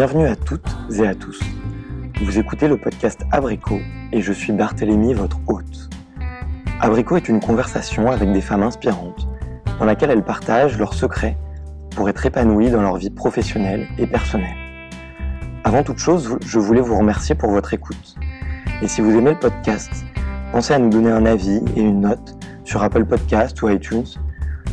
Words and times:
Bienvenue 0.00 0.28
à 0.28 0.34
toutes 0.34 0.78
et 0.98 1.06
à 1.06 1.14
tous. 1.14 1.38
Vous 2.22 2.38
écoutez 2.38 2.68
le 2.68 2.78
podcast 2.78 3.20
Abricot 3.32 3.80
et 4.12 4.22
je 4.22 4.32
suis 4.32 4.50
Barthélémy, 4.50 5.12
votre 5.12 5.36
hôte. 5.46 5.90
Abricot 6.80 7.18
est 7.18 7.28
une 7.28 7.38
conversation 7.38 8.10
avec 8.10 8.32
des 8.32 8.40
femmes 8.40 8.62
inspirantes 8.62 9.28
dans 9.78 9.84
laquelle 9.84 10.08
elles 10.08 10.24
partagent 10.24 10.78
leurs 10.78 10.94
secrets 10.94 11.36
pour 11.94 12.08
être 12.08 12.24
épanouies 12.24 12.70
dans 12.70 12.80
leur 12.80 12.96
vie 12.96 13.10
professionnelle 13.10 13.88
et 13.98 14.06
personnelle. 14.06 14.56
Avant 15.64 15.82
toute 15.82 15.98
chose, 15.98 16.38
je 16.46 16.58
voulais 16.58 16.80
vous 16.80 16.96
remercier 16.96 17.34
pour 17.34 17.50
votre 17.50 17.74
écoute. 17.74 18.14
Et 18.80 18.88
si 18.88 19.02
vous 19.02 19.10
aimez 19.10 19.32
le 19.32 19.38
podcast, 19.38 19.92
pensez 20.50 20.72
à 20.72 20.78
nous 20.78 20.88
donner 20.88 21.10
un 21.10 21.26
avis 21.26 21.60
et 21.76 21.82
une 21.82 22.00
note 22.00 22.38
sur 22.64 22.82
Apple 22.82 23.04
Podcast 23.04 23.60
ou 23.60 23.68
iTunes. 23.68 24.06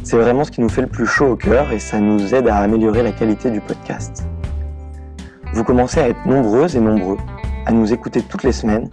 C'est 0.04 0.18
vraiment 0.18 0.46
ce 0.46 0.52
qui 0.52 0.62
nous 0.62 0.70
fait 0.70 0.84
le 0.84 0.88
plus 0.88 1.06
chaud 1.06 1.32
au 1.32 1.36
cœur 1.36 1.74
et 1.74 1.80
ça 1.80 2.00
nous 2.00 2.34
aide 2.34 2.48
à 2.48 2.60
améliorer 2.60 3.04
la 3.04 3.12
qualité 3.12 3.52
du 3.52 3.60
podcast. 3.60 4.26
Vous 5.58 5.64
commencez 5.64 6.00
à 6.00 6.10
être 6.10 6.24
nombreuses 6.28 6.76
et 6.76 6.80
nombreux 6.80 7.18
à 7.66 7.72
nous 7.72 7.92
écouter 7.92 8.22
toutes 8.22 8.44
les 8.44 8.52
semaines, 8.52 8.88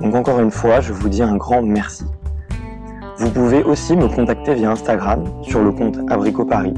donc 0.00 0.14
encore 0.14 0.38
une 0.38 0.52
fois, 0.52 0.80
je 0.80 0.92
vous 0.92 1.08
dis 1.08 1.24
un 1.24 1.34
grand 1.34 1.60
merci. 1.60 2.04
Vous 3.18 3.30
pouvez 3.30 3.64
aussi 3.64 3.96
me 3.96 4.06
contacter 4.06 4.54
via 4.54 4.70
Instagram 4.70 5.24
sur 5.42 5.64
le 5.64 5.72
compte 5.72 5.98
Abricot 6.08 6.44
Paris. 6.44 6.72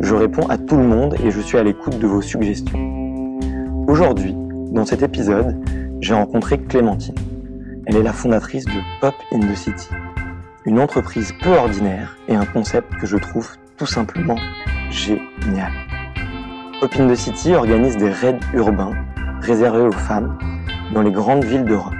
Je 0.00 0.14
réponds 0.14 0.48
à 0.48 0.56
tout 0.56 0.78
le 0.78 0.84
monde 0.84 1.14
et 1.22 1.30
je 1.30 1.42
suis 1.42 1.58
à 1.58 1.62
l'écoute 1.62 1.98
de 1.98 2.06
vos 2.06 2.22
suggestions. 2.22 2.78
Aujourd'hui, 3.86 4.34
dans 4.70 4.86
cet 4.86 5.02
épisode, 5.02 5.62
j'ai 6.00 6.14
rencontré 6.14 6.56
Clémentine. 6.56 7.14
Elle 7.84 7.96
est 7.96 8.02
la 8.02 8.14
fondatrice 8.14 8.64
de 8.64 8.80
Pop 9.02 9.14
in 9.30 9.40
the 9.40 9.56
City, 9.56 9.90
une 10.64 10.80
entreprise 10.80 11.34
peu 11.42 11.50
ordinaire 11.50 12.16
et 12.28 12.34
un 12.34 12.46
concept 12.46 12.94
que 12.94 13.06
je 13.06 13.18
trouve 13.18 13.46
tout 13.76 13.84
simplement 13.84 14.38
génial. 14.88 15.70
Pop 16.80 16.96
in 16.98 17.08
the 17.08 17.14
City 17.14 17.54
organise 17.54 17.98
des 17.98 18.08
raids 18.08 18.40
urbains 18.54 18.94
réservés 19.42 19.82
aux 19.82 19.92
femmes 19.92 20.38
dans 20.94 21.02
les 21.02 21.10
grandes 21.10 21.44
villes 21.44 21.66
d'Europe. 21.66 21.92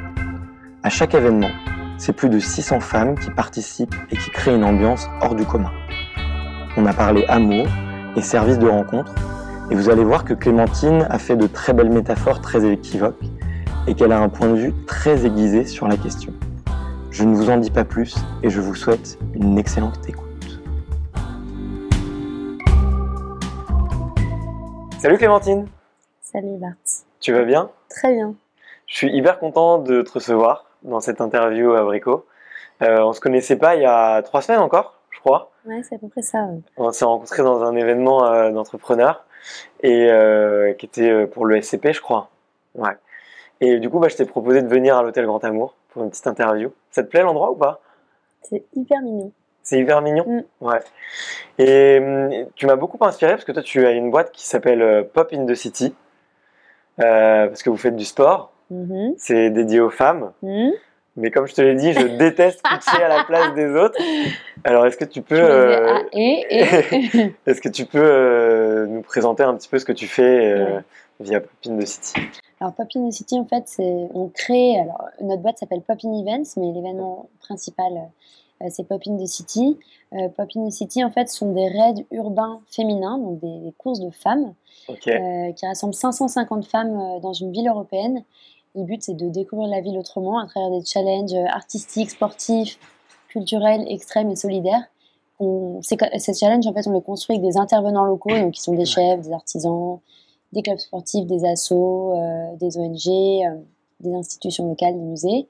À 0.83 0.89
chaque 0.89 1.15
événement, 1.15 1.51
c'est 1.99 2.15
plus 2.15 2.31
de 2.31 2.39
600 2.39 2.81
femmes 2.81 3.19
qui 3.19 3.31
participent 3.31 3.95
et 4.11 4.17
qui 4.17 4.31
créent 4.31 4.55
une 4.55 4.65
ambiance 4.65 5.07
hors 5.21 5.35
du 5.35 5.45
commun. 5.45 5.71
On 6.79 6.87
a 6.87 6.95
parlé 6.95 7.27
amour 7.29 7.67
et 8.17 8.23
services 8.23 8.59
de 8.59 8.69
rencontre, 8.69 9.15
et 9.71 9.75
vous 9.75 9.91
allez 9.91 10.03
voir 10.03 10.25
que 10.25 10.33
Clémentine 10.33 11.07
a 11.11 11.19
fait 11.19 11.37
de 11.37 11.47
très 11.47 11.75
belles 11.75 11.91
métaphores 11.91 12.41
très 12.41 12.65
équivoques 12.65 13.21
et 13.87 13.95
qu'elle 13.95 14.13
a 14.13 14.19
un 14.19 14.31
point 14.31 14.49
de 14.49 14.57
vue 14.57 14.73
très 14.87 15.27
aiguisé 15.27 15.67
sur 15.67 15.89
la 15.89 15.99
question. 15.99 16.33
Je 17.11 17.25
ne 17.25 17.35
vous 17.35 17.51
en 17.51 17.59
dis 17.59 17.71
pas 17.71 17.85
plus 17.85 18.17
et 18.43 18.49
je 18.49 18.63
vous 18.63 18.75
souhaite 18.75 19.19
une 19.35 19.59
excellente 19.59 20.01
écoute. 20.09 20.30
Salut 25.01 25.17
Clémentine 25.17 25.67
Salut 26.21 26.59
Bart. 26.59 26.75
Tu 27.21 27.33
vas 27.33 27.45
bien? 27.45 27.71
Très 27.89 28.13
bien. 28.13 28.35
Je 28.87 28.97
suis 28.99 29.11
hyper 29.17 29.39
content 29.39 29.79
de 29.79 30.03
te 30.03 30.13
recevoir 30.13 30.67
dans 30.83 31.01
cette 31.01 31.23
interview 31.23 31.73
à 31.73 31.83
Brico. 31.85 32.27
Euh, 32.83 33.01
on 33.01 33.15
se 33.15 33.21
connaissait 33.21 33.57
pas 33.57 33.77
il 33.77 33.81
y 33.81 33.87
a 33.87 34.21
trois 34.21 34.43
semaines 34.43 34.61
encore, 34.61 35.01
je 35.09 35.19
crois. 35.21 35.53
Ouais, 35.65 35.83
c'est 35.89 35.95
à 35.95 35.99
peu 35.99 36.09
près 36.09 36.21
ça. 36.21 36.47
On 36.77 36.93
s'est 36.93 37.07
rencontrés 37.07 37.43
dans 37.43 37.63
un 37.63 37.75
événement 37.77 38.27
euh, 38.27 38.51
d'entrepreneurs 38.51 39.25
et 39.83 40.11
euh, 40.11 40.75
qui 40.75 40.85
était 40.85 41.09
euh, 41.09 41.27
pour 41.27 41.47
le 41.47 41.63
SCP, 41.63 41.95
je 41.95 42.03
crois. 42.03 42.29
Ouais. 42.75 42.99
Et 43.63 43.79
du 43.79 43.89
coup, 43.89 44.01
bah, 44.01 44.09
je 44.09 44.17
t'ai 44.17 44.27
proposé 44.27 44.61
de 44.61 44.69
venir 44.69 44.99
à 44.99 45.03
l'hôtel 45.03 45.25
Grand 45.25 45.43
Amour 45.45 45.77
pour 45.89 46.03
une 46.03 46.11
petite 46.11 46.27
interview. 46.27 46.75
Ça 46.91 47.03
te 47.03 47.09
plaît 47.09 47.23
l'endroit 47.23 47.53
ou 47.53 47.57
pas? 47.57 47.81
C'est 48.43 48.67
hyper 48.75 49.01
mignon. 49.01 49.33
C'est 49.63 49.79
hyper 49.79 50.03
mignon. 50.03 50.25
Mm. 50.27 50.43
Ouais. 50.61 50.81
Et 51.59 51.99
hum, 52.01 52.47
tu 52.55 52.67
m'as 52.67 52.77
beaucoup 52.77 53.03
inspiré 53.05 53.33
parce 53.33 53.45
que 53.45 53.53
toi, 53.53 53.63
tu 53.63 53.87
as 53.87 53.93
une 53.93 54.11
boîte 54.11 54.33
qui 54.33 54.47
s'appelle 54.47 54.83
euh, 54.83 55.03
Pop 55.03 55.31
in 55.33 55.47
the 55.47 55.55
City. 55.55 55.95
Euh, 57.01 57.47
parce 57.49 57.63
que 57.63 57.71
vous 57.71 57.77
faites 57.77 57.97
du 57.97 58.05
sport. 58.05 58.53
Mhm. 58.71 59.15
C'est 59.17 59.51
dédié 59.51 59.81
aux 59.81 59.91
femmes. 59.91 60.33
Mhm. 60.43 60.73
Mais 61.17 61.31
comme 61.31 61.47
je 61.47 61.55
te 61.55 61.61
l'ai 61.61 61.75
dit, 61.75 61.93
je 61.93 62.07
déteste 62.07 62.63
pitcher 62.63 63.03
à 63.03 63.09
la 63.09 63.25
place 63.25 63.53
des 63.55 63.75
autres. 63.75 64.01
Alors, 64.65 64.87
est-ce 64.87 64.97
que 64.97 65.05
tu 65.05 65.23
peux, 65.23 65.41
euh, 65.41 65.99
ah, 65.99 66.03
est-ce 66.13 67.61
que 67.61 67.69
tu 67.69 67.85
peux 67.85 67.99
euh, 68.01 68.87
nous 68.87 69.03
présenter 69.03 69.43
un 69.43 69.55
petit 69.57 69.69
peu 69.69 69.79
ce 69.79 69.85
que 69.85 69.93
tu 69.93 70.07
fais 70.07 70.55
Ouais. 70.65 70.81
via 71.19 71.41
Pop 71.41 71.51
in 71.67 71.77
the 71.79 71.87
City? 71.87 72.21
Alors, 72.61 72.75
Pop 72.75 72.87
in 72.95 73.09
the 73.09 73.13
City, 73.13 73.39
en 73.39 73.45
fait, 73.45 73.65
c'est 73.67 74.09
on 74.15 74.29
crée. 74.29 74.79
Alors, 74.79 75.09
notre 75.21 75.43
boîte 75.43 75.59
s'appelle 75.59 75.83
Pop 75.83 75.99
in 76.05 76.13
Events, 76.21 76.57
mais 76.57 76.73
l'événement 76.73 77.29
principal, 77.41 77.93
c'est 78.69 78.85
Pop 78.85 79.03
in 79.07 79.17
the 79.17 79.27
City. 79.27 79.79
Euh, 80.13 80.29
Pop 80.29 80.49
in 80.57 80.69
the 80.69 80.73
City, 80.73 81.03
en 81.03 81.11
fait, 81.11 81.29
sont 81.29 81.53
des 81.53 81.69
raids 81.69 82.05
urbains 82.11 82.61
féminins, 82.71 83.19
donc 83.19 83.41
des, 83.41 83.61
des 83.61 83.73
courses 83.73 84.01
de 84.01 84.11
femmes, 84.11 84.55
euh, 84.91 85.53
qui 85.53 85.67
rassemblent 85.67 85.95
550 85.95 86.67
femmes 86.67 86.99
euh, 86.99 87.21
dans 87.21 87.33
une 87.33 87.53
ville 87.53 87.69
européenne. 87.69 88.23
Le 88.75 88.85
but, 88.85 89.03
c'est 89.03 89.15
de 89.15 89.29
découvrir 89.29 89.69
la 89.69 89.81
ville 89.81 89.99
autrement 89.99 90.39
à 90.39 90.47
travers 90.47 90.71
des 90.71 90.85
challenges 90.85 91.33
euh, 91.33 91.47
artistiques, 91.47 92.11
sportifs, 92.11 92.79
culturels, 93.29 93.85
extrêmes 93.89 94.31
et 94.31 94.37
solidaires. 94.37 94.85
On, 95.39 95.81
ces, 95.83 95.97
ces 96.19 96.35
challenges, 96.35 96.67
en 96.67 96.73
fait, 96.73 96.87
on 96.87 96.93
les 96.93 97.03
construit 97.03 97.37
avec 97.37 97.51
des 97.51 97.57
intervenants 97.57 98.05
locaux, 98.05 98.31
donc 98.31 98.53
qui 98.53 98.61
sont 98.61 98.75
des 98.75 98.85
chefs, 98.85 99.21
des 99.21 99.33
artisans, 99.33 99.99
des 100.53 100.63
clubs 100.63 100.79
sportifs, 100.79 101.27
des 101.27 101.45
assos, 101.45 102.15
euh, 102.15 102.57
des 102.57 102.79
ONG, 102.79 103.09
euh, 103.09 103.61
des 104.01 104.15
institutions 104.15 104.69
locales, 104.69 104.95
des 104.95 105.01
musées. 105.01 105.49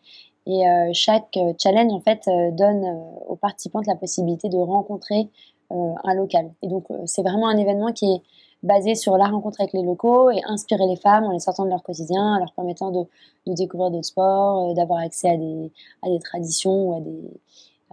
Et 0.51 0.67
euh, 0.67 0.91
chaque 0.93 1.37
euh, 1.37 1.53
challenge, 1.63 1.93
en 1.93 2.01
fait, 2.01 2.27
euh, 2.27 2.51
donne 2.51 2.85
aux 3.29 3.37
participantes 3.37 3.87
la 3.87 3.95
possibilité 3.95 4.49
de 4.49 4.57
rencontrer 4.57 5.29
un 5.73 6.15
local. 6.15 6.51
Et 6.63 6.67
donc, 6.67 6.87
c'est 7.07 7.23
vraiment 7.23 7.47
un 7.47 7.57
événement 7.57 7.93
qui 7.93 8.13
est 8.13 8.23
basé 8.65 8.97
sur 8.97 9.17
la 9.17 9.27
rencontre 9.27 9.61
avec 9.61 9.73
les 9.73 9.85
locaux 9.85 10.29
et 10.29 10.41
inspirer 10.49 10.85
les 10.89 10.97
femmes 10.97 11.23
en 11.23 11.31
les 11.31 11.39
sortant 11.39 11.65
de 11.65 11.71
leur 11.71 11.85
quotidien, 11.85 12.35
en 12.35 12.39
leur 12.41 12.53
permettant 12.55 12.91
de, 12.91 13.07
découvrir 13.55 13.93
d'autres 13.93 14.07
sports, 14.07 14.75
d'avoir 14.75 14.99
accès 14.99 15.31
à 15.31 15.37
des, 15.37 15.71
à 16.03 16.09
des 16.09 16.19
traditions 16.19 16.89
ou 16.89 16.97
à 16.97 17.01
des, 17.01 17.23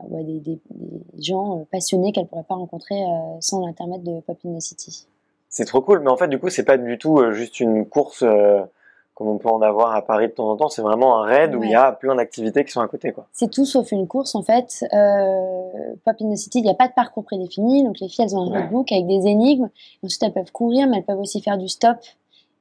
ou 0.09 0.17
à 0.17 0.23
des, 0.23 0.39
des- 0.39 0.59
gens 1.19 1.67
passionnés 1.71 2.11
qu'elles 2.13 2.23
ne 2.23 2.29
pourraient 2.29 2.41
pas 2.41 2.55
rencontrer 2.55 2.99
sans 3.41 3.63
l'intermède 3.63 4.01
de 4.01 4.21
Pop 4.21 4.39
in 4.43 4.57
the 4.57 4.61
City. 4.61 5.05
C'est 5.47 5.65
trop 5.65 5.81
cool. 5.81 5.99
Mais 5.99 6.09
en 6.09 6.17
fait, 6.17 6.29
du 6.29 6.39
coup, 6.39 6.49
c'est 6.49 6.65
pas 6.65 6.79
du 6.79 6.97
tout 6.97 7.31
juste 7.31 7.59
une 7.59 7.85
course 7.85 8.23
comme 9.17 9.29
on 9.29 9.37
peut 9.39 9.49
en 9.49 9.61
avoir 9.63 9.95
à 9.95 10.03
Paris 10.03 10.27
de 10.27 10.33
temps 10.33 10.47
en 10.51 10.55
temps. 10.57 10.69
C'est 10.69 10.83
vraiment 10.83 11.17
un 11.23 11.25
raid 11.25 11.55
où 11.55 11.63
il 11.63 11.71
y 11.71 11.75
a 11.75 11.91
plein 11.91 12.13
d'activités 12.13 12.63
qui 12.63 12.71
sont 12.71 12.81
à 12.81 12.87
côté, 12.87 13.11
quoi. 13.11 13.25
C'est 13.33 13.49
tout 13.49 13.65
sauf 13.65 13.91
une 13.91 14.07
course 14.07 14.35
en 14.35 14.43
fait. 14.43 14.85
Euh, 14.93 15.93
Pop 16.05 16.15
in 16.21 16.31
the 16.31 16.35
City, 16.37 16.59
il 16.59 16.65
n'y 16.65 16.69
a 16.69 16.75
pas 16.75 16.87
de 16.87 16.93
parcours 16.93 17.23
prédéfini, 17.23 17.83
donc 17.83 17.99
les 17.99 18.09
filles 18.09 18.25
elles 18.25 18.35
ont 18.35 18.41
un 18.43 18.51
Ouais. 18.51 18.59
roadbook 18.61 18.91
avec 18.91 19.07
des 19.07 19.25
énigmes. 19.27 19.69
Ensuite 20.03 20.21
elles 20.21 20.33
peuvent 20.33 20.51
courir, 20.51 20.87
mais 20.87 20.97
elles 20.97 21.03
peuvent 21.03 21.19
aussi 21.19 21.41
faire 21.41 21.57
du 21.57 21.67
stop 21.67 21.97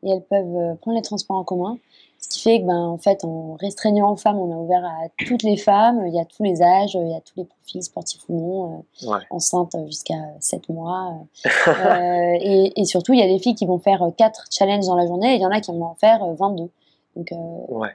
et 0.03 0.11
elles 0.11 0.23
peuvent 0.23 0.57
euh, 0.57 0.75
prendre 0.81 0.97
les 0.97 1.03
transports 1.03 1.37
en 1.37 1.45
commun. 1.45 1.77
Ce 2.19 2.29
qui 2.29 2.41
fait 2.43 2.61
que 2.61 2.67
ben 2.67 2.77
en 2.89 2.99
fait 2.99 3.25
en 3.25 3.55
restreignant 3.61 4.11
aux 4.13 4.17
femmes, 4.17 4.39
on 4.39 4.51
a 4.53 4.57
ouvert 4.57 4.85
à 4.85 5.09
toutes 5.27 5.43
les 5.45 5.57
femmes. 5.57 6.05
Il 6.09 6.15
y 6.15 6.19
a 6.21 6.25
tous 6.25 6.43
les 6.43 6.61
âges, 6.63 6.95
il 6.95 7.09
y 7.11 7.15
a 7.15 7.21
tous 7.21 7.35
les 7.37 7.45
profils 7.45 7.83
sportifs 7.83 8.23
ou 8.29 8.35
non, 8.41 8.85
euh, 9.05 9.11
Ouais. 9.13 9.19
enceintes 9.31 9.77
jusqu'à 9.87 10.15
7 10.41 10.69
mois. 10.69 11.13
euh. 11.45 11.51
Euh, 11.69 12.39
et, 12.41 12.81
et 12.81 12.85
surtout 12.85 13.13
il 13.13 13.21
y 13.21 13.23
a 13.23 13.27
des 13.29 13.39
filles 13.39 13.55
qui 13.55 13.67
vont 13.67 13.79
faire 13.79 14.03
4 14.17 14.47
challenges 14.51 14.87
dans 14.87 14.97
la 14.97 15.07
journée 15.07 15.33
et 15.33 15.37
il 15.37 15.41
y 15.43 15.47
en 15.47 15.51
a 15.51 15.61
qui 15.61 15.71
vont 15.71 15.85
en 15.85 15.95
faire 15.95 16.23
euh, 16.25 16.35
22. 16.35 16.71
Donc 17.17 17.33
euh, 17.33 17.37
Ouais. 17.69 17.91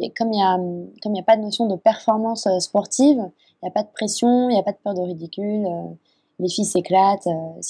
et 0.00 0.10
comme 0.10 0.32
il 0.32 0.36
n'y 0.36 0.42
a, 0.42 0.56
comme 1.02 1.14
il 1.14 1.16
y 1.16 1.20
a 1.20 1.24
pas 1.24 1.36
de 1.36 1.42
notion 1.42 1.66
de 1.66 1.76
performance 1.76 2.46
euh, 2.46 2.58
sportive, 2.58 3.18
il 3.62 3.64
n'y 3.64 3.68
a 3.68 3.72
pas 3.72 3.82
de 3.82 3.88
pression, 3.92 4.48
il 4.50 4.54
n'y 4.54 4.58
a 4.58 4.62
pas 4.62 4.72
de 4.72 4.78
peur 4.82 4.94
de 4.94 5.00
ridicule, 5.00 5.66
euh, 5.66 5.82
les 6.40 6.48
filles 6.48 6.64
s'éclatent, 6.66 7.26
euh, 7.26 7.60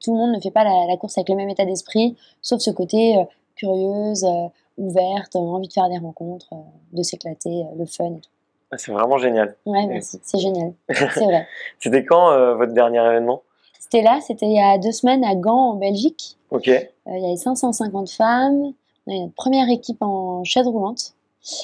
tout 0.00 0.12
le 0.12 0.18
monde 0.18 0.32
ne 0.36 0.40
fait 0.40 0.50
pas 0.50 0.64
la, 0.64 0.86
la 0.86 0.96
course 0.96 1.16
avec 1.18 1.28
le 1.30 1.34
même 1.36 1.48
état 1.48 1.64
d'esprit, 1.64 2.16
sauf 2.42 2.60
ce 2.60 2.70
côté 2.70 3.16
euh, 3.18 3.24
curieuse, 3.56 4.24
euh, 4.24 4.48
ouverte, 4.78 5.36
euh, 5.36 5.40
envie 5.40 5.68
de 5.68 5.72
faire 5.72 5.88
des 5.88 5.98
rencontres, 5.98 6.48
euh, 6.52 6.56
de 6.92 7.02
s'éclater, 7.02 7.62
euh, 7.64 7.74
le 7.78 7.86
fun 7.86 8.06
et 8.14 8.20
tout. 8.20 8.30
Ah, 8.70 8.78
C'est 8.78 8.92
vraiment 8.92 9.18
génial. 9.18 9.56
Ouais, 9.64 9.86
merci, 9.86 10.18
c'est 10.22 10.38
génial, 10.38 10.72
c'est 10.88 11.24
vrai. 11.24 11.46
C'était 11.78 12.04
quand 12.04 12.30
euh, 12.30 12.54
votre 12.56 12.72
dernier 12.72 12.98
événement? 12.98 13.42
C'était 13.78 14.02
là, 14.02 14.18
c'était 14.20 14.46
il 14.46 14.56
y 14.56 14.60
a 14.60 14.78
deux 14.78 14.90
semaines 14.90 15.22
à 15.24 15.36
Gand, 15.36 15.70
en 15.70 15.74
Belgique. 15.74 16.36
Ok. 16.50 16.66
Euh, 16.68 16.82
il 17.06 17.22
y 17.22 17.26
avait 17.26 17.36
550 17.36 18.10
femmes, 18.10 18.72
on 19.06 19.12
a 19.16 19.20
notre 19.20 19.34
première 19.34 19.68
équipe 19.70 20.02
en 20.02 20.42
chaise 20.42 20.66
roulante. 20.66 21.14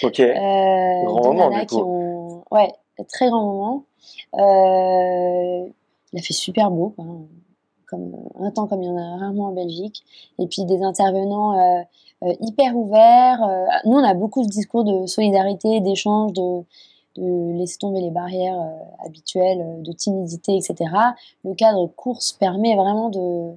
Ok. 0.05 0.21
Euh, 0.21 1.03
Grand 1.05 1.25
moment, 1.35 1.51
du 1.51 1.67
qui 1.67 1.75
coup. 1.75 1.83
ont... 1.83 2.45
Ouais, 2.53 2.73
très 3.09 3.29
grand 3.29 3.43
moment. 3.45 3.85
Il 6.13 6.19
a 6.19 6.23
fait 6.23 6.33
super 6.33 6.71
beau, 6.71 6.91
quoi, 6.91 7.05
comme 7.89 8.15
un 8.41 8.51
temps 8.53 8.67
comme 8.69 8.83
il 8.83 8.87
y 8.87 8.91
en 8.91 8.97
a 8.97 9.17
rarement 9.19 9.47
en 9.47 9.53
Belgique. 9.53 10.05
Et 10.39 10.47
puis 10.47 10.65
des 10.65 10.83
intervenants 10.83 11.85
hyper 12.41 12.77
ouverts. 12.77 13.43
Euh, 13.43 13.67
nous, 13.85 13.99
on 13.99 14.05
a 14.05 14.15
beaucoup 14.15 14.43
de 14.43 14.49
discours 14.49 14.85
de 14.85 15.07
solidarité, 15.07 15.81
d'échange, 15.81 16.33
de, 16.33 16.63
de 17.17 17.53
laisser 17.59 17.79
tomber 17.79 18.01
les 18.01 18.11
barrières 18.11 18.61
euh, 18.61 19.07
habituelles, 19.07 19.61
euh, 19.61 19.83
de 19.83 19.93
timidité, 19.93 20.57
etc. 20.57 20.75
Le 21.45 21.55
cadre 21.55 21.87
course 21.87 22.33
permet 22.33 22.75
vraiment 22.77 23.09
de, 23.11 23.53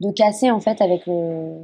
de 0.00 0.10
casser 0.10 0.50
en 0.50 0.60
fait 0.60 0.80
avec 0.80 1.06
le, 1.06 1.56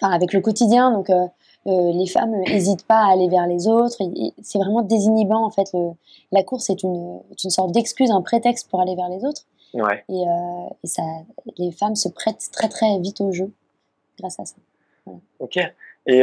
enfin, 0.00 0.12
avec 0.12 0.32
le 0.32 0.40
quotidien. 0.40 0.90
Donc, 0.90 1.10
euh, 1.10 1.26
euh, 1.66 1.92
les 1.92 2.06
femmes 2.06 2.34
n'hésitent 2.40 2.86
pas 2.86 3.06
à 3.06 3.12
aller 3.12 3.28
vers 3.28 3.46
les 3.46 3.68
autres. 3.68 3.96
C'est 4.42 4.58
vraiment 4.58 4.82
désinhibant 4.82 5.44
en 5.44 5.50
fait. 5.50 5.70
Le- 5.72 5.92
la 6.32 6.42
course 6.42 6.68
est 6.70 6.82
une, 6.82 7.20
est 7.30 7.44
une 7.44 7.50
sorte 7.50 7.72
d'excuse, 7.72 8.10
un 8.10 8.20
prétexte 8.22 8.68
pour 8.68 8.80
aller 8.80 8.94
vers 8.94 9.08
les 9.08 9.24
autres. 9.24 9.42
Ouais. 9.72 10.04
Et, 10.08 10.22
euh, 10.22 10.68
et 10.82 10.86
ça, 10.86 11.02
les 11.58 11.72
femmes 11.72 11.96
se 11.96 12.08
prêtent 12.08 12.48
très 12.52 12.68
très 12.68 12.98
vite 12.98 13.20
au 13.20 13.32
jeu 13.32 13.52
grâce 14.18 14.38
à 14.38 14.44
ça. 14.44 14.54
Ok. 15.38 15.58
Et, 16.06 16.20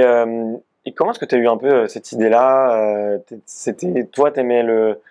et 0.86 0.92
comment 0.94 1.12
est-ce 1.12 1.19
que 1.19 1.25
tu 1.25 1.36
as 1.36 1.38
eu 1.38 1.48
un 1.48 1.57
peu 1.57 1.88
cette 1.88 2.12
idée-là 2.12 3.18
C'était 3.45 4.06
toi, 4.06 4.31
t'aimais 4.31 4.63
le 4.63 5.01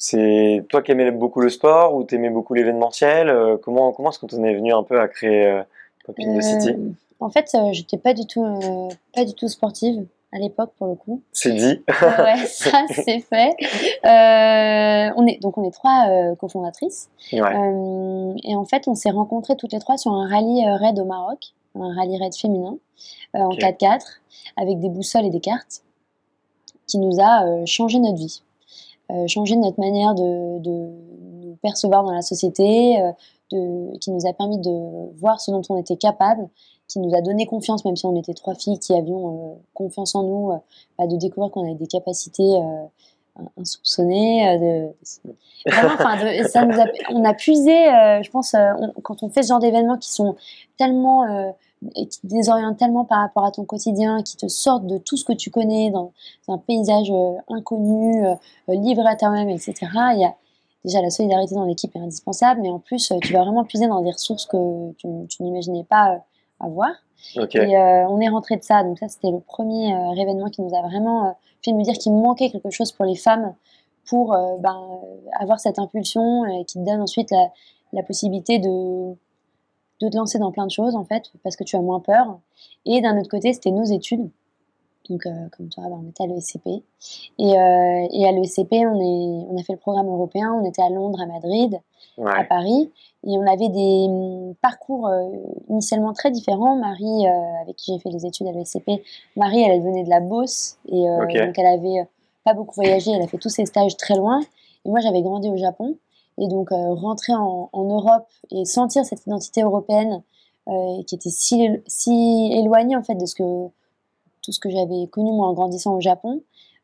c'est 0.00 0.64
toi 0.68 0.80
qui 0.80 0.92
aimais 0.92 1.10
beaucoup 1.10 1.40
le 1.40 1.48
sport 1.48 1.96
ou 1.96 2.04
t'aimais 2.04 2.30
beaucoup 2.30 2.54
l'événementiel 2.54 3.58
Comment 3.62 3.92
comment 3.92 4.10
est-ce 4.10 4.20
qu'on 4.20 4.28
en 4.28 4.44
est 4.44 4.54
venu 4.54 4.72
un 4.72 4.84
peu 4.84 5.00
à 5.00 5.08
créer 5.08 5.62
Popin 6.04 6.40
City 6.40 6.76
En 7.18 7.30
fait, 7.30 7.56
j'étais 7.72 7.98
pas 7.98 8.14
du 8.14 8.26
tout 8.26 8.90
pas 9.12 9.24
du 9.24 9.34
tout 9.34 9.48
sportive 9.48 10.06
à 10.32 10.38
l'époque 10.38 10.72
pour 10.76 10.88
le 10.88 10.94
coup. 10.94 11.22
C'est 11.32 11.52
dit. 11.52 11.82
ouais, 12.02 12.46
ça 12.46 12.84
c'est 12.90 13.20
fait. 13.20 13.54
Euh, 14.04 15.12
on 15.16 15.26
est 15.26 15.40
donc 15.40 15.56
on 15.58 15.64
est 15.66 15.72
trois 15.72 16.06
euh, 16.08 16.34
cofondatrices. 16.36 17.10
Euh, 17.32 18.34
et 18.44 18.56
en 18.56 18.64
fait, 18.64 18.88
on 18.88 18.94
s'est 18.94 19.10
rencontrées 19.10 19.56
toutes 19.56 19.72
les 19.72 19.78
trois 19.78 19.96
sur 19.96 20.12
un 20.12 20.28
rallye 20.28 20.64
raid 20.66 20.98
au 20.98 21.04
Maroc, 21.04 21.54
un 21.82 21.94
rallye 21.94 22.18
raid 22.18 22.34
féminin 22.34 22.78
en 23.34 23.50
4x4 23.50 24.00
avec 24.56 24.78
des 24.80 24.88
boussoles 24.88 25.26
et 25.26 25.30
des 25.30 25.40
cartes 25.40 25.82
qui 26.86 26.98
nous 26.98 27.20
a 27.20 27.64
changé 27.66 27.98
notre 27.98 28.16
vie, 28.16 28.42
changé 29.26 29.56
notre 29.56 29.78
manière 29.78 30.14
de, 30.14 30.58
de, 30.60 30.70
nous 31.44 31.56
percevoir 31.62 32.02
dans 32.02 32.12
la 32.12 32.22
société, 32.22 32.96
de, 33.52 33.96
qui 33.98 34.10
nous 34.10 34.26
a 34.26 34.32
permis 34.32 34.58
de 34.58 35.12
voir 35.18 35.40
ce 35.40 35.50
dont 35.50 35.62
on 35.68 35.76
était 35.76 35.96
capable 35.96 36.48
qui 36.88 36.98
nous 37.00 37.14
a 37.14 37.20
donné 37.20 37.46
confiance, 37.46 37.84
même 37.84 37.96
si 37.96 38.06
on 38.06 38.16
était 38.16 38.34
trois 38.34 38.54
filles 38.54 38.78
qui 38.78 38.94
avions 38.94 39.52
euh, 39.52 39.54
confiance 39.74 40.14
en 40.14 40.22
nous, 40.22 40.50
euh, 40.52 40.56
bah, 40.98 41.06
de 41.06 41.16
découvrir 41.16 41.52
qu'on 41.52 41.64
avait 41.64 41.74
des 41.74 41.86
capacités 41.86 42.56
euh, 42.56 43.42
insoupçonnées. 43.58 44.58
De, 44.58 45.70
ça 46.48 46.64
nous 46.64 46.80
a, 46.80 46.86
on 47.10 47.24
a 47.24 47.34
puisé, 47.34 47.72
je 48.22 48.30
pense, 48.30 48.56
quand 49.02 49.22
on 49.22 49.28
fait 49.28 49.42
ce 49.42 49.48
genre 49.48 49.60
d'événements 49.60 49.98
qui 49.98 50.10
sont 50.10 50.34
tellement 50.76 51.52
qui 51.94 52.20
te 52.20 52.26
désorientent 52.26 52.78
tellement 52.78 53.04
par 53.04 53.18
rapport 53.20 53.44
à 53.44 53.50
ton 53.52 53.64
quotidien, 53.64 54.22
qui 54.22 54.36
te 54.36 54.48
sortent 54.48 54.86
de 54.86 54.98
tout 54.98 55.16
ce 55.16 55.24
que 55.24 55.32
tu 55.32 55.50
connais 55.50 55.90
dans, 55.90 56.12
un 56.48 56.58
paysage 56.58 57.12
inconnu, 57.48 58.24
livré 58.68 59.06
à 59.06 59.16
toi-même, 59.16 59.48
etc. 59.48 59.74
Il 60.14 60.20
y 60.20 60.24
a 60.24 60.34
déjà 60.84 61.02
la 61.02 61.10
solidarité 61.10 61.54
dans 61.54 61.64
l'équipe 61.64 61.94
est 61.94 62.00
indispensable, 62.00 62.60
mais 62.62 62.70
en 62.70 62.78
plus, 62.78 63.12
tu 63.22 63.32
vas 63.32 63.42
vraiment 63.42 63.64
puiser 63.64 63.86
dans 63.86 64.00
des 64.02 64.12
ressources 64.12 64.46
que 64.46 64.92
tu, 64.92 65.08
tu 65.28 65.42
n'imaginais 65.42 65.84
pas 65.84 66.22
à 66.60 66.68
voir. 66.68 66.90
Et 67.36 67.76
euh, 67.76 68.06
on 68.08 68.20
est 68.20 68.28
rentré 68.28 68.56
de 68.56 68.62
ça. 68.62 68.82
Donc 68.82 68.98
ça, 68.98 69.08
c'était 69.08 69.30
le 69.30 69.40
premier 69.40 69.94
euh, 69.94 70.14
événement 70.14 70.48
qui 70.48 70.62
nous 70.62 70.74
a 70.74 70.82
vraiment 70.82 71.26
euh, 71.26 71.30
fait 71.64 71.72
nous 71.72 71.82
dire 71.82 71.94
qu'il 71.94 72.12
manquait 72.12 72.50
quelque 72.50 72.70
chose 72.70 72.92
pour 72.92 73.04
les 73.04 73.16
femmes 73.16 73.54
pour 74.08 74.34
ben, 74.60 75.00
avoir 75.38 75.60
cette 75.60 75.78
impulsion 75.78 76.46
et 76.46 76.64
qui 76.64 76.78
te 76.78 76.84
donne 76.84 77.02
ensuite 77.02 77.30
la, 77.30 77.50
la, 77.92 78.02
possibilité 78.02 78.58
de, 78.58 79.14
de 80.00 80.08
te 80.08 80.16
lancer 80.16 80.38
dans 80.38 80.52
plein 80.52 80.66
de 80.66 80.70
choses 80.70 80.94
en 80.94 81.04
fait 81.04 81.32
parce 81.42 81.56
que 81.56 81.64
tu 81.64 81.76
as 81.76 81.80
moins 81.80 82.00
peur. 82.00 82.38
Et 82.86 83.00
d'un 83.00 83.18
autre 83.18 83.28
côté, 83.28 83.52
c'était 83.52 83.70
nos 83.70 83.84
études. 83.84 84.28
Donc, 85.08 85.22
comme 85.22 85.70
toi, 85.70 85.84
ben, 85.84 86.02
on 86.04 86.08
était 86.10 86.24
à 86.24 86.26
l'ESCP. 86.26 86.66
Et, 87.38 87.52
et, 87.52 88.28
à 88.28 88.32
l'ESCP, 88.32 88.72
on, 88.72 89.48
on 89.50 89.58
a 89.58 89.62
fait 89.62 89.72
le 89.72 89.78
programme 89.78 90.06
européen. 90.06 90.52
On 90.52 90.68
était 90.68 90.82
à 90.82 90.90
Londres, 90.90 91.18
à 91.22 91.26
Madrid, 91.26 91.80
à 92.26 92.44
Paris. 92.44 92.90
Et 93.26 93.36
on 93.36 93.46
avait 93.46 93.68
des 93.68 94.06
hum, 94.08 94.54
parcours 94.62 95.08
euh, 95.08 95.28
initialement 95.68 96.12
très 96.12 96.30
différents. 96.30 96.76
Marie, 96.76 97.26
euh, 97.26 97.62
avec 97.62 97.76
qui 97.76 97.92
j'ai 97.92 97.98
fait 97.98 98.10
les 98.10 98.26
études 98.26 98.46
à 98.46 98.52
l'ESCP, 98.52 99.02
Marie, 99.36 99.62
elle, 99.62 99.82
venait 99.82 100.04
de 100.04 100.10
la 100.10 100.20
Beauce. 100.20 100.78
Et 100.86 101.08
euh, 101.08 101.20
donc, 101.20 101.58
elle 101.58 101.66
avait 101.66 102.06
pas 102.44 102.54
beaucoup 102.54 102.74
voyagé. 102.74 103.10
Elle 103.10 103.22
a 103.22 103.26
fait 103.26 103.38
tous 103.38 103.48
ses 103.48 103.66
stages 103.66 103.96
très 103.96 104.14
loin. 104.14 104.40
Et 104.84 104.88
moi, 104.88 105.00
j'avais 105.00 105.22
grandi 105.22 105.48
au 105.48 105.56
Japon. 105.56 105.96
Et 106.40 106.48
donc, 106.48 106.68
rentrer 106.70 107.34
en, 107.34 107.68
Europe 107.74 108.26
et 108.50 108.64
sentir 108.64 109.04
cette 109.04 109.26
identité 109.26 109.62
européenne 109.62 110.22
qui 111.06 111.14
était 111.14 111.30
si, 111.30 111.68
si 111.86 112.52
éloignée, 112.52 112.96
en 112.96 113.02
fait, 113.02 113.16
de 113.16 113.26
ce 113.26 113.34
que, 113.34 113.68
tout 114.42 114.52
ce 114.52 114.60
que 114.60 114.70
j'avais 114.70 115.06
connu, 115.08 115.32
moi, 115.32 115.48
en 115.48 115.52
grandissant 115.54 115.96
au 115.96 116.00
Japon, 116.00 116.42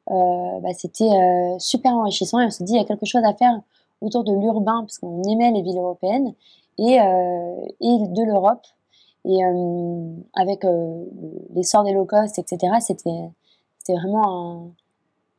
bah, 0.09 0.73
c'était 0.77 1.11
super 1.59 1.93
enrichissant. 1.93 2.41
Et 2.41 2.47
on 2.47 2.51
s'est 2.51 2.65
dit, 2.65 2.73
il 2.73 2.79
y 2.79 2.81
a 2.81 2.85
quelque 2.85 3.07
chose 3.07 3.23
à 3.25 3.35
faire 3.35 3.61
autour 4.01 4.25
de 4.25 4.33
l'urbain, 4.33 4.81
parce 4.81 4.99
qu'on 4.99 5.23
aimait 5.23 5.51
les 5.51 5.63
villes 5.63 5.79
européennes, 5.79 6.35
et, 6.79 7.01
euh, 7.01 7.67
et 7.81 7.99
de 8.09 8.23
l'Europe. 8.25 8.67
Et 9.25 9.43
euh, 9.45 10.17
avec 10.35 10.65
euh, 10.65 11.05
l'essor 11.55 11.85
des 11.85 11.93
low 11.93 12.05
cost, 12.05 12.39
etc., 12.39 12.75
c'était 12.81 13.95
vraiment 13.95 14.73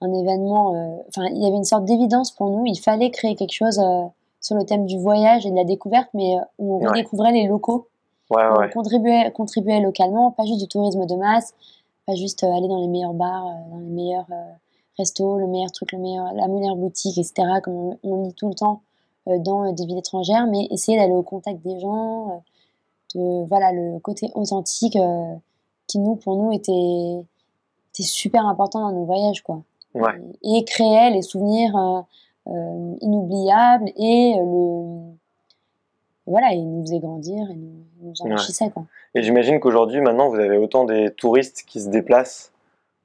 un, 0.02 0.14
événement. 0.14 1.04
Enfin, 1.08 1.28
il 1.32 1.42
y 1.42 1.46
avait 1.46 1.56
une 1.56 1.64
sorte 1.64 1.86
d'évidence 1.86 2.32
pour 2.32 2.50
nous. 2.50 2.66
Il 2.66 2.80
fallait 2.80 3.12
créer 3.12 3.36
quelque 3.36 3.54
chose 3.54 3.82
sur 4.42 4.56
le 4.56 4.64
thème 4.66 4.86
du 4.86 4.98
voyage 4.98 5.46
et 5.46 5.52
de 5.52 5.56
la 5.56 5.64
découverte, 5.64 6.10
mais 6.14 6.36
où 6.60 6.76
on 6.76 6.90
redécouvrait 6.90 7.32
les 7.32 7.48
locaux. 7.48 7.88
Ouais, 8.30 8.44
ouais. 8.44 8.68
On 8.68 8.70
contribuait, 8.70 9.32
contribuait 9.32 9.82
localement, 9.82 10.32
pas 10.32 10.46
juste 10.46 10.60
du 10.60 10.68
tourisme 10.68 11.06
de 11.06 11.16
masse, 11.16 11.54
pas 12.06 12.16
juste 12.16 12.44
aller 12.44 12.68
dans 12.68 12.82
les 12.82 12.88
meilleurs 12.88 13.14
bars, 13.14 13.46
dans 13.72 13.78
les 13.78 13.90
meilleurs 13.90 14.28
resto, 14.98 15.38
le 15.38 15.48
meilleur 15.48 15.72
truc, 15.72 15.92
le 15.92 16.00
meilleur, 16.00 16.34
la 16.34 16.48
meilleure 16.48 16.76
boutique, 16.76 17.18
etc., 17.18 17.34
comme 17.64 17.98
on, 18.04 18.24
lit 18.24 18.34
tout 18.34 18.48
le 18.48 18.54
temps 18.54 18.82
euh, 19.28 19.38
dans 19.40 19.66
euh, 19.66 19.74
des 19.74 19.86
villes 19.86 19.98
étrangères, 19.98 20.48
mais 20.48 20.68
essayer 20.72 20.98
d'aller 20.98 21.14
au 21.14 21.24
contact 21.24 21.62
des 21.62 21.80
gens, 21.80 22.30
euh, 22.30 22.40
de, 23.16 23.48
voilà, 23.48 23.72
le 23.72 24.00
côté 24.00 24.32
authentique 24.36 24.98
qui, 25.88 26.00
nous, 26.00 26.16
pour 26.16 26.36
nous, 26.36 26.52
était, 26.52 27.26
était, 27.94 28.04
super 28.04 28.46
important 28.46 28.82
dans 28.82 28.92
nos 28.92 29.06
voyages, 29.06 29.42
quoi. 29.42 29.62
Et, 30.44 30.64
créer 30.66 31.10
les 31.12 31.22
souvenirs 31.22 32.06
inoubliables 33.02 33.92
et 33.96 34.36
le 34.38 35.16
voilà, 36.28 36.54
il 36.54 36.68
nous 36.68 36.82
faisait 36.82 37.00
grandir 37.00 37.50
et 37.52 37.56
nous, 37.56 37.86
nous 38.02 38.14
enrichissait. 38.22 38.70
Quoi. 38.70 38.86
Et 39.14 39.22
j'imagine 39.22 39.60
qu'aujourd'hui, 39.60 40.02
maintenant, 40.02 40.30
vous 40.30 40.40
avez 40.40 40.58
autant 40.58 40.86
des 40.86 41.12
touristes 41.12 41.64
qui 41.68 41.80
se 41.80 41.90
déplacent 41.90 42.52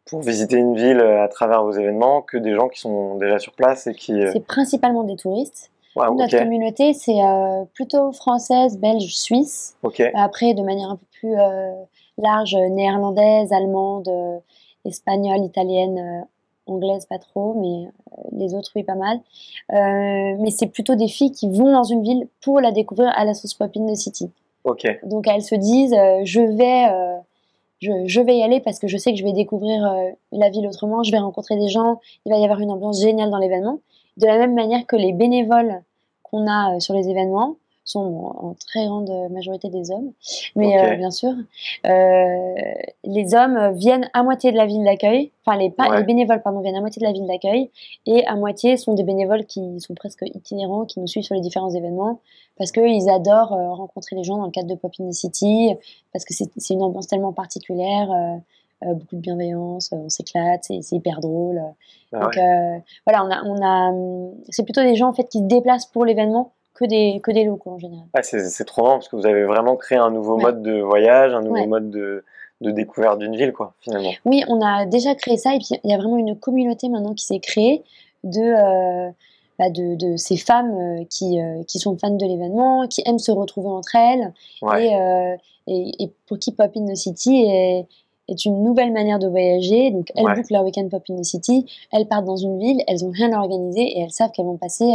pour 0.06 0.22
visiter 0.22 0.56
une 0.56 0.74
ville 0.74 1.00
euh, 1.00 1.22
à 1.22 1.28
travers 1.28 1.62
vos 1.62 1.72
événements 1.72 2.22
que 2.22 2.38
des 2.38 2.54
gens 2.54 2.68
qui 2.68 2.80
sont 2.80 3.16
déjà 3.16 3.38
sur 3.38 3.52
place 3.52 3.86
et 3.86 3.94
qui... 3.94 4.14
Euh, 4.14 4.30
c'est 4.32 4.44
principalement 4.44 5.04
des 5.04 5.16
touristes. 5.16 5.70
Notre 5.96 6.38
communauté, 6.38 6.94
c'est 6.94 7.20
euh, 7.20 7.64
plutôt 7.74 8.12
française, 8.12 8.78
belge, 8.78 9.14
suisse. 9.14 9.76
Après, 10.14 10.54
de 10.54 10.62
manière 10.62 10.90
un 10.90 10.96
peu 10.96 11.06
plus 11.20 11.34
large, 12.16 12.54
néerlandaise, 12.54 13.52
allemande, 13.52 14.08
espagnole, 14.84 15.40
italienne, 15.44 16.26
anglaise, 16.70 17.06
pas 17.06 17.18
trop, 17.18 17.54
mais 17.54 17.90
les 18.32 18.54
autres, 18.54 18.70
oui, 18.76 18.82
pas 18.82 18.94
mal. 18.94 19.20
mais 19.70 20.50
c'est 20.50 20.68
plutôt 20.68 20.94
des 20.94 21.08
filles 21.08 21.32
qui 21.32 21.48
vont 21.48 21.72
dans 21.72 21.84
une 21.84 22.02
ville 22.02 22.28
pour 22.40 22.60
la 22.60 22.72
découvrir 22.72 23.12
à 23.16 23.24
la 23.24 23.34
sauce 23.34 23.54
popine 23.54 23.86
de 23.86 23.94
City. 23.94 24.30
Donc 25.04 25.26
elles 25.26 25.42
se 25.42 25.54
disent, 25.54 25.94
je 26.24 26.40
vais 26.40 26.88
je, 27.80 28.20
vais 28.20 28.36
y 28.36 28.42
aller 28.42 28.60
parce 28.60 28.78
que 28.78 28.88
je 28.88 28.96
sais 28.96 29.12
que 29.12 29.18
je 29.18 29.24
vais 29.24 29.32
découvrir 29.32 29.84
euh, 29.86 30.10
la 30.32 30.50
ville 30.50 30.66
autrement, 30.66 31.02
je 31.02 31.10
vais 31.10 31.18
rencontrer 31.18 31.56
des 31.56 31.68
gens, 31.68 32.00
il 32.26 32.32
va 32.32 32.38
y 32.38 32.44
avoir 32.44 32.60
une 32.60 32.70
ambiance 32.70 33.00
géniale 33.00 33.30
dans 33.30 33.38
l'événement. 33.38 33.80
De 34.16 34.26
la 34.26 34.36
même 34.36 34.54
manière 34.54 34.86
que 34.86 34.96
les 34.96 35.12
bénévoles 35.12 35.82
qu'on 36.22 36.46
a 36.46 36.76
euh, 36.76 36.80
sur 36.80 36.94
les 36.94 37.08
événements 37.08 37.56
sont 37.84 38.34
en 38.38 38.54
très 38.54 38.86
grande 38.86 39.10
majorité 39.30 39.68
des 39.68 39.90
hommes, 39.90 40.12
mais 40.54 40.78
euh, 40.78 40.96
bien 40.96 41.10
sûr, 41.10 41.32
les 41.84 43.34
hommes 43.34 43.72
viennent 43.74 44.08
à 44.12 44.22
moitié 44.22 44.52
de 44.52 44.56
la 44.56 44.66
ville 44.66 44.84
d'accueil, 44.84 45.32
enfin 45.44 45.58
les, 45.58 45.72
les 45.96 46.04
bénévoles 46.04 46.42
pardon 46.42 46.60
viennent 46.60 46.76
à 46.76 46.80
moitié 46.80 47.00
de 47.00 47.06
la 47.06 47.12
ville 47.12 47.26
d'accueil 47.26 47.70
et 48.06 48.24
à 48.26 48.36
moitié 48.36 48.76
sont 48.76 48.94
des 48.94 49.04
bénévoles 49.04 49.44
qui 49.46 49.80
sont 49.80 49.94
presque 49.94 50.24
itinérants, 50.34 50.84
qui 50.84 51.00
nous 51.00 51.06
suivent 51.06 51.24
sur 51.24 51.34
les 51.34 51.40
différents 51.40 51.70
événements 51.70 52.20
parce 52.60 52.72
qu'ils 52.72 53.08
adorent 53.08 53.54
euh, 53.54 53.70
rencontrer 53.72 54.16
les 54.16 54.22
gens 54.22 54.36
dans 54.36 54.44
le 54.44 54.50
cadre 54.50 54.68
de 54.68 54.74
Pop 54.74 54.92
in 55.00 55.08
the 55.08 55.14
City, 55.14 55.74
parce 56.12 56.26
que 56.26 56.34
c'est 56.34 56.74
une 56.74 56.82
ambiance 56.82 57.06
tellement 57.06 57.32
particulière, 57.32 58.12
euh, 58.12 58.86
euh, 58.86 58.92
beaucoup 58.92 59.16
de 59.16 59.20
bienveillance, 59.22 59.88
on 59.92 60.10
s'éclate, 60.10 60.64
c'est 60.64 60.92
hyper 60.92 61.20
drôle. 61.20 61.62
Ah 62.12 62.20
Donc 62.20 62.34
voilà, 63.06 63.24
on 63.24 63.30
a, 63.30 63.42
on 63.44 63.62
a, 63.64 63.90
hum, 63.92 64.34
c'est 64.50 64.64
plutôt 64.64 64.82
des 64.82 64.94
gens 64.94 65.08
en 65.08 65.14
fait 65.14 65.24
qui 65.24 65.38
se 65.38 65.44
déplacent 65.44 65.86
pour 65.86 66.04
l'événement 66.04 66.52
que 66.80 66.86
des, 66.86 67.20
que 67.22 67.30
des 67.30 67.44
locaux 67.44 67.72
en 67.72 67.78
général. 67.78 68.06
c'est 68.22 68.64
trop 68.64 68.82
marrant 68.82 68.96
parce 68.96 69.08
que 69.08 69.16
vous 69.16 69.26
avez 69.26 69.44
vraiment 69.44 69.76
créé 69.76 69.98
un 69.98 70.10
nouveau 70.10 70.38
mode 70.38 70.62
de 70.62 70.80
voyage, 70.80 71.34
un 71.34 71.42
nouveau 71.42 71.66
mode 71.66 71.90
de, 71.90 72.24
de 72.62 72.70
découverte 72.70 73.18
d'une 73.18 73.36
ville, 73.36 73.52
quoi, 73.52 73.74
finalement. 73.80 74.12
Oui, 74.24 74.42
on 74.48 74.60
a 74.60 74.86
déjà 74.86 75.14
créé 75.14 75.36
ça 75.36 75.54
et 75.54 75.58
puis 75.58 75.78
il 75.84 75.90
y 75.90 75.94
a 75.94 75.98
vraiment 75.98 76.16
une 76.16 76.36
communauté 76.36 76.88
maintenant 76.88 77.14
qui 77.14 77.26
s'est 77.26 77.38
créée 77.38 77.84
de, 78.24 79.12
bah, 79.60 79.68
de, 79.68 80.16
ces 80.16 80.38
femmes 80.38 80.72
euh, 80.72 81.04
qui, 81.10 81.38
euh, 81.38 81.62
qui 81.64 81.78
sont 81.78 81.94
fans 81.98 82.16
de 82.16 82.24
l'événement, 82.24 82.86
qui 82.88 83.02
aiment 83.04 83.18
se 83.18 83.30
retrouver 83.30 83.68
entre 83.68 83.94
elles 83.94 84.32
euh, 84.62 85.36
et, 85.66 86.02
et, 86.02 86.10
pour 86.26 86.38
qui 86.38 86.52
Pop 86.52 86.70
in 86.74 86.86
the 86.86 86.96
City 86.96 87.42
est, 87.42 87.86
est 88.28 88.44
une 88.46 88.62
nouvelle 88.64 88.90
manière 88.90 89.18
de 89.18 89.28
voyager. 89.28 89.90
Donc 89.90 90.12
elles 90.16 90.24
bouclent 90.24 90.54
leur 90.54 90.64
week-end 90.64 90.88
Pop 90.88 91.02
in 91.10 91.16
the 91.16 91.24
City, 91.24 91.66
elles 91.92 92.06
partent 92.06 92.24
dans 92.24 92.38
une 92.38 92.58
ville, 92.58 92.82
elles 92.88 93.04
ont 93.04 93.10
rien 93.10 93.38
organisé 93.38 93.82
et 93.82 94.00
elles 94.00 94.12
savent 94.12 94.30
qu'elles 94.30 94.46
vont 94.46 94.56
passer 94.56 94.94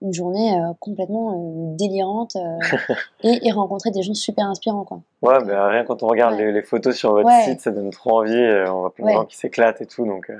une 0.00 0.12
journée 0.12 0.56
complètement 0.80 1.74
délirante 1.76 2.36
et, 3.22 3.50
rencontrer 3.50 3.90
des 3.90 4.02
gens 4.02 4.14
super 4.14 4.46
inspirants. 4.46 4.84
Quoi. 4.84 5.00
Ouais, 5.22 5.38
mais 5.44 5.54
rien 5.54 5.84
quand 5.84 6.02
on 6.02 6.06
regarde 6.06 6.38
les, 6.38 6.62
photos 6.62 6.96
sur 6.96 7.12
votre 7.12 7.30
site, 7.44 7.60
ça 7.60 7.70
donne 7.70 7.90
trop 7.90 8.20
envie. 8.20 8.36
on 8.68 8.80
voit 8.80 8.94
plein 8.94 9.06
de 9.06 9.12
gens 9.12 9.24
qui 9.24 9.36
s'éclatent 9.36 9.80
et 9.80 9.86
tout. 9.86 10.06
Donc, 10.06 10.30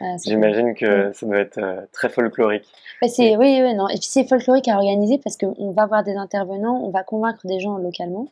ah, 0.00 0.16
J'imagine 0.24 0.74
que 0.74 1.12
ça 1.12 1.26
doit 1.26 1.38
être 1.38 1.58
euh, 1.58 1.82
très 1.92 2.08
folklorique. 2.08 2.64
Bah, 3.02 3.08
c'est, 3.08 3.36
oui, 3.36 3.60
oui, 3.62 3.74
non. 3.74 3.86
Et 3.88 3.98
puis 3.98 4.08
c'est 4.08 4.24
folklorique 4.24 4.66
à 4.68 4.76
organiser 4.76 5.18
parce 5.18 5.36
qu'on 5.36 5.72
va 5.72 5.86
voir 5.86 6.04
des 6.04 6.16
intervenants, 6.16 6.82
on 6.82 6.88
va 6.88 7.02
convaincre 7.02 7.46
des 7.46 7.60
gens 7.60 7.76
localement. 7.76 8.28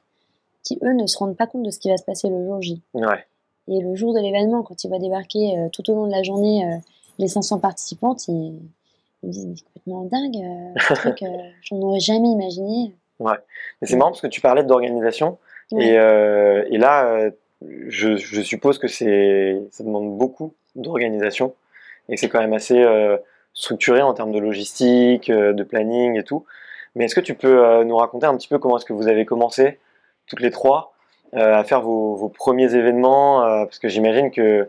qui 0.63 0.79
eux 0.83 0.95
ne 0.95 1.07
se 1.07 1.19
rendent 1.19 1.37
pas 1.37 1.47
compte 1.47 1.65
de 1.65 1.71
ce 1.71 1.79
qui 1.79 1.91
va 1.91 1.99
se 1.99 2.05
passer 2.05 2.31
le 2.31 2.43
jour 2.45 2.63
J. 2.63 2.83
Ouais. 2.95 3.27
Et 3.69 3.81
le 3.81 3.95
jour 3.95 4.15
de 4.15 4.21
l'événement, 4.21 4.63
quand 4.63 4.83
il 4.83 4.91
va 4.91 4.99
débarquer 4.99 5.59
euh, 5.59 5.69
tout 5.71 5.89
au 5.91 5.95
long 5.95 6.07
de 6.07 6.13
la 6.13 6.23
journée 6.23 6.65
euh, 6.65 6.79
les 7.19 7.29
500 7.29 7.59
participantes, 7.59 8.27
ils, 8.29 8.59
ils 9.23 9.29
me 9.29 9.33
disent 9.33 9.47
mais 9.47 9.55
c'est 9.57 9.65
complètement 9.65 10.05
dingue, 10.05 10.37
euh, 10.37 10.81
un 10.91 10.95
truc, 10.95 11.23
euh, 11.23 11.27
j'en 11.63 11.77
aurais 11.77 12.01
jamais 12.01 12.29
imaginé. 12.29 12.95
Mais 13.21 13.89
c'est 13.89 13.97
marrant 13.97 14.11
parce 14.11 14.21
que 14.21 14.29
tu 14.29 14.41
parlais 14.41 14.63
d'organisation. 14.63 15.39
Ouais. 15.73 15.89
Et, 15.89 15.99
euh, 15.99 16.65
et 16.71 16.79
là, 16.79 17.07
euh, 17.07 17.31
je, 17.89 18.17
je 18.17 18.41
suppose 18.41 18.79
que 18.79 18.89
c'est, 18.89 19.61
ça 19.71 19.85
demande 19.85 20.17
beaucoup 20.17 20.55
d'organisation 20.77 21.55
et 22.09 22.15
que 22.15 22.21
c'est 22.21 22.29
quand 22.29 22.41
même 22.41 22.53
assez 22.53 22.81
euh, 22.81 23.17
structuré 23.55 24.03
en 24.03 24.15
termes 24.15 24.33
de 24.33 24.39
logistique, 24.39 25.31
euh, 25.31 25.53
de 25.53 25.63
planning 25.63 26.19
et 26.19 26.23
tout. 26.23 26.45
Mais 26.95 27.05
est-ce 27.05 27.15
que 27.15 27.21
tu 27.21 27.35
peux 27.35 27.65
euh, 27.65 27.85
nous 27.85 27.97
raconter 27.97 28.27
un 28.27 28.37
petit 28.37 28.49
peu 28.49 28.59
comment 28.59 28.79
est-ce 28.79 28.85
que 28.85 28.93
vous 28.93 29.09
avez 29.09 29.25
commencé, 29.25 29.79
toutes 30.27 30.41
les 30.41 30.51
trois, 30.51 30.95
euh, 31.35 31.57
à 31.57 31.65
faire 31.65 31.83
vos, 31.83 32.15
vos 32.15 32.29
premiers 32.29 32.75
événements 32.75 33.45
euh, 33.45 33.65
Parce 33.65 33.79
que 33.79 33.89
j'imagine 33.89 34.31
que, 34.31 34.69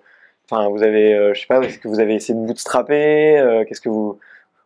enfin, 0.50 0.68
vous 0.70 0.84
avez, 0.84 1.14
euh, 1.14 1.34
je 1.34 1.42
sais 1.42 1.48
pas, 1.48 1.62
est-ce 1.62 1.80
que 1.80 1.88
vous 1.88 2.00
avez 2.00 2.16
essayé 2.16 2.38
de 2.38 2.46
bootstrapper 2.46 3.38
euh, 3.38 3.64
Qu'est-ce 3.64 3.82
que 3.82 3.90
vous, 3.90 4.20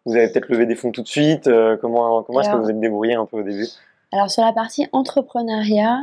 vous 0.05 0.15
avez 0.15 0.27
peut-être 0.29 0.49
levé 0.49 0.65
des 0.65 0.75
fonds 0.75 0.91
tout 0.91 1.01
de 1.01 1.07
suite 1.07 1.47
euh, 1.47 1.77
Comment, 1.79 2.23
comment 2.23 2.41
est-ce 2.41 2.49
que 2.49 2.57
vous 2.57 2.69
êtes 2.69 2.79
débrouillé 2.79 3.15
un 3.15 3.25
peu 3.25 3.39
au 3.39 3.43
début? 3.43 3.67
Alors 4.11 4.29
sur 4.29 4.43
la 4.43 4.53
partie 4.53 4.87
entrepreneuriat, 4.91 5.99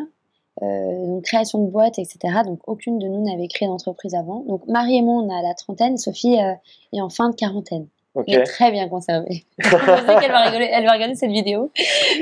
euh, 0.63 1.07
donc 1.07 1.25
création 1.25 1.65
de 1.65 1.71
boîtes, 1.71 1.99
etc. 1.99 2.19
Donc 2.45 2.61
aucune 2.67 2.99
de 2.99 3.07
nous 3.07 3.23
n'avait 3.23 3.49
créé 3.49 3.69
d'entreprise 3.69 4.15
avant. 4.15 4.41
Donc 4.49 4.67
Marie 4.67 4.97
et 4.97 5.03
moi, 5.03 5.23
on 5.23 5.31
a 5.31 5.43
la 5.43 5.55
trentaine, 5.55 5.97
Sophie 5.97 6.41
euh, 6.41 6.55
est 6.93 7.01
en 7.01 7.09
fin 7.09 7.31
de 7.31 7.37
quarantaine. 7.37 7.87
Ok. 8.15 8.25
Elle 8.27 8.41
est 8.41 8.43
très 8.43 8.73
bien 8.73 8.89
conservée. 8.89 9.45
Je 9.59 9.69
sais 9.69 9.77
qu'elle 10.21 10.33
va 10.33 10.41
rigoler, 10.47 10.69
elle 10.73 10.85
va 10.85 10.93
regarder 10.93 11.15
cette 11.15 11.31
vidéo. 11.31 11.71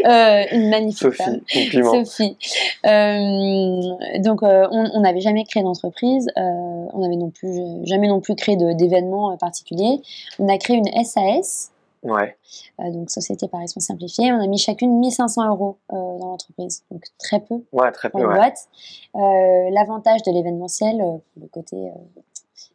Euh, 0.04 0.44
une 0.52 0.68
magnifique 0.68 1.12
femme. 1.12 1.40
Sophie, 1.46 1.64
compliment. 1.64 2.04
Sophie. 2.04 2.36
Euh, 2.84 4.18
donc, 4.20 4.42
euh, 4.42 4.66
on 4.70 5.00
n'avait 5.00 5.20
jamais 5.22 5.44
créé 5.44 5.62
d'entreprise, 5.62 6.28
on 6.36 6.98
n'avait 6.98 7.16
non 7.16 7.30
plus 7.30 7.58
jamais 7.84 8.08
non 8.08 8.20
plus 8.20 8.34
créé 8.34 8.56
d'événements 8.56 9.34
particuliers. 9.38 10.00
On 10.38 10.48
a 10.48 10.58
créé 10.58 10.76
une 10.76 11.04
SAS, 11.04 11.70
Ouais. 12.04 12.36
donc 12.78 13.10
Société 13.10 13.48
par 13.48 13.60
Action 13.60 13.80
Simplifiée. 13.80 14.30
On 14.32 14.40
a 14.42 14.46
mis 14.46 14.58
chacune 14.58 14.98
1500 15.00 15.48
euros 15.48 15.78
dans 15.90 16.18
l'entreprise, 16.18 16.84
donc 16.90 17.02
très 17.18 17.40
peu 17.40 17.56
Ouais, 17.72 17.90
très 17.92 18.10
peu. 18.10 18.18
Ouais. 18.18 18.34
boîte. 18.34 18.68
L'avantage 19.14 20.22
de 20.22 20.32
l'événementiel, 20.32 20.98
le 21.40 21.46
côté 21.48 21.90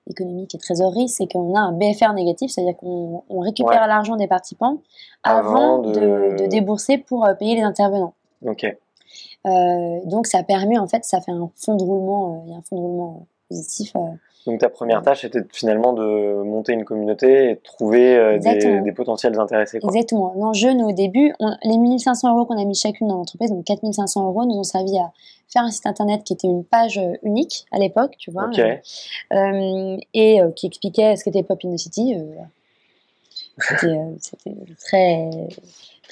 économique 0.09 0.53
et 0.55 0.57
trésorerie, 0.57 1.07
c'est 1.09 1.27
qu'on 1.31 1.55
a 1.55 1.59
un 1.59 1.71
BFR 1.71 2.13
négatif, 2.13 2.51
c'est-à-dire 2.51 2.75
qu'on 2.77 3.23
on 3.29 3.39
récupère 3.39 3.87
l'argent 3.87 4.15
des 4.15 4.27
participants 4.27 4.77
avant, 5.23 5.49
Avant 5.55 5.77
de- 5.79 5.91
de... 5.91 6.43
de 6.43 6.47
débourser 6.47 6.97
pour 6.97 7.25
euh, 7.25 7.33
payer 7.33 7.55
les 7.55 7.61
intervenants. 7.63 8.13
Ok. 8.45 8.65
Euh, 9.45 9.99
donc 10.05 10.27
ça 10.27 10.41
permet 10.43 10.77
en 10.77 10.87
fait, 10.87 11.03
ça 11.05 11.19
fait 11.21 11.31
un 11.31 11.49
fond 11.55 11.75
de 11.75 11.83
roulement, 11.83 12.33
euh, 12.33 12.37
il 12.45 12.51
y 12.51 12.55
a 12.55 12.57
un 12.57 12.61
fond 12.61 12.75
de 12.77 12.81
roulement 12.81 13.27
positif. 13.53 13.91
euh. 13.95 13.99
Donc 14.45 14.59
ta 14.59 14.69
première 14.69 15.01
tâche 15.01 15.23
était 15.23 15.39
finalement 15.53 15.93
de 15.93 16.43
monter 16.43 16.73
une 16.73 16.83
communauté 16.83 17.51
et 17.51 17.55
de 17.55 17.59
trouver 17.63 18.17
euh, 18.17 18.39
des, 18.39 18.91
potentiels 18.91 19.39
intéressés. 19.39 19.79
Quoi. 19.79 19.89
Exactement. 19.89 20.33
L'enjeu, 20.37 20.73
nous, 20.73 20.89
au 20.89 20.91
début, 20.91 21.33
on- 21.39 21.55
les 21.63 21.77
1500 21.77 22.35
euros 22.35 22.45
qu'on 22.45 22.61
a 22.61 22.65
mis 22.65 22.75
chacune 22.75 23.07
dans 23.07 23.15
l'entreprise, 23.15 23.51
donc 23.51 23.63
4500 23.63 24.25
euros, 24.27 24.43
nous 24.45 24.55
ont 24.55 24.63
servi 24.63 24.97
à 24.97 25.11
faire 25.47 25.61
un 25.63 25.71
site 25.71 25.85
internet 25.85 26.23
qui 26.25 26.33
était 26.33 26.47
une 26.47 26.65
page 26.65 26.97
euh, 26.97 27.13
unique 27.23 27.65
à 27.71 27.77
l'époque, 27.79 28.15
tu 28.17 28.31
vois, 28.31 28.49
euh, 29.31 29.97
et 30.13 30.41
euh, 30.41 30.51
qui 30.51 30.67
expliquait 30.67 31.15
ce 31.15 31.23
qu'était 31.23 31.43
Pop 31.43 31.59
in 31.63 31.73
the 31.73 31.77
City. 31.77 32.15
euh, 32.15 32.25
c'était 34.19 34.51
très 34.83 35.29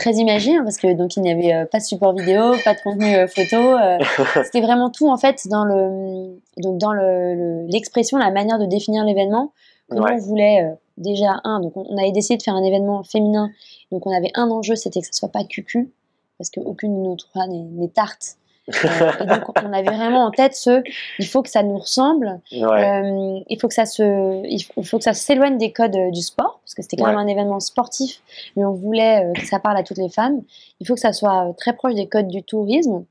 très 0.02 0.14
imagé 0.16 0.56
hein, 0.56 0.64
parce 0.64 0.78
que 0.78 0.94
donc 0.94 1.16
il 1.16 1.22
n'y 1.24 1.32
avait 1.32 1.54
euh, 1.54 1.66
pas 1.66 1.78
de 1.80 1.84
support 1.84 2.14
vidéo, 2.14 2.54
pas 2.66 2.74
de 2.74 2.82
contenu 2.82 3.16
euh, 3.16 3.28
photo. 3.28 3.56
euh, 3.58 3.98
C'était 4.44 4.62
vraiment 4.62 4.90
tout 4.90 5.10
en 5.10 5.18
fait 5.18 5.48
dans 5.50 5.64
le 5.66 6.38
donc 6.58 6.78
dans 6.78 6.92
le- 6.94 7.36
le- 7.36 7.66
l'expression, 7.68 8.18
la 8.18 8.32
manière 8.32 8.60
de 8.60 8.66
définir 8.66 9.04
l'événement. 9.06 9.52
que 9.90 9.96
nous, 9.96 10.02
Ouais. 10.04 10.14
on 10.14 10.18
voulait 10.18 10.70
déjà 10.98 11.40
un. 11.44 11.60
Donc 11.60 11.76
on, 11.78 11.86
on 11.90 11.98
avait 11.98 12.12
décidé 12.12 12.38
de 12.38 12.44
faire 12.44 12.56
un 12.56 12.64
événement 12.64 13.04
féminin. 13.04 13.50
Donc 13.92 14.06
on 14.08 14.12
avait 14.16 14.32
un 14.36 14.50
enjeu, 14.50 14.76
c'était 14.76 15.02
que 15.02 15.08
ça 15.08 15.14
soit 15.14 15.32
pas 15.32 15.44
cucu 15.44 15.92
parce 16.38 16.50
qu'aucune 16.50 16.96
de 16.98 17.08
nos 17.10 17.16
trois 17.16 17.46
n'est 17.48 17.60
n'est 17.64 17.90
tarte. 17.90 18.38
Euh, 18.70 19.12
et 19.22 19.26
donc 19.26 19.50
on 19.64 19.74
avait 19.74 19.90
vraiment 19.90 20.26
en 20.26 20.32
tête 20.32 20.54
ce, 20.56 20.84
il 21.20 21.26
faut 21.28 21.42
que 21.42 21.50
ça 21.50 21.64
nous 21.64 21.78
ressemble. 21.78 22.40
Ouais. 22.52 22.62
Euh, 22.62 23.40
il 23.50 23.58
faut 23.60 23.68
que 23.68 23.74
ça 23.74 23.86
se, 23.86 24.44
il 24.48 24.64
faut, 24.86 24.98
que 24.98 25.04
ça 25.04 25.14
s'éloigne 25.14 25.58
des 25.58 25.72
codes 25.72 25.96
euh, 25.96 26.12
du 26.12 26.22
sport, 26.22 26.60
parce 26.64 26.76
que 26.76 26.82
c'était 26.82 26.98
quand 26.98 27.06
Ouais. 27.06 27.10
même 27.12 27.20
un 27.20 27.28
événement 27.28 27.60
sportif, 27.60 28.22
mais 28.56 28.64
on 28.64 28.74
voulait 28.74 29.32
que 29.36 29.46
ça 29.48 29.60
parle 29.60 29.78
à 29.78 29.84
toutes 29.84 29.98
les 29.98 30.10
femmes. 30.10 30.42
Il 30.80 30.88
faut 30.88 30.94
que 30.94 31.00
ça 31.00 31.12
soit 31.14 31.54
très 31.58 31.74
proche 31.74 31.96
des 31.96 32.08
codes 32.08 32.28
du 32.28 32.44
tourisme, 32.44 33.04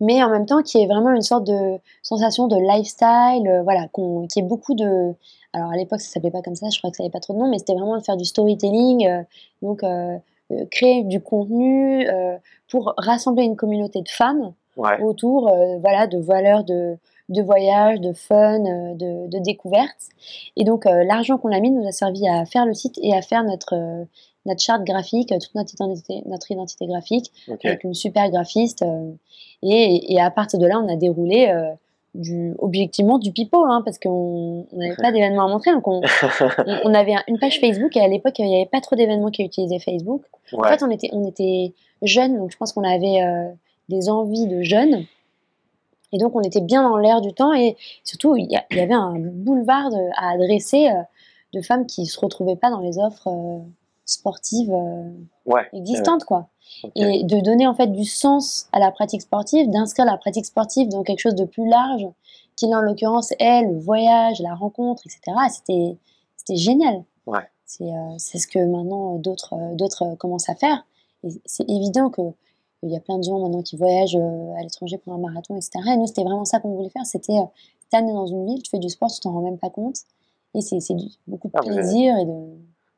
mais 0.00 0.22
en 0.22 0.28
même 0.30 0.46
temps 0.46 0.62
qu'il 0.62 0.80
y 0.80 0.84
ait 0.84 0.86
vraiment 0.86 1.10
une 1.10 1.22
sorte 1.22 1.44
de 1.44 1.78
sensation 2.02 2.46
de 2.48 2.56
lifestyle, 2.56 3.48
euh, 3.48 3.62
voilà, 3.62 3.88
qu'on, 3.88 4.26
qu'il 4.26 4.42
y 4.42 4.46
ait 4.46 4.48
beaucoup 4.48 4.74
de, 4.74 5.14
alors 5.54 5.70
à 5.72 5.76
l'époque 5.76 6.00
ça 6.00 6.10
s'appelait 6.10 6.30
pas 6.30 6.42
comme 6.42 6.54
ça, 6.56 6.66
je 6.70 6.78
crois 6.78 6.90
que 6.90 6.96
ça 6.98 7.02
n'avait 7.02 7.12
pas 7.12 7.20
trop 7.20 7.32
de 7.32 7.38
nom, 7.38 7.48
mais 7.48 7.58
c'était 7.58 7.72
vraiment 7.74 7.96
de 7.96 8.02
faire 8.02 8.16
du 8.18 8.26
storytelling, 8.26 9.06
euh, 9.08 9.22
donc 9.62 9.82
euh, 9.82 10.16
créer 10.70 11.04
du 11.04 11.20
contenu 11.20 12.08
euh, 12.08 12.36
pour 12.68 12.94
rassembler 12.96 13.44
une 13.44 13.56
communauté 13.56 14.00
de 14.02 14.08
femmes 14.08 14.52
ouais. 14.76 15.00
autour 15.02 15.48
euh, 15.48 15.78
voilà, 15.80 16.06
de 16.06 16.18
valeurs 16.18 16.64
de, 16.64 16.96
de 17.28 17.42
voyage, 17.42 18.00
de 18.00 18.12
fun, 18.12 18.64
euh, 18.64 18.94
de, 18.94 19.28
de 19.28 19.38
découverte. 19.38 20.08
Et 20.56 20.64
donc, 20.64 20.86
euh, 20.86 21.04
l'argent 21.04 21.38
qu'on 21.38 21.52
a 21.52 21.60
mis 21.60 21.70
nous 21.70 21.86
a 21.86 21.92
servi 21.92 22.28
à 22.28 22.44
faire 22.44 22.66
le 22.66 22.74
site 22.74 22.98
et 23.02 23.14
à 23.14 23.22
faire 23.22 23.42
notre, 23.44 23.74
euh, 23.74 24.04
notre 24.44 24.62
charte 24.62 24.84
graphique, 24.84 25.32
euh, 25.32 25.38
toute 25.38 25.54
notre 25.54 25.74
identité, 25.74 26.22
notre 26.26 26.50
identité 26.50 26.86
graphique, 26.86 27.32
avec 27.64 27.84
une 27.84 27.94
super 27.94 28.30
graphiste. 28.30 28.82
euh, 28.82 29.12
et, 29.62 30.14
et 30.14 30.20
à 30.20 30.30
partir 30.30 30.58
de 30.58 30.66
là, 30.66 30.78
on 30.78 30.88
a 30.92 30.96
déroulé 30.96 31.48
euh, 31.48 31.72
du, 32.16 32.54
objectivement 32.58 33.18
du 33.18 33.32
pipeau, 33.32 33.64
hein, 33.64 33.82
parce 33.84 33.98
qu'on 33.98 34.66
on 34.72 34.76
n'avait 34.76 34.96
pas 34.96 35.12
d'événements 35.12 35.44
à 35.46 35.48
montrer. 35.48 35.72
Donc, 35.72 35.86
on, 35.88 36.00
on- 36.00 36.80
on 36.84 36.94
avait 36.94 37.14
un- 37.14 37.22
une 37.28 37.38
page 37.38 37.60
Facebook 37.60 37.96
et 37.96 38.00
à 38.00 38.08
l'époque, 38.08 38.38
il 38.38 38.46
n'y 38.46 38.56
avait 38.56 38.68
pas 38.70 38.80
trop 38.80 38.96
d'événements 38.96 39.30
qui 39.30 39.42
utilisaient 39.44 39.78
Facebook. 39.78 40.22
En 40.52 40.62
fait, 40.64 40.82
on 40.82 40.90
était, 40.90 41.08
on 41.12 41.26
était 41.28 41.72
jeunes, 42.02 42.36
donc 42.38 42.50
je 42.50 42.56
pense 42.56 42.72
qu'on 42.72 42.84
avait 42.84 43.22
euh, 43.22 43.48
des 43.88 44.08
envies 44.08 44.46
de 44.46 44.62
jeunes. 44.62 45.04
Et 46.12 46.18
donc, 46.18 46.34
on 46.36 46.40
était 46.42 46.60
bien 46.60 46.82
dans 46.88 46.96
l'air 46.98 47.20
du 47.20 47.32
temps. 47.32 47.52
Et 47.52 47.76
surtout, 48.04 48.36
il 48.36 48.46
y, 48.50 48.56
avait 48.80 48.94
un 48.94 49.14
boulevard 49.18 49.90
de- 49.90 50.10
à 50.16 50.32
adresser 50.34 50.88
euh, 50.88 51.02
de 51.54 51.60
femmes 51.62 51.86
qui 51.86 52.02
ne 52.02 52.06
se 52.06 52.18
retrouvaient 52.20 52.56
pas 52.56 52.70
dans 52.70 52.80
les 52.80 52.98
offres 52.98 53.28
euh, 53.28 53.58
sportives 54.04 54.72
Ouais. 55.46 55.62
existantes, 55.72 56.24
quoi. 56.24 56.48
Et 56.94 57.24
de 57.24 57.40
donner 57.40 57.66
en 57.66 57.74
fait 57.74 57.88
du 57.88 58.04
sens 58.04 58.68
à 58.72 58.78
la 58.78 58.90
pratique 58.90 59.22
sportive, 59.22 59.70
d'inscrire 59.70 60.04
la 60.06 60.16
pratique 60.16 60.46
sportive 60.46 60.88
dans 60.88 61.02
quelque 61.02 61.20
chose 61.20 61.34
de 61.34 61.44
plus 61.44 61.68
large, 61.68 62.06
qui 62.56 62.74
en 62.74 62.80
l'occurrence 62.80 63.32
est 63.38 63.62
le 63.62 63.78
voyage, 63.78 64.40
la 64.40 64.54
rencontre, 64.54 65.02
etc. 65.06 65.36
C'était, 65.50 65.96
c'était 66.36 66.56
génial. 66.56 67.02
Ouais. 67.26 67.40
C'est, 67.64 67.84
euh, 67.90 68.14
c'est 68.18 68.38
ce 68.38 68.46
que 68.46 68.58
maintenant 68.58 69.14
euh, 69.16 69.18
d'autres, 69.18 69.54
euh, 69.54 69.74
d'autres 69.74 70.14
commencent 70.16 70.48
à 70.48 70.54
faire. 70.54 70.86
Et 71.24 71.28
c'est 71.44 71.68
évident 71.68 72.10
que 72.10 72.22
il 72.82 72.90
y 72.92 72.96
a 72.96 73.00
plein 73.00 73.18
de 73.18 73.24
gens 73.24 73.38
maintenant 73.40 73.62
qui 73.62 73.76
voyagent 73.76 74.16
à 74.16 74.62
l'étranger 74.62 74.98
pour 74.98 75.12
un 75.14 75.18
marathon, 75.18 75.56
etc. 75.56 75.70
Et 75.92 75.96
nous, 75.96 76.06
c'était 76.06 76.22
vraiment 76.22 76.44
ça 76.44 76.60
qu'on 76.60 76.74
voulait 76.74 76.90
faire. 76.90 77.04
C'était, 77.06 77.32
t'es 77.90 78.02
dans 78.02 78.26
une 78.26 78.46
ville, 78.46 78.62
tu 78.62 78.70
fais 78.70 78.78
du 78.78 78.90
sport, 78.90 79.10
tu 79.10 79.18
t'en 79.20 79.32
rends 79.32 79.40
même 79.40 79.58
pas 79.58 79.70
compte. 79.70 79.96
Et 80.54 80.60
c'est, 80.60 80.78
c'est 80.80 80.94
du- 80.94 81.08
beaucoup 81.26 81.48
de 81.48 81.52
Ah, 81.56 81.62
plaisir 81.62 82.16
et 82.18 82.24
de... 82.26 82.32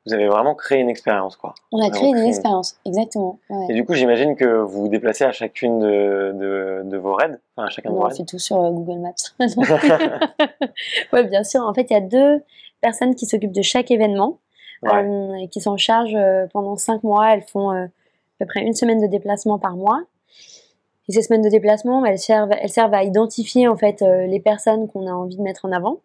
Vous 0.08 0.14
avez 0.14 0.26
vraiment 0.26 0.54
créé 0.54 0.80
une 0.80 0.88
expérience, 0.88 1.36
quoi. 1.36 1.54
On 1.70 1.80
a 1.86 1.90
créé 1.90 2.08
une 2.08 2.14
créé- 2.16 2.28
expérience, 2.28 2.78
exactement. 2.86 3.38
ouais. 3.50 3.66
Et 3.68 3.74
du 3.74 3.84
coup, 3.84 3.92
j'imagine 3.94 4.36
que 4.36 4.44
vous 4.62 4.82
vous 4.82 4.88
déplacez 4.88 5.24
à 5.24 5.32
chacune 5.32 5.78
de, 5.78 6.32
de, 6.34 6.82
de 6.84 6.96
vos 6.96 7.14
raids, 7.14 7.36
enfin 7.56 7.66
à 7.66 7.70
chacun 7.70 7.90
de 7.90 7.94
vos 7.94 8.00
on 8.00 8.04
raids. 8.06 8.14
fait 8.16 8.24
tout 8.24 8.38
sur 8.38 8.56
euh, 8.62 8.70
Google 8.70 9.00
Maps. 9.00 9.12
ouais, 11.12 11.24
bien 11.24 11.44
sûr. 11.44 11.62
En 11.62 11.74
fait, 11.74 11.86
il 11.90 11.92
y 11.92 11.96
a 11.96 12.00
deux 12.00 12.40
personnes 12.80 13.14
qui 13.14 13.26
s'occupent 13.26 13.52
de 13.52 13.62
chaque 13.62 13.90
événement, 13.90 14.38
Ouais. 14.82 14.90
euh, 14.94 15.34
et 15.42 15.48
qui 15.48 15.60
s'en 15.60 15.76
chargent 15.76 16.14
euh, 16.14 16.46
pendant 16.52 16.76
cinq 16.76 17.02
mois. 17.02 17.34
Elles 17.34 17.42
font 17.42 17.72
euh, 17.72 17.84
à 17.84 17.88
peu 18.38 18.46
près 18.46 18.60
une 18.60 18.74
semaine 18.74 19.00
de 19.00 19.08
déplacement 19.08 19.58
par 19.58 19.74
mois. 19.76 20.00
Et 21.08 21.12
ces 21.12 21.22
semaines 21.22 21.42
de 21.42 21.48
déplacement, 21.48 22.04
elles 22.04 22.18
servent, 22.20 22.52
elles 22.60 22.68
servent 22.68 22.94
à 22.94 23.02
identifier 23.02 23.66
en 23.66 23.76
fait 23.76 24.02
euh, 24.02 24.26
les 24.26 24.38
personnes 24.40 24.86
qu'on 24.88 25.06
a 25.08 25.10
envie 25.12 25.36
de 25.36 25.42
mettre 25.42 25.64
en 25.64 25.72
avant. 25.72 25.98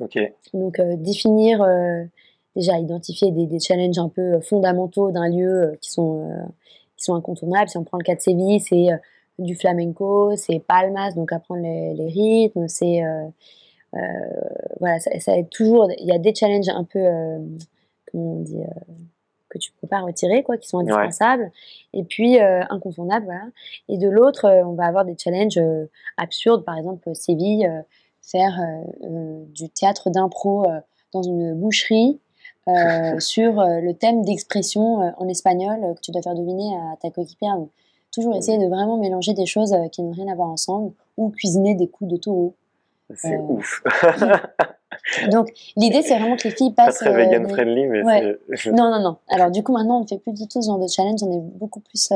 Ok. 0.00 0.16
Donc 0.54 0.80
définir, 0.80 1.66
déjà 2.56 2.78
identifier 2.78 3.30
des, 3.30 3.46
des 3.46 3.58
challenges 3.60 3.98
un 3.98 4.08
peu 4.08 4.34
euh, 4.34 4.40
fondamentaux 4.40 5.10
d'un 5.10 5.28
lieu 5.28 5.62
euh, 5.62 5.76
qui, 5.80 5.90
sont, 5.90 6.28
euh, 6.28 6.46
qui 6.96 7.04
sont 7.04 7.14
incontournables. 7.14 7.68
Si 7.68 7.78
on 7.78 7.84
prend 7.84 7.98
le 7.98 8.04
cas 8.04 8.14
de 8.14 8.20
Séville, 8.20 8.60
c'est 8.60 8.88
du 9.38 9.54
flamenco, 9.54 10.36
c'est 10.36 10.58
palmas, 10.58 11.12
donc 11.12 11.32
apprendre 11.32 11.62
les, 11.62 11.94
les 11.94 12.08
rythmes, 12.08 12.68
c'est... 12.68 13.02
euh, 13.94 13.98
voilà, 14.78 14.98
ça, 15.00 15.32
toujours, 15.50 15.88
il 15.98 16.06
y 16.06 16.12
a 16.12 16.18
des 16.18 16.34
challenges 16.34 16.68
un 16.68 16.84
peu, 16.84 16.98
euh, 16.98 17.38
comment 18.10 18.34
on 18.34 18.40
dit, 18.40 18.60
euh, 18.60 18.94
que 19.48 19.58
tu 19.58 19.72
peux 19.80 19.88
pas 19.88 20.00
retirer, 20.00 20.42
quoi, 20.44 20.56
qui 20.58 20.68
sont 20.68 20.78
indispensables, 20.78 21.50
et 21.92 22.04
puis 22.04 22.38
incontournables, 22.38 23.24
voilà. 23.24 23.48
Et 23.88 23.98
de 23.98 24.08
l'autre, 24.08 24.48
on 24.64 24.74
va 24.74 24.84
avoir 24.84 25.04
des 25.04 25.16
challenges 25.18 25.60
absurdes, 26.16 26.64
par 26.64 26.78
exemple 26.78 27.12
Séville, 27.14 27.68
faire 28.22 28.60
du 29.48 29.68
théâtre 29.70 30.08
d'impro 30.08 30.66
dans 31.12 31.22
une 31.24 31.54
boucherie 31.54 32.20
sur 33.18 33.60
euh, 33.60 33.80
le 33.80 33.94
thème 33.94 34.24
d'expression 34.24 35.02
euh, 35.02 35.10
en 35.16 35.28
espagnol 35.28 35.78
euh, 35.82 35.94
que 35.94 36.00
tu 36.00 36.10
dois 36.10 36.22
faire 36.22 36.34
deviner 36.34 36.74
à 36.76 36.96
ta 37.00 37.10
coéquipière. 37.10 37.56
Donc, 37.56 37.70
toujours 38.12 38.36
essayer 38.36 38.58
de 38.58 38.66
vraiment 38.66 38.96
mélanger 38.98 39.34
des 39.34 39.46
choses 39.46 39.74
qui 39.92 40.02
n'ont 40.02 40.12
rien 40.12 40.28
à 40.28 40.34
voir 40.34 40.48
ensemble 40.48 40.92
ou 41.16 41.30
cuisiner 41.30 41.74
des 41.74 41.88
coups 41.88 42.10
de 42.10 42.16
taureau. 42.16 42.54
C'est 43.14 43.38
ouf. 43.38 43.82
Donc 45.30 45.48
l'idée 45.76 46.02
c'est 46.02 46.18
vraiment 46.18 46.36
que 46.36 46.48
les 46.48 46.54
filles 46.54 46.72
passent. 46.72 46.98
Pas 46.98 47.10
très 47.10 47.26
vegan 47.26 47.48
friendly, 47.48 47.86
mais 47.86 48.02
Non, 48.66 48.90
non, 48.90 49.00
non. 49.00 49.16
Alors 49.28 49.50
du 49.50 49.62
coup 49.62 49.72
maintenant 49.72 49.98
on 49.98 50.02
ne 50.02 50.06
fait 50.06 50.18
plus 50.18 50.32
du 50.32 50.46
tout 50.48 50.60
ce 50.60 50.66
genre 50.66 50.78
de 50.78 50.88
challenge, 50.88 51.22
on 51.22 51.32
est 51.32 51.40
beaucoup 51.58 51.80
plus 51.80 52.10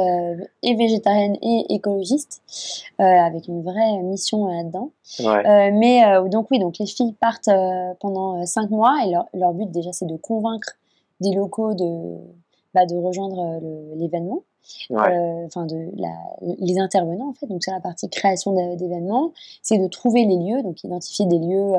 et 0.62 0.74
végétarienne 0.74 1.36
et 1.42 1.66
écologiste, 1.74 2.42
avec 2.98 3.48
une 3.48 3.62
vraie 3.62 4.02
mission 4.02 4.46
là-dedans. 4.46 4.90
mais 5.72 6.02
donc 6.30 6.50
oui, 6.50 6.58
donc 6.58 6.78
les 6.78 6.86
filles 6.86 7.14
partent 7.20 7.50
pendant 8.00 8.44
cinq 8.46 8.70
mois 8.70 8.96
et 9.06 9.10
leur, 9.10 9.26
leur 9.34 9.52
but 9.52 9.70
déjà 9.70 9.92
c'est 9.92 10.06
de 10.06 10.16
convaincre 10.16 10.74
des 11.20 11.32
locaux 11.32 11.74
de, 11.74 12.16
bah, 12.74 12.86
de 12.86 12.96
rejoindre 12.96 13.60
l'événement. 13.96 14.42
enfin 14.90 15.66
de 15.66 15.90
la, 15.96 16.08
les 16.58 16.78
intervenants 16.78 17.28
en 17.28 17.34
fait 17.34 17.46
donc 17.46 17.62
c'est 17.62 17.70
la 17.70 17.80
partie 17.80 18.08
création 18.08 18.52
d'événements 18.76 19.32
c'est 19.62 19.78
de 19.78 19.86
trouver 19.88 20.24
les 20.24 20.36
lieux 20.36 20.62
donc 20.62 20.82
identifier 20.84 21.26
des 21.26 21.38
lieux 21.38 21.74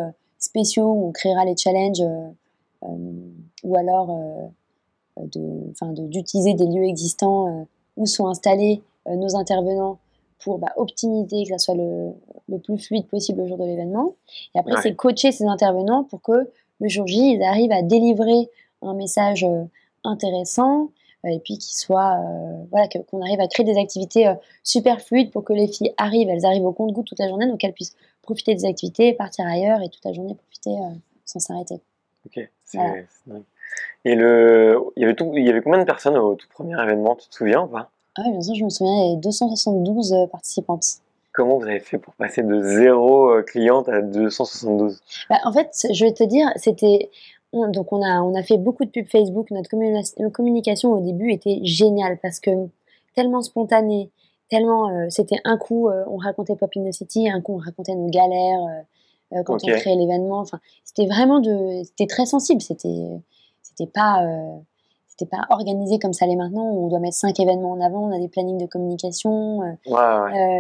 spéciaux 0.46 0.92
où 0.92 1.08
on 1.08 1.12
créera 1.12 1.46
les 1.46 1.58
challenges 1.58 2.02
euh, 2.02 2.28
euh, 2.84 2.88
ou 3.64 3.76
alors 3.76 4.52
euh, 5.20 5.26
d'utiliser 6.08 6.54
des 6.54 6.66
lieux 6.66 6.84
existants 6.84 7.66
où 7.96 8.06
sont 8.06 8.28
installés 8.28 8.82
nos 9.08 9.38
intervenants 9.38 9.98
pour 10.40 10.58
bah, 10.58 10.74
optimiser 10.76 11.44
que 11.44 11.50
ça 11.50 11.58
soit 11.58 11.76
le, 11.76 12.12
le, 12.50 12.60
plus 12.60 12.78
fluide 12.78 13.08
possible 13.08 13.40
au 13.42 13.48
jour 13.48 13.58
de 13.58 13.64
l'événement. 13.64 14.16
Et 14.54 14.60
après, 14.60 14.74
c'est 14.84 14.94
coacher 14.94 15.32
ces 15.32 15.46
intervenants 15.46 16.04
pour 16.04 16.22
que 16.22 16.52
le 16.82 16.90
jour 16.90 17.08
J, 17.08 17.36
ils 17.36 17.44
arrivent 17.44 17.72
à 17.72 17.82
délivrer 17.82 18.50
un 18.82 18.94
message 18.94 19.48
intéressant 20.04 20.90
et 21.26 21.40
puis 21.40 21.58
soit, 21.60 22.20
voilà, 22.72 22.88
qu'on 22.88 23.22
arrive 23.22 23.40
à 23.40 23.48
créer 23.48 23.66
des 23.66 23.78
activités 23.78 24.34
super 24.64 25.02
fluides 25.02 25.32
pour 25.32 25.44
que 25.44 25.54
les 25.54 25.68
filles 25.68 25.94
arrivent, 25.98 26.30
elles 26.30 26.46
arrivent 26.46 26.66
au 26.66 26.72
compte-goutte 26.72 27.08
toute 27.08 27.20
la 27.20 27.28
journée, 27.28 27.48
donc 27.48 27.64
elles 27.64 27.74
puissent 27.74 27.96
profiter 28.26 28.56
des 28.56 28.66
activités, 28.66 29.14
partir 29.14 29.46
ailleurs 29.48 29.82
et 29.82 29.90
toute 29.90 30.04
la 30.04 30.12
journée 30.12 30.36
profiter 30.36 30.72
euh, 30.72 30.96
sans 31.24 31.40
s'arrêter. 31.40 31.76
Ok, 32.26 32.50
c'est 32.66 32.80
Et 34.04 34.16
le, 34.16 34.80
il 34.96 35.02
y 35.02 35.06
avait 35.06 35.16
tout, 35.16 35.32
il 35.36 35.46
y 35.46 35.50
avait 35.50 35.62
combien 35.62 35.80
de 35.80 35.86
personnes 35.86 36.18
au 36.18 36.36
tout 36.36 36.48
premier 36.50 36.82
événement, 36.82 37.16
tu 37.16 37.30
te 37.30 37.36
souviens 37.36 37.64
ou 37.64 37.68
pas? 37.68 37.90
Ah 38.18 38.24
oui, 38.26 38.32
bien 38.32 38.42
sûr, 38.42 38.56
je 38.56 38.64
me 38.64 38.70
souviens, 38.70 38.94
il 38.94 39.10
y 39.10 39.12
avait 39.14 39.22
272 39.22 40.14
euh, 40.14 40.28
participantes. 40.28 40.86
Comment 41.34 41.58
vous 41.58 41.66
avez 41.66 41.82
fait 41.82 41.98
pour 41.98 42.14
passer 42.14 42.44
de 42.44 42.62
zéro 42.62 43.30
euh, 43.30 43.42
cliente 43.44 43.90
à 43.90 44.02
272 44.02 45.02
bah, 45.30 45.38
En 45.44 45.52
fait, 45.52 45.70
je 45.92 46.06
vais 46.06 46.14
te 46.14 46.24
dire, 46.24 46.48
c'était 46.56 47.10
donc 47.70 47.94
on 47.94 48.02
a, 48.02 48.22
on 48.22 48.36
a 48.36 48.44
fait 48.44 48.58
beaucoup 48.58 48.86
de 48.86 48.90
pubs 48.90 49.08
Facebook. 49.08 49.52
Notre 49.52 49.70
communication 50.32 50.92
au 50.92 51.02
début 51.02 51.32
était 51.32 51.60
géniale 51.64 52.20
parce 52.22 52.40
que 52.40 52.52
tellement 53.16 53.42
spontanée, 53.42 54.12
tellement 54.50 54.90
euh, 54.90 55.08
c'était 55.10 55.40
un 55.44 55.58
coup 55.58 55.90
euh, 55.90 56.04
on 56.08 56.18
racontait 56.18 56.56
Pop 56.56 56.70
in 56.78 56.88
the 56.88 56.94
City, 56.94 57.30
un 57.30 57.42
coup 57.42 57.54
on 57.54 57.58
racontait 57.58 57.96
nos 57.96 58.10
galères 58.10 58.60
euh, 59.32 59.44
quand 59.44 59.58
on 59.64 59.68
créait 59.68 59.96
l'événement. 59.96 60.40
Enfin, 60.40 60.60
c'était 60.84 61.08
vraiment 61.08 61.40
de, 61.40 61.84
c'était 61.84 62.08
très 62.08 62.26
sensible. 62.26 62.62
C'était, 62.62 63.10
c'était 63.64 63.88
pas, 63.88 64.24
c'était 65.08 65.26
pas 65.26 65.46
organisé 65.50 65.98
comme 65.98 66.14
ça 66.14 66.28
l'est 66.28 66.36
maintenant. 66.36 66.64
on 66.64 66.88
doit 66.88 67.00
mettre 67.00 67.18
cinq 67.18 67.40
événements 67.40 67.72
en 67.72 67.82
avant, 67.82 68.08
on 68.08 68.16
a 68.16 68.20
des 68.20 68.28
plannings 68.28 68.60
de 68.60 68.68
communication. 68.68 69.62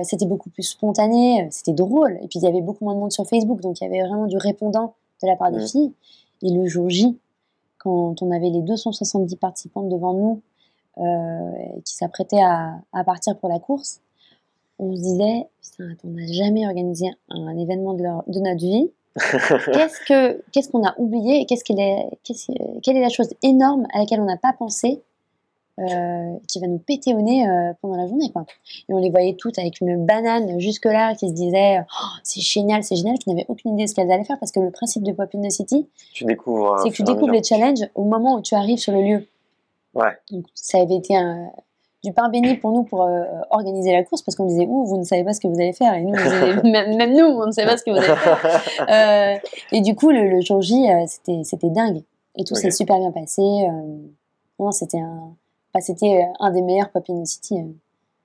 c'était 0.03 0.25
beaucoup 0.25 0.49
plus 0.49 0.63
spontané, 0.63 1.47
c'était 1.51 1.73
drôle. 1.73 2.17
Et 2.23 2.27
puis 2.27 2.39
il 2.39 2.43
y 2.43 2.47
avait 2.47 2.61
beaucoup 2.61 2.83
moins 2.83 2.95
de 2.95 2.99
monde 2.99 3.11
sur 3.11 3.25
Facebook, 3.27 3.61
donc 3.61 3.79
il 3.79 3.83
y 3.83 3.87
avait 3.87 4.01
vraiment 4.01 4.25
du 4.25 4.37
répondant 4.37 4.95
de 5.21 5.27
la 5.27 5.35
part 5.35 5.51
des 5.51 5.59
mm. 5.59 5.67
filles. 5.67 5.93
Et 6.41 6.51
le 6.51 6.67
jour 6.67 6.89
J, 6.89 7.17
quand 7.77 8.21
on 8.21 8.31
avait 8.31 8.49
les 8.49 8.61
270 8.61 9.35
participantes 9.37 9.89
devant 9.89 10.13
nous, 10.13 10.41
euh, 10.97 11.81
qui 11.83 11.93
s'apprêtaient 11.93 12.41
à, 12.41 12.79
à, 12.93 13.03
partir 13.03 13.37
pour 13.37 13.49
la 13.49 13.59
course, 13.59 14.01
on 14.79 14.95
se 14.95 15.01
disait, 15.01 15.47
putain, 15.61 15.95
on 16.03 16.09
n'a 16.09 16.27
jamais 16.31 16.65
organisé 16.65 17.07
un, 17.29 17.57
événement 17.57 17.93
de, 17.93 18.03
leur, 18.03 18.23
de, 18.27 18.39
notre 18.39 18.59
vie. 18.59 18.89
qu'est-ce 19.15 20.05
que 20.05 20.43
qu'est-ce 20.51 20.69
qu'on 20.69 20.85
a 20.85 20.93
oublié 20.97 21.41
et 21.41 21.45
qu'est-ce 21.45 21.63
qu'elle 21.63 21.79
est, 21.79 22.09
quelle 22.81 22.97
est 22.97 23.01
la 23.01 23.09
chose 23.09 23.33
énorme 23.43 23.87
à 23.93 23.99
laquelle 23.99 24.19
on 24.19 24.25
n'a 24.25 24.37
pas 24.37 24.51
pensé 24.51 25.01
euh, 25.79 26.37
qui 26.47 26.59
va 26.59 26.67
nous 26.67 26.77
péter 26.77 27.13
au 27.13 27.21
nez 27.21 27.47
euh, 27.47 27.73
pendant 27.81 27.95
la 27.95 28.07
journée 28.07 28.31
quoi. 28.31 28.45
Et 28.87 28.93
on 28.93 28.97
les 28.97 29.09
voyait 29.09 29.35
toutes 29.35 29.59
avec 29.59 29.81
une 29.81 30.05
banane 30.05 30.59
jusque 30.59 30.85
là 30.85 31.15
qui 31.15 31.29
se 31.29 31.33
disaient 31.33 31.79
oh, 31.81 32.05
c'est 32.23 32.41
génial, 32.41 32.83
c'est 32.83 32.95
génial, 32.95 33.17
qui 33.17 33.29
n'avaient 33.29 33.45
aucune 33.49 33.73
idée 33.73 33.83
de 33.83 33.89
ce 33.89 33.95
qu'elles 33.95 34.11
allaient 34.11 34.23
faire 34.23 34.39
parce 34.39 34.51
que 34.51 34.59
le 34.59 34.71
principe 34.71 35.03
de 35.03 35.11
Pop 35.11 35.29
in 35.35 35.41
the 35.41 35.51
City, 35.51 35.87
découvres, 36.21 36.79
c'est 36.81 36.89
que 36.89 36.95
tu 36.95 37.03
découvres 37.03 37.31
les 37.31 37.43
challenges 37.43 37.87
au 37.95 38.03
moment 38.03 38.35
où 38.35 38.41
tu 38.41 38.55
arrives 38.55 38.77
sur 38.77 38.93
le 38.93 39.01
lieu. 39.01 39.27
Donc, 40.29 40.45
ça 40.53 40.79
avait 40.79 40.95
été 40.95 41.15
un, 41.15 41.51
du 42.05 42.13
pain 42.13 42.29
béni 42.29 42.55
pour 42.55 42.71
nous 42.71 42.83
pour 42.83 43.03
euh, 43.03 43.23
organiser 43.49 43.91
la 43.91 44.03
course 44.03 44.21
parce 44.21 44.35
qu'on 44.35 44.45
disait 44.45 44.65
ouh 44.65 44.85
vous 44.85 44.97
ne 44.97 45.03
savez 45.03 45.23
pas 45.23 45.33
ce 45.33 45.41
que 45.41 45.47
vous 45.47 45.59
allez 45.59 45.73
faire. 45.73 45.93
Et 45.95 46.03
nous 46.03 46.11
même, 46.63 47.13
nous 47.13 47.25
on 47.25 47.47
ne 47.47 47.51
savait 47.51 47.67
pas 47.67 47.77
ce 47.77 47.83
que 47.83 47.91
vous 47.91 47.97
allez 47.97 48.15
faire. 48.15 48.61
Euh, 48.89 49.35
et 49.71 49.81
du 49.81 49.95
coup 49.95 50.11
le, 50.11 50.39
jour 50.41 50.61
J 50.61 50.89
euh, 50.89 51.03
c'était 51.07 51.41
c'était 51.43 51.69
dingue. 51.69 52.03
Et 52.37 52.43
tout 52.43 52.55
s'est 52.55 52.71
super 52.71 52.97
bien 52.97 53.11
passé 53.11 53.41
non 54.59 54.71
c'était 54.71 54.99
un 54.99 55.33
c'était 55.81 56.27
un 56.39 56.51
des 56.51 56.61
meilleurs 56.61 56.89
Pop 56.89 57.05
in 57.09 57.25
City 57.25 57.57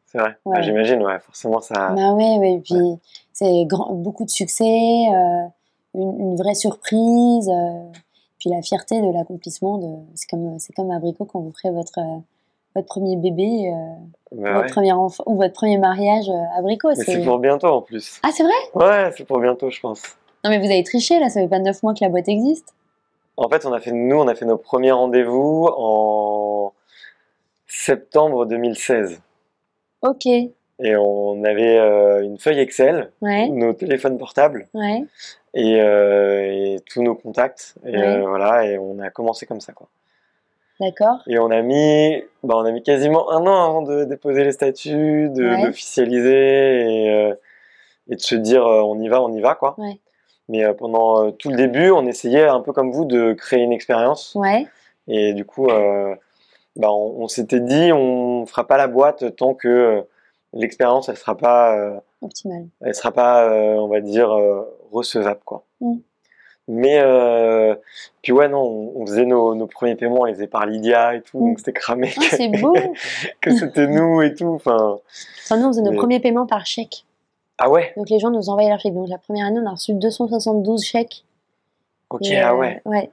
c'est 0.06 0.18
vrai. 0.18 0.36
Ah, 0.52 0.60
j'imagine 0.60 1.02
ouais 1.02 1.20
forcément 1.20 1.60
ça 1.60 1.90
bah 1.90 2.12
ouais 2.14 2.38
ouais 2.38 2.52
et 2.54 2.58
puis 2.58 2.98
c'est 3.32 3.66
beaucoup 3.92 4.24
de 4.24 4.30
succès 4.30 5.06
une, 5.94 6.20
une, 6.20 6.36
vraie 6.36 6.54
surprise 6.54 7.50
puis 8.40 8.50
la 8.50 8.62
fierté 8.62 9.00
de 9.00 9.12
l'accomplissement 9.12 9.78
de 9.78 9.86
c'est 10.14 10.28
comme 10.28 10.58
c'est 10.58 10.72
comme 10.72 10.90
abricot 10.90 11.26
quand 11.26 11.40
vous 11.40 11.52
ferez 11.52 11.72
votre 11.72 11.98
euh, 11.98 12.18
votre 12.74 12.86
premier 12.86 13.16
bébé 13.16 13.70
euh, 13.70 13.76
bah 14.32 14.54
votre 14.54 14.72
premier 14.72 14.92
enfant 14.92 15.22
ou 15.26 15.36
votre 15.36 15.52
premier 15.52 15.78
mariage 15.78 16.28
euh, 16.28 16.58
abricot 16.58 16.94
c'est 16.94 17.22
pour 17.22 17.38
bientôt 17.38 17.68
en 17.68 17.82
plus. 17.82 18.18
Ah 18.22 18.30
c'est 18.32 18.42
vrai? 18.42 18.52
Ouais 18.74 19.12
c'est 19.16 19.24
pour 19.24 19.38
bientôt 19.38 19.70
je 19.70 19.78
pense. 19.80 20.02
Non 20.42 20.50
mais 20.50 20.58
vous 20.58 20.64
avez 20.64 20.82
triché 20.82 21.20
là 21.20 21.28
ça 21.28 21.40
fait 21.40 21.48
pas 21.48 21.58
neuf 21.58 21.82
mois 21.82 21.92
que 21.92 22.02
la 22.02 22.08
boîte 22.08 22.28
existe? 22.28 22.74
En 23.36 23.48
fait 23.48 23.66
on 23.66 23.72
a 23.72 23.80
fait 23.80 23.92
nous 23.92 24.16
on 24.16 24.26
a 24.26 24.34
fait 24.34 24.46
nos 24.46 24.56
premiers 24.56 24.92
rendez-vous 24.92 25.68
en 25.76 26.72
septembre 27.72 28.46
2016 28.46 29.20
ok 30.02 30.26
et 30.82 30.96
on 30.96 31.44
avait 31.44 31.76
une 32.24 32.38
feuille 32.38 32.60
Excel, 32.60 33.12
nos 33.20 33.74
téléphones 33.74 34.16
portables. 34.16 34.66
Ouais 34.72 35.04
et, 35.54 35.80
euh, 35.80 36.74
et, 36.74 36.80
tous 36.88 37.02
nos 37.02 37.14
contacts. 37.14 37.74
Et 37.84 37.96
euh, 37.96 38.26
voilà, 38.26 38.66
et 38.66 38.78
on 38.78 38.98
a 38.98 39.10
commencé 39.10 39.46
comme 39.46 39.60
ça, 39.60 39.72
quoi. 39.72 39.88
D'accord. 40.80 41.22
Et 41.26 41.38
on 41.38 41.50
a 41.50 41.60
mis, 41.60 42.22
bah, 42.42 42.54
on 42.56 42.64
a 42.64 42.70
mis 42.70 42.82
quasiment 42.82 43.30
un 43.30 43.46
an 43.46 43.68
avant 43.68 43.82
de 43.82 44.04
déposer 44.04 44.44
les 44.44 44.52
statuts, 44.52 45.28
d'officialiser 45.28 47.04
et, 47.04 47.10
euh, 47.10 47.34
et, 48.08 48.16
de 48.16 48.20
se 48.20 48.34
dire 48.34 48.64
on 48.64 48.98
y 48.98 49.08
va, 49.08 49.20
on 49.20 49.32
y 49.34 49.40
va, 49.40 49.54
quoi. 49.54 49.76
Mais 50.48 50.64
pendant 50.74 51.30
tout 51.32 51.50
le 51.50 51.56
début, 51.56 51.90
on 51.90 52.06
essayait 52.06 52.46
un 52.46 52.60
peu 52.60 52.72
comme 52.72 52.90
vous 52.92 53.04
de 53.04 53.34
créer 53.34 53.62
une 53.62 53.72
expérience. 53.72 54.34
Ouais. 54.34 54.66
Et 55.06 55.34
du 55.34 55.44
coup, 55.44 55.68
bah, 56.80 56.90
on, 56.90 57.22
on 57.22 57.28
s'était 57.28 57.60
dit 57.60 57.92
on 57.92 58.46
fera 58.46 58.66
pas 58.66 58.76
la 58.76 58.88
boîte 58.88 59.36
tant 59.36 59.54
que 59.54 60.04
l'expérience 60.52 61.08
elle 61.08 61.16
sera 61.16 61.36
pas 61.36 62.02
optimale. 62.20 62.66
Elle 62.80 62.94
sera 62.94 63.12
pas, 63.12 63.48
on 63.78 63.88
va 63.88 64.00
dire 64.00 64.30
recevable 64.90 65.40
quoi. 65.44 65.64
Mm. 65.80 65.98
Mais 66.72 67.00
euh, 67.02 67.74
puis 68.22 68.30
ouais 68.30 68.48
non, 68.48 68.62
on, 68.94 69.04
faisait 69.04 69.26
nos, 69.26 69.56
nos, 69.56 69.66
premiers 69.66 69.96
paiements, 69.96 70.26
ils 70.26 70.34
faisaient 70.34 70.46
par 70.46 70.66
Lydia 70.66 71.16
et 71.16 71.20
tout, 71.20 71.40
donc 71.40 71.54
mm. 71.54 71.58
c'était 71.58 71.72
cramé. 71.72 72.12
Ah, 72.16 72.22
c'est 72.30 72.48
beau. 72.48 72.76
que 73.40 73.50
c'était 73.50 73.88
nous 73.88 74.22
et 74.22 74.34
tout. 74.34 74.54
Enfin. 74.54 74.98
nous 75.50 75.64
on 75.64 75.68
faisait 75.68 75.82
nos 75.82 75.96
premiers 75.96 76.20
paiements 76.20 76.46
par 76.46 76.66
chèque. 76.66 77.04
Ah 77.58 77.68
ouais? 77.68 77.92
Donc 77.96 78.08
les 78.08 78.20
gens 78.20 78.30
nous 78.30 78.50
envoyaient 78.50 78.68
leur 78.68 78.78
chèque. 78.78 78.94
Donc 78.94 79.08
la 79.08 79.18
première 79.18 79.46
année 79.46 79.58
on 79.60 79.66
a 79.66 79.72
reçu 79.72 79.94
272 79.94 80.84
chèques. 80.84 81.24
Ok 82.08 82.28
ah 82.40 82.54
ouais. 82.54 82.80
Euh, 82.86 82.90
ouais. 82.90 83.10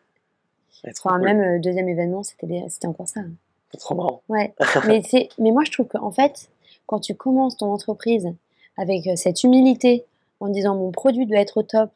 Enfin, 0.88 1.17
même 1.17 1.41
euh, 1.41 1.60
deuxième 1.60 1.89
événement 1.89 2.21
c'était 2.21 2.63
c'était 2.69 2.88
encore 2.88 3.08
ça. 3.08 3.21
C'est 3.71 3.80
trop 3.80 3.95
marrant. 3.95 4.21
Ouais. 4.30 4.53
mais 4.88 5.01
c'est 5.01 5.30
mais 5.38 5.51
moi 5.51 5.63
je 5.65 5.71
trouve 5.71 5.88
qu'en 5.88 6.12
fait 6.12 6.49
quand 6.86 6.99
tu 6.99 7.15
commences 7.15 7.58
ton 7.58 7.71
entreprise 7.71 8.34
avec 8.77 9.10
cette 9.17 9.43
humilité 9.43 10.06
en 10.39 10.49
disant 10.49 10.75
mon 10.75 10.91
produit 10.91 11.25
doit 11.25 11.39
être 11.39 11.58
au 11.58 11.63
top 11.63 11.89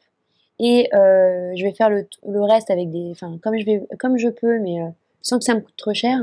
et 0.64 0.88
euh, 0.94 1.54
je 1.56 1.64
vais 1.64 1.74
faire 1.74 1.90
le, 1.90 2.06
reste 2.44 2.70
avec 2.70 2.92
des, 2.92 3.10
enfin 3.12 3.38
comme 3.42 3.58
je 3.58 3.66
vais, 3.66 3.88
comme 3.98 4.18
je 4.20 4.30
peux, 4.30 4.60
mais 4.60 4.80
euh, 4.80 4.90
sans 5.24 5.40
que 5.40 5.44
ça 5.44 5.56
me 5.56 5.60
coûte 5.60 5.76
trop 5.76 5.94
cher. 5.94 6.20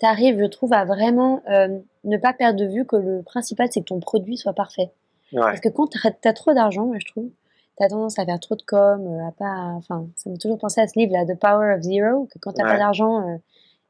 Tu 0.00 0.06
arrives, 0.06 0.40
je 0.40 0.46
trouve, 0.46 0.72
à 0.72 0.86
vraiment 0.86 1.42
euh, 1.50 1.78
ne 2.04 2.16
pas 2.16 2.32
perdre 2.32 2.58
de 2.58 2.64
vue 2.64 2.86
que 2.86 2.96
le 2.96 3.22
principal 3.22 3.68
c'est 3.70 3.80
que 3.80 3.86
ton 3.86 4.00
produit 4.00 4.38
soit 4.38 4.54
parfait. 4.54 4.90
Parce 5.34 5.60
que 5.60 5.68
quand 5.68 5.88
tu 5.88 5.98
as, 6.24 6.32
trop 6.32 6.54
d'argent, 6.54 6.86
moi 6.86 6.96
je 6.98 7.04
trouve, 7.04 7.28
tu 7.76 7.84
as 7.84 7.88
tendance 7.88 8.18
à 8.18 8.24
faire 8.24 8.40
trop 8.40 8.54
de 8.54 8.62
com, 8.62 9.20
à 9.28 9.32
pas, 9.32 9.74
enfin 9.76 10.06
ça 10.16 10.30
m'a 10.30 10.38
toujours 10.38 10.56
pensé 10.56 10.80
à 10.80 10.88
ce 10.88 10.98
livre 10.98 11.12
là, 11.12 11.26
The 11.26 11.38
Power 11.38 11.74
of 11.74 11.82
Zero, 11.82 12.26
que 12.32 12.38
quand 12.38 12.54
tu 12.54 12.62
n'as 12.62 12.70
pas 12.70 12.78
d'argent, 12.78 13.38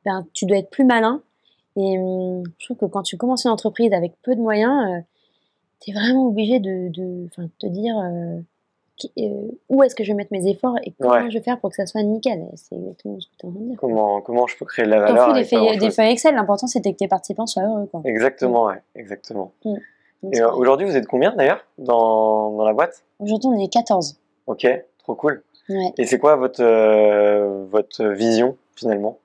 ben, 0.08 0.26
tu 0.32 0.46
dois 0.46 0.58
être 0.58 0.70
plus 0.70 0.84
malin. 0.84 1.22
Et 1.76 1.98
hum, 1.98 2.42
je 2.58 2.64
trouve 2.64 2.76
que 2.76 2.86
quand 2.86 3.02
tu 3.02 3.16
commences 3.16 3.44
une 3.44 3.50
entreprise 3.50 3.92
avec 3.92 4.12
peu 4.22 4.34
de 4.34 4.40
moyens, 4.40 5.02
tu 5.80 5.90
es 5.90 5.94
vraiment 5.94 6.28
obligé 6.28 6.58
de, 6.58 6.88
de, 6.88 7.28
te 7.58 7.66
dire, 7.66 7.96
euh, 7.98 8.40
où 9.68 9.82
est-ce 9.82 9.94
que 9.94 10.02
je 10.02 10.12
vais 10.12 10.16
mettre 10.16 10.32
mes 10.32 10.48
efforts 10.48 10.76
et 10.82 10.92
comment 10.98 11.28
je 11.28 11.38
vais 11.38 11.44
faire 11.44 11.58
pour 11.60 11.70
que 11.70 11.76
ça 11.76 11.86
soit 11.86 12.02
nickel. 12.02 12.46
C'est 12.56 12.74
exactement 12.74 13.20
ce 13.20 13.26
que 13.28 13.32
tu 13.38 13.46
en 13.46 13.50
train 13.50 13.60
de 13.60 13.66
dire. 13.66 13.76
Comment, 13.78 14.20
comment 14.20 14.46
je 14.46 14.56
peux 14.56 14.64
créer 14.64 14.86
de 14.86 14.90
la 14.90 15.00
valeur 15.00 15.34
des, 15.34 15.44
feuilles, 15.44 15.78
des 15.78 15.90
feuilles 15.90 16.12
Excel, 16.12 16.34
l'important 16.34 16.66
c'était 16.66 16.92
que 16.92 16.98
tes 16.98 17.08
participants 17.08 17.46
soient 17.46 17.64
heureux. 17.64 17.86
Quoi. 17.86 18.02
Exactement, 18.04 18.66
ouais, 18.66 18.82
exactement. 18.94 19.52
Mm. 19.64 19.74
Et 20.32 20.42
aujourd'hui, 20.42 20.84
vous 20.84 20.96
êtes 20.96 21.06
combien 21.06 21.32
d'ailleurs 21.36 21.64
dans, 21.78 22.50
dans 22.56 22.64
la 22.64 22.72
boîte? 22.72 23.04
Aujourd'hui, 23.20 23.50
on 23.52 23.58
est 23.58 23.68
14. 23.68 24.18
Ok, 24.48 24.66
trop 24.98 25.14
cool. 25.14 25.42
Et 25.98 26.06
c'est 26.06 26.18
quoi 26.18 26.36
votre, 26.36 26.62
euh, 26.62 27.64
votre 27.70 28.04
vision 28.04 28.56
finalement? 28.74 29.18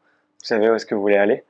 Vous 0.43 0.47
savez 0.47 0.69
où 0.69 0.75
est-ce 0.75 0.86
que 0.86 0.93
vous 0.93 1.01
voulez 1.01 1.15
aller? 1.15 1.43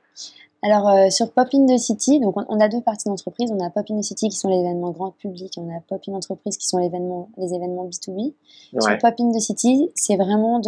Alors 0.62 0.88
euh, 0.88 1.10
sur 1.10 1.30
Pop 1.32 1.48
in 1.52 1.66
the 1.66 1.76
City, 1.76 2.20
donc 2.20 2.36
on, 2.36 2.60
a 2.60 2.68
deux 2.68 2.80
parties 2.80 3.08
d'entreprise. 3.08 3.52
On 3.52 3.62
a 3.62 3.68
Pop 3.70 3.84
in 3.90 3.98
the 3.98 4.02
City 4.02 4.28
qui 4.28 4.36
sont 4.36 4.48
les 4.48 4.60
événements 4.60 4.92
grand 4.92 5.10
public, 5.10 5.58
et 5.58 5.60
on 5.60 5.68
a 5.76 5.80
Pop 5.80 6.00
in 6.08 6.14
Entreprise 6.14 6.56
qui 6.56 6.66
sont 6.66 6.78
les 6.78 6.86
événements, 6.86 7.28
les 7.36 7.52
événements 7.52 7.86
B2B. 7.86 8.32
Sur 8.80 8.98
Pop 8.98 9.14
in 9.18 9.32
the 9.32 9.40
City, 9.40 9.90
c'est 9.94 10.16
vraiment 10.16 10.60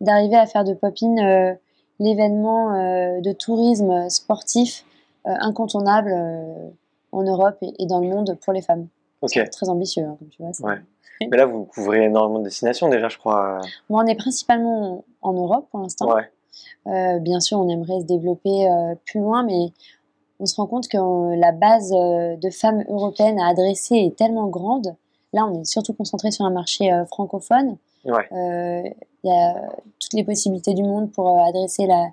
d'arriver 0.00 0.36
à 0.36 0.46
faire 0.46 0.64
de 0.64 0.74
Pop 0.74 0.94
in 1.02 1.18
euh, 1.18 1.54
l'événement 2.00 2.72
de 3.20 3.32
tourisme 3.32 4.08
sportif 4.08 4.86
incontournable 5.26 6.12
en 7.12 7.22
Europe 7.22 7.58
et, 7.60 7.86
dans 7.86 8.00
le 8.00 8.08
monde 8.08 8.38
pour 8.42 8.54
les 8.54 8.62
femmes. 8.62 8.88
C'est 9.26 9.44
très 9.50 9.68
ambitieux, 9.68 10.04
hein, 10.04 10.16
comme 10.18 10.28
tu 10.28 10.42
vois. 10.42 10.76
Mais 11.30 11.36
là, 11.36 11.44
vous 11.44 11.64
couvrez 11.64 12.04
énormément 12.04 12.38
de 12.38 12.44
destinations 12.44 12.88
déjà, 12.88 13.08
je 13.08 13.18
crois. 13.18 13.60
Moi, 13.90 14.02
on 14.02 14.06
est 14.06 14.14
principalement 14.14 15.04
en 15.20 15.34
Europe 15.34 15.66
pour 15.70 15.80
l'instant. 15.80 16.10
Euh, 16.16 16.22
bien 16.86 17.40
sûr, 17.40 17.58
on 17.58 17.68
aimerait 17.68 18.00
se 18.00 18.06
développer 18.06 18.68
euh, 18.68 18.94
plus 19.06 19.20
loin, 19.20 19.42
mais 19.42 19.72
on 20.38 20.46
se 20.46 20.56
rend 20.56 20.66
compte 20.66 20.88
que 20.88 20.96
euh, 20.96 21.36
la 21.36 21.52
base 21.52 21.90
de 21.90 22.50
femmes 22.50 22.84
européennes 22.88 23.38
à 23.40 23.48
adresser 23.48 23.96
est 23.96 24.16
tellement 24.16 24.48
grande. 24.48 24.94
Là, 25.32 25.46
on 25.46 25.60
est 25.60 25.64
surtout 25.64 25.92
concentré 25.92 26.30
sur 26.30 26.44
un 26.44 26.50
marché 26.50 26.90
francophone. 27.08 27.76
Il 28.04 28.10
y 29.24 29.30
a 29.30 29.54
toutes 30.00 30.14
les 30.14 30.24
possibilités 30.24 30.74
du 30.74 30.82
monde 30.82 31.12
pour 31.12 31.38
adresser 31.38 31.86
la, 31.86 32.08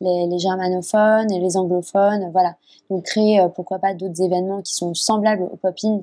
les, 0.00 0.38
germanophones 0.38 1.30
et 1.30 1.38
les 1.38 1.56
anglophones. 1.56 2.30
Voilà. 2.32 2.54
Donc, 2.88 3.04
créer, 3.04 3.46
pourquoi 3.54 3.78
pas, 3.78 3.92
d'autres 3.92 4.22
événements 4.22 4.62
qui 4.62 4.74
sont 4.74 4.94
semblables 4.94 5.42
au 5.42 5.56
pop-in, 5.56 6.02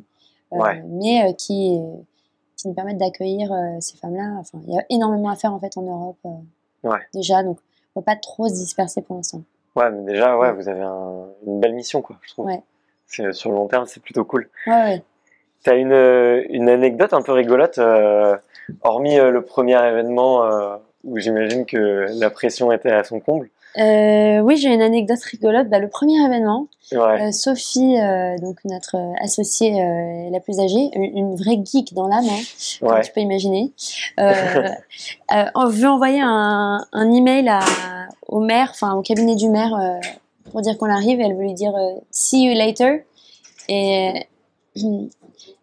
mais 0.90 1.34
qui 1.36 1.82
qui 2.60 2.68
nous 2.68 2.74
permettent 2.74 2.98
d'accueillir 2.98 3.52
euh, 3.54 3.78
ces 3.80 3.98
femmes-là. 3.98 4.36
Enfin, 4.40 4.60
il 4.68 4.74
y 4.74 4.78
a 4.78 4.86
énormément 4.90 5.30
à 5.30 5.36
faire 5.36 5.54
en 5.54 5.60
fait 5.60 5.78
en 5.78 5.84
Europe 5.84 6.18
euh, 6.86 6.98
déjà, 7.14 7.42
donc 7.42 7.58
pas 8.02 8.16
trop 8.16 8.48
se 8.48 8.54
disperser 8.54 9.02
pour 9.02 9.16
l'instant. 9.16 9.42
Ouais, 9.76 9.90
mais 9.92 10.12
déjà, 10.12 10.38
ouais, 10.38 10.52
vous 10.52 10.68
avez 10.68 10.82
une 10.82 11.60
belle 11.60 11.74
mission, 11.74 12.02
quoi, 12.02 12.18
je 12.22 12.30
trouve. 12.30 12.48
Ouais. 12.48 12.62
Sur 13.08 13.50
le 13.50 13.56
long 13.56 13.68
terme, 13.68 13.86
c'est 13.86 14.02
plutôt 14.02 14.26
cool. 14.26 14.50
Ouais, 14.68 14.74
ouais. 14.74 15.04
Tu 15.64 15.70
as 15.70 15.76
une, 15.76 15.92
une, 16.50 16.70
anecdote 16.70 17.14
un 17.14 17.22
peu 17.22 17.34
rigolote, 17.34 17.80
euh, 17.80 18.38
hormis 18.82 19.18
le 19.18 19.42
premier 19.42 19.84
événement 19.88 20.80
où 21.04 21.18
j'imagine 21.18 21.66
que 21.66 22.08
la 22.20 22.30
pression 22.30 22.72
était 22.72 22.92
à 22.92 23.04
son 23.04 23.20
comble. 23.20 23.50
Euh, 23.78 24.40
oui, 24.40 24.58
j'ai 24.58 24.74
une 24.74 24.82
anecdote 24.82 25.22
rigolote. 25.22 25.70
Bah, 25.70 25.80
le 25.80 25.88
premier 25.88 26.24
événement, 26.26 26.68
euh, 26.94 27.32
Sophie, 27.32 28.00
euh, 28.00 28.38
donc 28.40 28.58
notre 28.66 28.98
associée 29.22 30.30
la 30.32 30.40
plus 30.40 30.60
âgée, 30.60 30.90
une, 30.94 31.36
vraie 31.36 31.60
geek 31.64 31.94
dans 31.94 32.08
l'âme, 32.08 32.26
hein, 32.26 32.42
comme 32.82 33.02
tu 33.02 33.12
peux 33.12 33.22
imaginer, 33.22 33.72
on 34.18 35.68
veut 35.68 35.88
envoyer 35.88 36.22
un, 36.22 36.86
un 36.92 37.12
email 37.12 37.48
à, 37.50 37.60
au 38.28 38.40
maire, 38.40 38.70
enfin 38.72 38.96
au 38.96 39.02
cabinet 39.02 39.36
du 39.36 39.50
maire, 39.50 40.00
pour 40.52 40.62
dire 40.62 40.78
qu'on 40.78 40.90
arrive. 40.90 41.20
Et 41.20 41.24
elle 41.24 41.36
veut 41.36 41.44
lui 41.44 41.54
dire 41.54 41.74
see 42.12 42.46
you 42.46 42.54
later. 42.54 43.06
Et 43.68 44.26
elle 44.76 45.10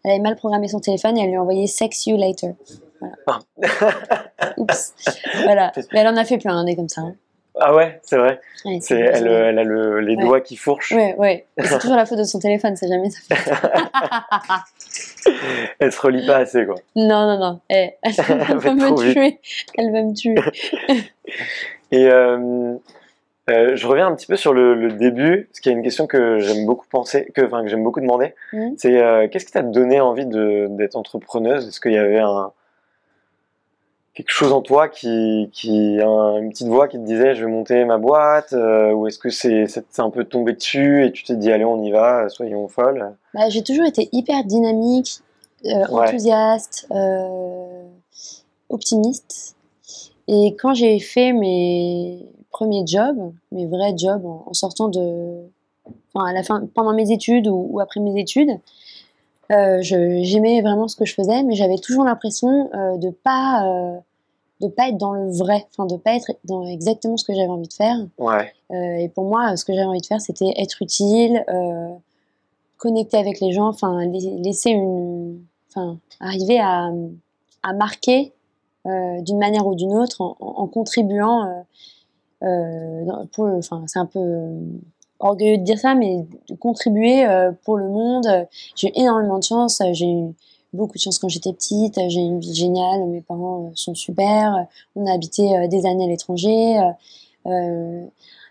avait 0.05 0.21
mal 0.21 0.37
programmé 0.37 0.69
son 0.69 0.79
téléphone 0.79 1.19
et 1.19 1.23
elle 1.23 1.31
lui 1.31 1.37
a 1.37 1.43
envoyé 1.43 1.67
sex 1.67 2.07
you 2.07 2.17
later. 2.17 2.55
Voilà. 3.01 3.17
Ah. 3.27 4.53
Oups. 4.57 4.95
Voilà. 5.43 5.73
Mais 5.93 6.01
elle 6.01 6.09
en 6.09 6.17
a 6.17 6.25
fait 6.25 6.39
plein, 6.39 6.65
des 6.65 6.77
comme 6.77 6.89
ça. 6.89 7.03
Hein. 7.03 7.17
Ah 7.59 7.75
ouais, 7.75 8.01
c'est 8.03 8.17
vrai. 8.17 8.41
c'est, 8.81 8.99
elle, 8.99 9.27
elle, 9.27 9.59
a 9.59 9.65
le, 9.65 10.01
les 10.01 10.17
doigts 10.17 10.41
qui 10.41 10.57
fourchent. 10.57 10.93
Ouais, 10.93 11.15
ouais. 11.17 11.47
c'est 11.59 11.79
toujours 11.79 11.97
la 11.97 12.05
faute 12.05 12.19
de 12.19 12.25
son 12.25 12.39
téléphone, 12.39 12.77
c'est 12.77 12.89
jamais 12.89 13.09
faute. 13.11 13.39
elle 15.79 15.93
se 15.93 16.01
relie 16.01 16.27
pas 16.27 16.37
assez, 16.37 16.67
quoi. 16.67 16.75
Non, 16.95 17.27
non, 17.27 17.39
non. 17.39 17.61
Eh, 17.71 17.91
elle, 18.03 18.13
va 18.13 18.75
me 18.75 19.13
tuer. 19.13 19.41
Elle 19.79 19.93
va 19.93 20.03
me 20.03 20.15
tuer. 20.15 20.35
Et 21.93 22.07
euh, 22.09 22.77
euh, 23.49 23.77
je 23.77 23.87
reviens 23.87 24.09
un 24.09 24.15
petit 24.15 24.27
peu 24.27 24.37
sur 24.37 24.53
le, 24.53 24.75
le 24.75 24.93
début, 24.93 25.47
parce 25.51 25.61
qu'il 25.61 25.71
y 25.71 25.75
a 25.75 25.79
une 25.79 25.85
question 25.85 26.07
que 26.07 26.39
j'aime 26.41 26.67
beaucoup 26.67 26.87
penser, 26.91 27.31
que, 27.35 27.43
enfin, 27.43 27.63
que 27.63 27.69
j'aime 27.69 27.85
beaucoup 27.85 28.01
demander. 28.01 28.35
Mmh. 28.53 28.71
C'est 28.77 29.01
euh, 29.01 29.29
qu'est-ce 29.29 29.47
qui 29.47 29.53
t'a 29.53 29.63
donné 29.63 30.01
envie 30.01 30.27
d'être 30.27 30.97
entrepreneuse? 30.97 31.69
Est-ce 31.69 31.81
qu'il 31.81 31.93
y 31.93 31.99
avait 31.99 32.19
un, 32.19 32.53
quelque 34.17 34.31
chose 34.31 34.53
en 34.53 34.63
toi 34.63 34.89
qui, 34.89 35.51
qui 35.53 36.01
une 36.01 36.49
petite 36.49 36.69
voix 36.69 36.89
qui 36.89 36.97
te 36.97 37.05
disait 37.05 37.35
je 37.35 37.45
vais 37.45 37.51
monter 37.51 37.85
ma 37.85 37.99
boîte 37.99 38.55
euh, 38.55 38.93
ou 38.93 39.07
est-ce 39.07 39.19
que 39.19 39.29
c'est 39.29 39.67
c'est 39.69 40.01
un 40.01 40.11
peu 40.11 40.25
tombé 40.25 40.55
dessus 40.55 41.05
et 41.05 41.13
tu 41.13 41.23
t'es 41.23 41.37
dit 41.37 41.53
allez 41.53 41.67
on 41.67 41.83
y 41.83 41.91
va 41.91 42.29
soyons 42.31 42.67
folles. 42.67 43.15
Bah, 43.35 43.51
j'ai 43.51 43.63
toujours 43.63 43.85
été 43.85 44.09
hyper 44.13 44.43
dynamique 44.45 45.21
euh, 45.67 45.85
enthousiaste 45.91 46.89
euh, 46.93 47.83
optimiste. 48.71 49.55
Et 50.29 50.57
quand 50.59 50.73
j'ai 50.73 50.99
fait 50.99 51.33
mes 51.33 52.27
premiers 52.51 52.87
jobs 52.87 53.33
mes 53.53 53.67
vrais 53.67 53.97
jobs 53.99 54.25
en, 54.25 54.55
sortant 54.55 54.89
de 54.89 55.43
enfin 56.15 56.27
à 56.27 56.33
la 56.33 56.43
fin 56.43 56.67
pendant 56.75 56.95
mes 56.95 57.13
études 57.13 57.49
ou, 57.49 57.81
après 57.81 58.01
mes 58.01 58.19
études 58.19 58.59
j'aimais 59.51 60.63
vraiment 60.63 60.89
ce 60.89 60.97
que 60.97 61.05
je 61.05 61.15
faisais, 61.15 61.43
mais 61.45 61.55
j'avais 61.55 61.77
toujours 61.77 62.03
l'impression 62.03 62.71
de 62.97 63.11
pas 63.11 64.03
de 64.61 64.69
pas 64.69 64.89
être 64.89 64.97
dans 64.97 65.13
le 65.13 65.31
vrai, 65.31 65.67
enfin 65.71 65.87
de 65.87 65.97
pas 65.97 66.15
être 66.15 66.33
dans 66.45 66.65
exactement 66.67 67.17
ce 67.17 67.25
que 67.25 67.35
j'avais 67.35 67.49
envie 67.49 67.69
de 67.69 67.73
faire. 67.73 67.97
Ouais. 68.19 68.53
Euh, 68.71 68.97
et 68.97 69.09
pour 69.09 69.25
moi, 69.25 69.57
ce 69.57 69.65
que 69.65 69.73
j'avais 69.75 69.87
envie 69.87 70.01
de 70.01 70.07
faire, 70.07 70.21
c'était 70.21 70.53
être 70.57 70.81
utile, 70.81 71.45
euh, 71.49 71.91
connecter 72.79 73.19
avec 73.19 73.41
les 73.41 73.53
gens, 73.53 73.69
enfin 73.69 74.05
laisser 74.07 74.71
une, 74.71 75.41
enfin 75.69 75.99
arriver 76.21 76.59
à, 76.59 76.91
à 77.63 77.73
marquer 77.75 78.33
euh, 78.87 79.21
d'une 79.21 79.39
manière 79.39 79.67
ou 79.67 79.75
d'une 79.75 79.95
autre 79.95 80.21
en, 80.23 80.37
en 80.41 80.67
contribuant. 80.67 81.65
pour, 82.41 83.47
enfin 83.47 83.85
c'est 83.87 83.99
un 83.99 84.07
peu 84.07 84.49
orgueilleux 85.19 85.59
de 85.59 85.65
dire 85.65 85.79
ça, 85.79 85.95
mais 85.95 86.27
de 86.49 86.55
contribuer 86.55 87.27
pour 87.65 87.77
le 87.77 87.89
monde. 87.89 88.27
J'ai 88.75 88.89
eu 88.89 88.93
énormément 88.95 89.39
de 89.39 89.45
chance. 89.45 89.83
J'ai 89.93 90.11
eu 90.11 90.35
beaucoup 90.73 90.95
de 90.95 91.03
chance 91.03 91.19
quand 91.19 91.29
j'étais 91.29 91.53
petite, 91.53 91.99
j'ai 92.09 92.21
une 92.21 92.41
vie 92.41 92.55
géniale, 92.55 93.07
mes 93.07 93.21
parents 93.21 93.67
euh, 93.67 93.71
sont 93.75 93.95
super, 93.95 94.67
on 94.95 95.07
a 95.07 95.13
habité 95.13 95.57
euh, 95.57 95.69
des 95.69 95.87
années 95.87 96.05
à 96.05 96.09
l'étranger. 96.09 96.79
Euh, 97.47 98.07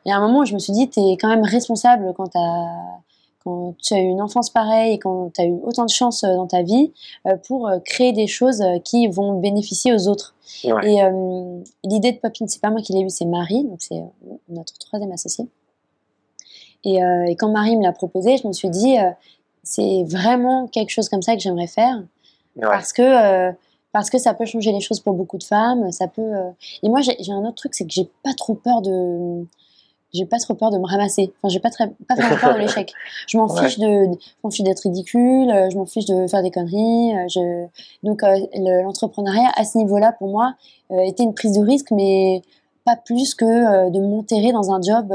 et 0.06 0.12
à 0.12 0.18
un 0.18 0.22
moment, 0.22 0.46
je 0.46 0.54
me 0.54 0.60
suis 0.60 0.74
dit, 0.74 0.90
tu 0.90 1.00
es 1.00 1.18
quand 1.18 1.30
même 1.30 1.44
responsable 1.44 2.14
quand, 2.16 2.32
quand 3.44 3.74
tu 3.82 3.94
as 3.94 4.00
eu 4.00 4.06
une 4.06 4.22
enfance 4.22 4.50
pareille 4.50 4.94
et 4.94 5.00
quand 5.00 5.32
tu 5.34 5.42
as 5.42 5.46
eu 5.46 5.58
autant 5.64 5.86
de 5.86 5.90
chance 5.90 6.22
dans 6.22 6.46
ta 6.46 6.62
vie 6.62 6.94
pour 7.48 7.72
créer 7.84 8.14
des 8.14 8.28
choses 8.28 8.64
qui 8.84 9.08
vont 9.08 9.40
bénéficier 9.40 9.94
aux 9.94 10.08
autres. 10.08 10.36
Et 10.64 11.00
l'idée 11.84 12.12
de 12.12 12.18
Popin, 12.20 12.46
c'est 12.48 12.62
pas 12.62 12.70
moi 12.70 12.82
qui 12.82 12.94
l'ai 12.94 13.02
eu, 13.02 13.10
c'est 13.10 13.26
Marie, 13.26 13.64
donc 13.64 13.78
c'est 13.80 14.04
notre 14.48 14.78
troisième 14.78 15.12
associé. 15.12 15.48
Et, 16.84 16.98
et, 16.98 17.36
quand 17.36 17.50
Marie 17.50 17.76
me 17.76 17.82
l'a 17.82 17.92
proposé, 17.92 18.38
je 18.38 18.48
me 18.48 18.54
suis 18.54 18.70
dit, 18.70 18.98
c'est 19.66 20.04
vraiment 20.08 20.68
quelque 20.68 20.92
chose 20.92 21.10
comme 21.10 21.22
ça 21.22 21.36
que 21.36 21.42
j'aimerais 21.42 21.68
faire. 21.68 22.02
Parce 22.62 22.94
que 22.94 23.02
euh, 23.02 23.52
parce 23.92 24.10
que 24.10 24.18
ça 24.18 24.34
peut 24.34 24.46
changer 24.46 24.72
les 24.72 24.80
choses 24.80 25.02
pour 25.02 25.14
beaucoup 25.14 25.38
de 25.38 25.44
femmes 25.44 25.92
ça 25.92 26.08
peut 26.08 26.22
euh, 26.22 26.52
et 26.84 26.90
moi 26.90 27.02
j'ai 27.02 27.32
un 27.32 27.44
autre 27.44 27.56
truc 27.56 27.74
c'est 27.74 27.86
que 27.86 27.92
j'ai 27.92 28.10
pas 28.24 28.34
trop 28.34 28.54
peur 28.54 28.82
de 28.82 29.46
j'ai 30.14 30.26
pas 30.26 30.38
trop 30.38 30.54
peur 30.54 30.72
de 30.72 30.78
me 30.78 30.86
ramasser. 30.86 31.34
Enfin 31.38 31.52
j'ai 31.52 31.60
pas 31.60 31.70
très 31.70 31.90
pas 32.08 32.16
trop 32.16 32.38
peur 32.38 32.54
de 32.54 32.60
l'échec. 32.60 32.94
Je 33.28 33.38
m'en 33.38 33.50
fiche 33.50 33.78
de 33.78 34.08
m'en 34.44 34.52
fiche 34.52 34.64
d'être 34.64 34.80
ridicule 34.82 35.50
euh, 35.50 35.70
je 35.70 35.78
m'en 35.78 35.86
fiche 35.86 36.06
de 36.06 36.28
faire 36.28 36.44
des 36.44 36.52
conneries 36.52 37.12
je 37.28 37.66
donc 38.04 38.22
l'entrepreneuriat 38.24 39.52
à 39.58 39.66
ce 39.66 39.78
niveau 39.78 39.98
là 39.98 40.14
pour 40.14 40.30
moi 40.30 40.56
était 40.92 41.24
une 41.24 41.34
prise 41.34 41.54
de 41.54 41.62
risque 41.62 41.92
mais 41.92 42.42
pas 42.86 42.96
plus 42.96 43.36
que 43.36 43.90
de 43.90 44.00
m'enterrer 44.00 44.54
dans 44.54 44.72
un 44.72 44.82
job 44.82 45.14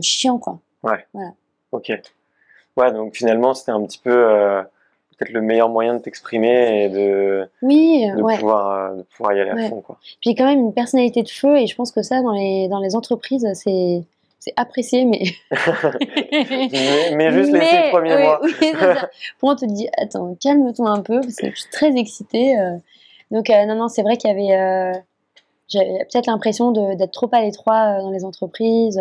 chiant 0.00 0.38
quoi. 0.38 0.60
Ouais. 0.82 1.04
Voilà. 1.12 1.32
Ok 1.72 1.92
Ouais, 2.76 2.92
donc 2.92 3.14
finalement, 3.14 3.54
c'était 3.54 3.72
un 3.72 3.84
petit 3.84 3.98
peu 3.98 4.10
euh, 4.10 4.62
peut-être 5.18 5.32
le 5.32 5.42
meilleur 5.42 5.68
moyen 5.68 5.94
de 5.94 5.98
t'exprimer 5.98 6.84
et 6.84 6.88
de, 6.88 7.48
oui, 7.60 8.06
de, 8.06 8.36
pouvoir, 8.36 8.70
euh, 8.70 8.96
de 8.96 9.02
pouvoir 9.02 9.34
y 9.34 9.40
aller 9.40 9.50
à 9.50 9.68
fond. 9.68 9.82
Quoi. 9.82 9.98
Puis 10.20 10.34
quand 10.34 10.46
même 10.46 10.60
une 10.60 10.74
personnalité 10.74 11.22
de 11.22 11.28
feu, 11.28 11.58
et 11.58 11.66
je 11.66 11.74
pense 11.74 11.92
que 11.92 12.02
ça, 12.02 12.22
dans 12.22 12.32
les, 12.32 12.68
dans 12.68 12.80
les 12.80 12.96
entreprises, 12.96 13.46
c'est 13.54 14.02
c'est 14.38 14.54
apprécié, 14.56 15.04
mais... 15.04 15.22
mais... 17.14 17.30
juste 17.30 17.52
les 17.52 17.60
six 17.60 17.90
premiers 17.92 18.20
mois. 18.20 18.40
oui, 18.42 18.52
ça. 18.72 19.08
Pour 19.38 19.50
on 19.50 19.54
te 19.54 19.64
dit, 19.66 19.88
attends, 19.96 20.36
calme-toi 20.40 20.90
un 20.90 21.00
peu, 21.00 21.20
parce 21.20 21.36
que 21.36 21.48
je 21.48 21.60
suis 21.60 21.70
très 21.70 21.96
excitée. 21.96 22.58
Euh. 22.58 22.76
Donc, 23.30 23.48
non, 23.50 23.76
non, 23.76 23.86
c'est 23.86 24.02
vrai 24.02 24.16
qu'il 24.16 24.30
y 24.30 24.52
avait... 24.52 25.00
J'avais 25.68 26.06
peut-être 26.10 26.26
l'impression 26.26 26.72
d'être 26.72 27.12
trop 27.12 27.28
à 27.30 27.40
l'étroit 27.40 28.00
dans 28.00 28.10
les 28.10 28.24
entreprises. 28.24 29.00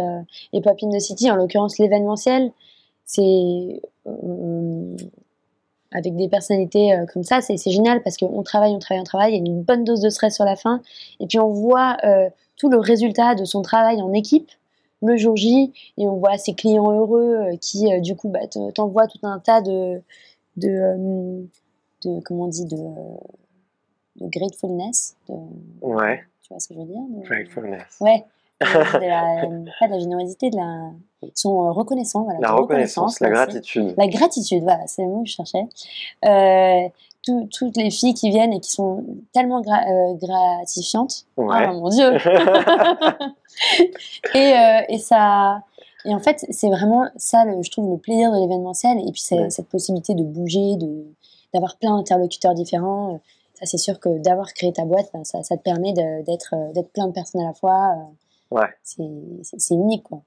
et 0.53 0.61
Popin 0.61 0.89
de 0.89 0.99
City, 0.99 1.31
en 1.31 1.35
l'occurrence 1.35 1.79
l'événementiel, 1.79 2.51
c'est 3.13 3.81
euh, 4.07 4.95
avec 5.91 6.15
des 6.15 6.29
personnalités 6.29 6.93
euh, 6.93 7.05
comme 7.13 7.23
ça, 7.23 7.41
c'est 7.41 7.57
génial 7.69 8.01
parce 8.03 8.15
qu'on 8.17 8.41
travaille, 8.43 8.71
on 8.71 8.79
travaille, 8.79 9.01
on 9.01 9.03
travaille, 9.05 9.33
il 9.33 9.37
y 9.37 9.41
a 9.41 9.45
une 9.51 9.61
bonne 9.61 9.83
dose 9.83 9.99
de 9.99 10.09
stress 10.09 10.35
sur 10.35 10.45
la 10.45 10.55
fin, 10.55 10.81
et 11.19 11.27
puis 11.27 11.37
on 11.39 11.49
voit 11.49 11.97
euh, 12.05 12.29
tout 12.55 12.69
le 12.69 12.77
résultat 12.79 13.35
de 13.35 13.43
son 13.43 13.61
travail 13.61 14.01
en 14.01 14.13
équipe 14.13 14.49
le 15.03 15.17
jour 15.17 15.35
J, 15.35 15.73
et 15.97 16.07
on 16.07 16.15
voit 16.17 16.37
ses 16.37 16.53
clients 16.53 16.91
heureux 16.91 17.57
qui, 17.59 17.89
du 18.01 18.15
coup, 18.15 18.29
bah, 18.29 18.47
te- 18.47 18.71
t'envoient 18.71 19.07
tout 19.07 19.19
un 19.23 19.39
tas 19.39 19.59
de, 19.61 19.99
de, 20.57 21.43
de 22.05 22.19
comment 22.21 22.45
on 22.45 22.47
dit, 22.47 22.65
de, 22.65 22.77
de 22.77 24.27
gratefulness, 24.27 25.15
de, 25.27 25.33
Ouais, 25.81 26.23
tu 26.43 26.49
vois 26.53 26.59
ce 26.59 26.67
que 26.69 26.75
je 26.75 26.79
veux 26.79 26.85
dire 26.85 27.01
de- 27.09 27.23
gratefulness. 27.27 27.97
Ouais, 27.99 28.23
de 28.99 29.07
la, 29.07 29.47
pas 29.79 29.87
de 29.87 29.91
la 29.93 29.99
générosité, 29.99 30.49
de 30.49 30.57
la, 30.57 30.89
ils 31.23 31.31
sont 31.35 31.65
euh, 31.67 31.71
reconnaissants, 31.71 32.23
voilà. 32.23 32.39
La 32.39 32.51
reconnaissance, 32.53 33.19
la 33.19 33.29
gratitude. 33.29 33.93
La 33.97 34.07
gratitude, 34.07 34.63
voilà, 34.63 34.85
c'est 34.87 35.03
le 35.03 35.09
mot 35.09 35.21
que 35.23 35.29
je 35.29 35.35
cherchais. 35.35 35.65
Euh, 36.25 36.89
tout- 37.23 37.47
toutes 37.51 37.77
les 37.77 37.91
filles 37.91 38.15
qui 38.15 38.31
viennent 38.31 38.53
et 38.53 38.59
qui 38.59 38.71
sont 38.71 39.03
tellement 39.33 39.61
gra- 39.61 39.85
euh, 39.87 40.13
gratifiantes. 40.15 41.25
Ouais. 41.37 41.67
Oh 41.69 41.73
mon 41.81 41.89
dieu 41.89 42.15
et, 44.33 44.53
euh, 44.53 44.81
et 44.89 44.97
ça. 44.97 45.61
Et 46.05 46.15
en 46.15 46.19
fait, 46.19 46.43
c'est 46.49 46.69
vraiment 46.69 47.05
ça, 47.15 47.45
le, 47.45 47.61
je 47.61 47.69
trouve, 47.69 47.91
le 47.91 47.97
plaisir 47.97 48.31
de 48.31 48.37
l'événementiel. 48.37 48.97
Et 49.07 49.11
puis, 49.11 49.21
Ouais. 49.31 49.49
cette 49.51 49.67
possibilité 49.69 50.15
de 50.15 50.23
bouger, 50.23 50.77
de 50.77 51.05
d'avoir 51.53 51.75
plein 51.77 51.97
d'interlocuteurs 51.97 52.53
différents. 52.53 53.19
Ça, 53.55 53.65
c'est 53.65 53.77
sûr 53.77 53.99
que 53.99 54.07
d'avoir 54.19 54.53
créé 54.53 54.71
ta 54.73 54.85
boîte, 54.85 55.09
ben, 55.13 55.23
ça, 55.25 55.43
ça 55.43 55.57
te 55.57 55.61
permet 55.61 55.93
euh, 55.99 56.23
d'être 56.23 56.55
plein 56.93 57.07
de 57.07 57.11
personnes 57.11 57.41
à 57.41 57.47
la 57.47 57.53
fois. 57.53 57.93
Ouais. 58.51 58.67
C'est 58.83 59.73
unique, 59.73 60.03
quoi. 60.03 60.21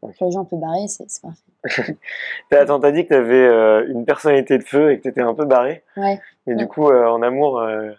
Pour 0.00 0.10
les 0.10 0.30
gens 0.30 0.42
un 0.42 0.44
peu 0.44 0.56
barrés, 0.56 0.86
c'est 0.86 1.06
parfait. 1.20 1.96
Attends, 2.52 2.78
t'as 2.78 2.92
dit 2.92 3.04
que 3.04 3.08
t'avais 3.08 3.34
euh, 3.34 3.86
une 3.88 4.04
personnalité 4.04 4.58
de 4.58 4.62
feu 4.62 4.92
et 4.92 4.98
que 4.98 5.04
t'étais 5.04 5.22
un 5.22 5.34
peu 5.34 5.44
barré. 5.44 5.82
Ouais. 5.96 6.20
Mais 6.46 6.54
du 6.54 6.68
coup, 6.68 6.88
euh, 6.88 7.08
en 7.08 7.20
amour, 7.22 7.58
euh, 7.58 7.90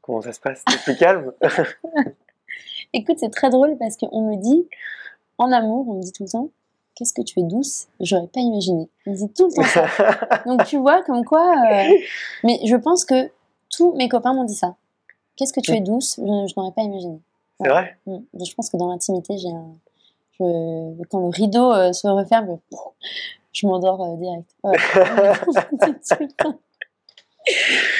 comment 0.00 0.20
ça 0.20 0.32
se 0.32 0.40
passe? 0.40 0.64
T'es 0.64 0.76
plus 0.78 0.96
calme? 0.96 1.32
Écoute, 2.92 3.18
c'est 3.18 3.30
très 3.30 3.50
drôle 3.50 3.76
parce 3.78 3.96
qu'on 3.96 4.30
me 4.30 4.36
dit, 4.36 4.68
en 5.38 5.52
amour, 5.52 5.88
on 5.88 5.94
me 5.94 6.02
dit 6.02 6.12
tout 6.12 6.24
le 6.24 6.28
temps, 6.28 6.48
qu'est-ce 6.96 7.12
que 7.12 7.22
tu 7.22 7.38
es 7.38 7.44
douce 7.44 7.86
J'aurais 8.00 8.26
pas 8.26 8.40
imaginé. 8.40 8.88
On 9.06 9.12
me 9.12 9.16
dit 9.16 9.32
tout 9.32 9.48
le 9.48 9.54
temps 9.54 9.62
ça. 9.62 9.86
Donc 10.46 10.64
tu 10.64 10.78
vois, 10.78 11.02
comme 11.04 11.24
quoi. 11.24 11.54
Mais 12.42 12.58
je 12.66 12.76
pense 12.76 13.04
que 13.04 13.30
tous 13.70 13.94
mes 13.94 14.08
copains 14.08 14.34
m'ont 14.34 14.44
dit 14.44 14.54
ça. 14.54 14.74
Qu'est-ce 15.36 15.52
que 15.52 15.60
tu 15.60 15.72
es 15.72 15.80
douce 15.80 16.16
Je, 16.18 16.22
je 16.22 16.54
n'aurais 16.56 16.72
pas 16.74 16.82
imaginé. 16.82 17.20
C'est 17.60 17.68
vrai? 17.68 17.96
Mm. 18.06 18.18
Je 18.44 18.54
pense 18.54 18.70
que 18.70 18.76
dans 18.76 18.88
l'intimité, 18.90 19.36
j'ai 19.38 19.48
un. 19.50 19.72
je- 20.38 21.02
Quand 21.10 21.20
le 21.20 21.28
rideau 21.28 21.72
euh, 21.72 21.92
se 21.92 22.06
referme, 22.08 22.58
je, 23.52 23.66
m'endors 23.66 24.02
euh, 24.02 24.16
direct. 24.16 24.50
Ouais. 24.64 24.76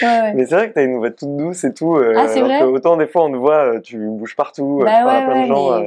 Ouais. 0.02 0.32
Mais 0.34 0.46
c'est 0.46 0.54
vrai 0.54 0.68
que 0.70 0.74
t'as 0.74 0.84
une 0.84 0.96
voix 0.96 1.10
toute 1.10 1.36
douce 1.36 1.64
et 1.64 1.74
tout. 1.74 1.96
euh, 1.96 2.14
Ah, 2.16 2.28
c'est 2.28 2.38
alors 2.38 2.48
vrai? 2.48 2.58
que 2.60 2.64
autant 2.64 2.96
des 2.96 3.06
fois 3.06 3.24
on 3.24 3.30
te 3.32 3.36
voit, 3.36 3.74
euh, 3.74 3.80
tu 3.80 3.98
bouges 4.08 4.36
partout, 4.36 4.80
Bah 4.82 4.98
tu 4.98 5.04
parles 5.04 5.16
à 5.16 5.22
plein 5.22 5.42
de 5.42 5.46
gens. 5.46 5.80
mais- 5.80 5.86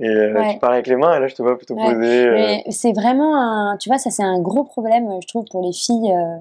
et 0.00 0.08
euh, 0.08 0.34
Ouais. 0.34 0.52
tu 0.54 0.58
parles 0.58 0.74
avec 0.74 0.86
les 0.88 0.96
mains, 0.96 1.16
et 1.16 1.20
là 1.20 1.26
je 1.28 1.34
te 1.34 1.42
vois 1.42 1.56
plutôt 1.56 1.74
Ouais, 1.76 1.94
euh, 1.94 2.32
Mais 2.34 2.64
c'est 2.70 2.92
vraiment 2.92 3.36
un. 3.36 3.76
Tu 3.76 3.88
vois, 3.88 3.98
ça, 3.98 4.10
c'est 4.10 4.22
un 4.22 4.40
gros 4.40 4.64
problème, 4.64 5.08
je 5.22 5.26
trouve, 5.28 5.44
pour 5.50 5.62
les 5.62 5.72
filles 5.72 6.12
euh, 6.12 6.36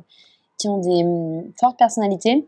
qui 0.58 0.68
ont 0.70 0.78
des 0.80 1.04
hum, 1.04 1.44
fortes 1.60 1.78
personnalités. 1.78 2.48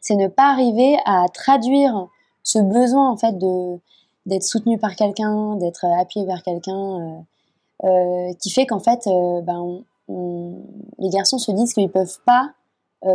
C'est 0.00 0.14
ne 0.16 0.28
pas 0.28 0.50
arriver 0.50 0.96
à 1.04 1.26
traduire 1.32 2.06
ce 2.42 2.58
besoin, 2.58 3.10
en 3.10 3.16
fait, 3.16 3.36
de 3.38 3.78
d'être 4.26 4.42
soutenu 4.42 4.76
par 4.78 4.94
quelqu'un, 4.94 5.56
d'être 5.56 5.86
appuyé 5.86 6.26
vers 6.26 6.42
quelqu'un, 6.42 7.00
euh, 7.84 7.88
euh, 7.88 8.34
qui 8.42 8.50
fait 8.50 8.66
qu'en 8.66 8.78
fait, 8.80 9.06
euh, 9.06 9.40
ben, 9.40 9.58
on- 9.58 9.84
on- 10.08 10.54
les 10.98 11.08
garçons 11.08 11.38
se 11.38 11.50
disent 11.52 11.72
qu'ils 11.72 11.90
peuvent 11.90 12.18
pas 12.26 12.50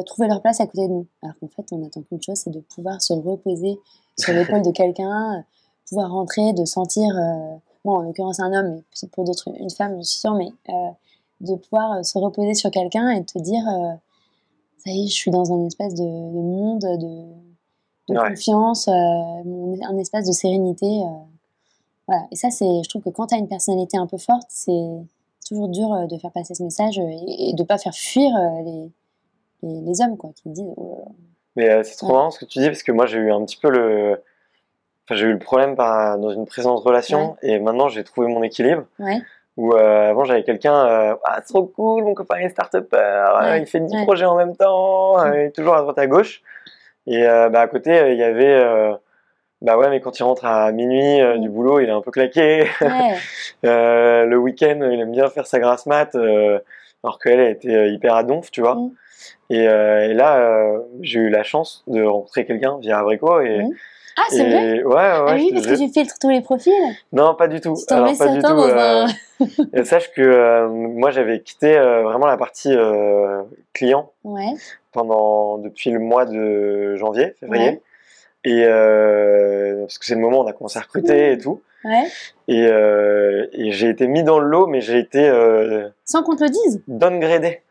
trouver 0.08 0.28
leur 0.30 0.42
place 0.42 0.60
à 0.62 0.66
côté 0.66 0.88
de 0.88 0.94
nous. 0.94 1.06
Alors 1.22 1.36
qu'en 1.40 1.50
fait, 1.50 1.66
on 1.74 1.86
attend 1.86 2.02
qu'une 2.04 2.22
chose, 2.22 2.38
c'est 2.38 2.50
de 2.50 2.62
pouvoir 2.62 3.02
se 3.02 3.14
reposer 3.14 3.78
sur 4.18 4.34
l'épaule 4.60 4.62
de 4.64 4.72
quelqu'un, 4.72 5.44
pouvoir 5.90 6.10
rentrer, 6.12 6.54
de 6.54 6.64
sentir, 6.66 7.14
bon, 7.84 7.98
en 7.98 8.02
l'occurrence 8.02 8.40
un 8.40 8.54
homme, 8.54 8.82
mais 9.04 9.10
pour 9.10 9.26
d'autres 9.26 9.50
une 9.60 9.70
femme, 9.70 9.98
je 9.98 10.04
suis 10.08 10.20
sûre, 10.22 10.36
mais 10.36 10.52
de 11.42 11.56
pouvoir 11.56 12.04
se 12.06 12.18
reposer 12.18 12.54
sur 12.54 12.72
quelqu'un 12.72 13.10
et 13.10 13.20
de 13.20 13.26
te 13.26 13.38
dire, 13.40 13.64
ça 14.78 14.90
y 14.92 15.04
est, 15.04 15.08
je 15.08 15.14
suis 15.14 15.32
dans 15.32 15.52
un 15.52 15.66
espèce 15.66 15.94
de, 15.96 16.04
de 16.06 16.42
monde 16.42 16.80
de, 16.80 17.26
de 18.10 18.18
Ouais. 18.18 18.30
confiance, 18.30 18.88
euh, 18.88 18.92
un 18.92 19.98
espace 19.98 20.28
de 20.28 20.32
sérénité. 20.34 20.86
euh, 20.86 21.06
voilà. 22.08 22.24
Et 22.32 22.36
ça, 22.36 22.50
c'est, 22.50 22.66
je 22.84 22.90
trouve 22.90 23.02
que 23.02 23.10
quand 23.10 23.28
tu 23.28 23.36
as 23.36 23.38
une 23.38 23.48
personnalité 23.48 23.98
un 23.98 24.08
peu 24.08 24.18
forte, 24.18 24.48
c'est 24.50 24.90
toujours 25.48 25.70
dur 25.70 25.94
euh, 25.94 26.06
de 26.08 26.18
faire 26.18 26.32
passer 26.32 26.54
ce 26.54 26.64
message 26.64 26.98
et, 27.00 27.50
et 27.50 27.54
de 27.54 27.64
pas 27.64 27.78
faire 27.78 27.94
fuir 27.94 28.30
les, 28.66 28.92
les, 29.64 29.82
les 29.82 30.02
hommes, 30.02 30.18
quoi, 30.18 30.32
qui 30.36 30.50
disent, 30.50 30.74
oh. 30.78 31.06
Mais 31.56 31.84
c'est 31.84 31.96
trop 31.98 32.08
Ouais. 32.08 32.14
marrant 32.14 32.32
ce 32.32 32.40
que 32.40 32.46
tu 32.46 32.60
dis 32.60 32.66
parce 32.68 32.82
que 32.82 32.92
moi 32.92 33.06
j'ai 33.06 33.20
eu 33.20 33.32
un 33.32 33.46
petit 33.46 33.58
peu 33.58 33.70
le. 33.70 34.24
Enfin, 35.06 35.14
j'ai 35.16 35.28
eu 35.28 35.34
le 35.34 35.38
problème 35.40 35.76
par- 35.76 36.18
dans 36.18 36.32
une 36.32 36.46
précédente 36.48 36.80
relation 36.84 37.36
et 37.44 37.60
maintenant 37.60 37.90
j'ai 37.90 38.04
trouvé 38.04 38.26
mon 38.28 38.42
équilibre. 38.42 38.86
ouais, 39.00 39.22
Où 39.58 39.74
euh, 39.76 40.10
avant 40.10 40.24
j'avais 40.24 40.44
quelqu'un, 40.44 40.74
euh, 40.88 41.16
ah 41.26 41.36
c'est 41.46 41.54
trop 41.54 41.66
cool, 41.68 42.06
mon 42.06 42.16
copain 42.16 42.38
est 42.38 42.50
start-upper, 42.50 43.58
il 43.60 43.68
fait 43.68 43.82
10 43.82 43.94
ouais. 43.96 44.04
projets 44.04 44.26
en 44.26 44.36
même 44.36 44.56
temps, 44.56 45.24
il 45.32 45.42
est 45.42 45.52
toujours 45.52 45.76
à 45.76 45.82
droite 45.82 46.00
à 46.00 46.08
gauche. 46.08 46.42
Et 47.08 47.26
euh, 47.28 47.50
bah, 47.50 47.62
à 47.62 47.68
côté 47.68 47.92
euh, 47.92 48.12
il 48.12 48.18
y 48.18 48.24
avait, 48.24 48.46
euh, 48.54 48.94
bah 49.62 49.78
ouais 49.78 49.90
mais 49.90 50.00
quand 50.00 50.18
il 50.20 50.24
rentre 50.24 50.46
à 50.46 50.72
minuit 50.72 51.22
euh, 51.22 51.38
du 51.38 51.50
boulot 51.50 51.80
il 51.80 51.90
est 51.90 51.92
un 51.92 52.02
peu 52.02 52.12
claqué. 52.12 52.66
ouais, 52.82 53.16
Euh, 53.66 54.26
le 54.26 54.38
week-end 54.38 54.80
il 54.92 55.00
aime 55.00 55.12
bien 55.12 55.28
faire 55.28 55.48
sa 55.48 55.60
grasse 55.60 55.86
mat, 55.86 56.16
euh, 56.16 56.60
alors 57.04 57.20
qu'elle 57.20 57.40
elle 57.40 57.52
était 57.52 57.92
hyper 57.92 58.16
à 58.16 58.24
donf, 58.24 58.52
tu 58.52 58.62
vois. 58.62 58.76
Mm. 58.76 58.92
Et, 59.50 59.68
euh, 59.68 60.10
et 60.10 60.14
là 60.14 60.38
euh, 60.38 60.80
j'ai 61.02 61.20
eu 61.20 61.30
la 61.30 61.44
chance 61.44 61.84
de 61.88 62.02
rencontrer 62.04 62.46
quelqu'un 62.46 62.78
via 62.80 63.00
Abrico 63.00 63.40
et, 63.42 63.64
Mm. 63.64 63.70
Ah, 64.18 64.22
c'est 64.30 64.44
vrai 64.50 64.84
ouais 64.84 64.94
ouais. 64.94 64.94
Ah 64.96 65.34
oui, 65.36 65.52
parce 65.54 65.66
que 65.68 65.76
tu 65.76 65.90
filtres 65.92 66.20
tous 66.20 66.30
les 66.30 66.42
profils. 66.42 66.74
Non, 67.12 67.34
pas 67.36 67.48
du 67.48 67.60
tout. 67.62 67.76
Tu 67.76 67.86
pas 67.86 68.28
du 68.28 68.40
tout. 68.40 68.48
euh, 68.48 69.06
un. 69.40 69.46
et 69.74 69.84
sache 69.84 70.12
que 70.14 70.22
euh, 70.22 70.68
moi 70.70 71.10
j'avais 71.12 71.42
quitté 71.42 71.76
euh, 71.78 72.04
vraiment 72.04 72.28
la 72.28 72.38
partie 72.38 72.74
euh, 72.76 73.42
client 73.74 74.12
Ouais, 74.24 74.54
pendant 74.92 75.58
depuis 75.58 75.90
le 75.92 76.00
mois 76.00 76.26
de 76.26 76.96
janvier, 76.96 77.34
février. 77.40 77.70
Ouais. 77.70 77.82
Et 78.46 78.64
euh, 78.66 79.82
parce 79.82 79.98
que 79.98 80.06
c'est 80.06 80.16
le 80.16 80.22
moment 80.22 80.42
où 80.42 80.44
on 80.44 80.48
a 80.48 80.54
commencé 80.54 80.78
à 80.78 80.82
recruter 80.84 81.32
et 81.32 81.38
tout. 81.38 81.62
ouais. 81.86 82.04
Et, 82.50 82.68
euh, 82.68 83.48
et 83.54 83.72
j'ai 83.72 83.90
été 83.90 84.06
mis 84.08 84.22
dans 84.24 84.38
le 84.40 84.48
lot, 84.48 84.68
mais 84.68 84.82
j'ai 84.82 85.00
été 85.00 85.28
euh, 85.28 85.88
Sans 86.06 86.24
qu'on 86.24 86.36
te 86.36 86.44
le 86.44 86.50
dise? 86.50 86.82
downgradé. 86.88 87.62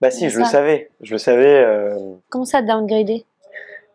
Bah 0.00 0.10
si, 0.10 0.30
je 0.30 0.38
le 0.38 0.44
savais. 0.44 0.90
Je 1.00 1.12
le 1.12 1.18
savais. 1.18 1.62
euh, 1.64 1.96
Comment 2.30 2.44
ça, 2.44 2.62
downgrader 2.62 3.24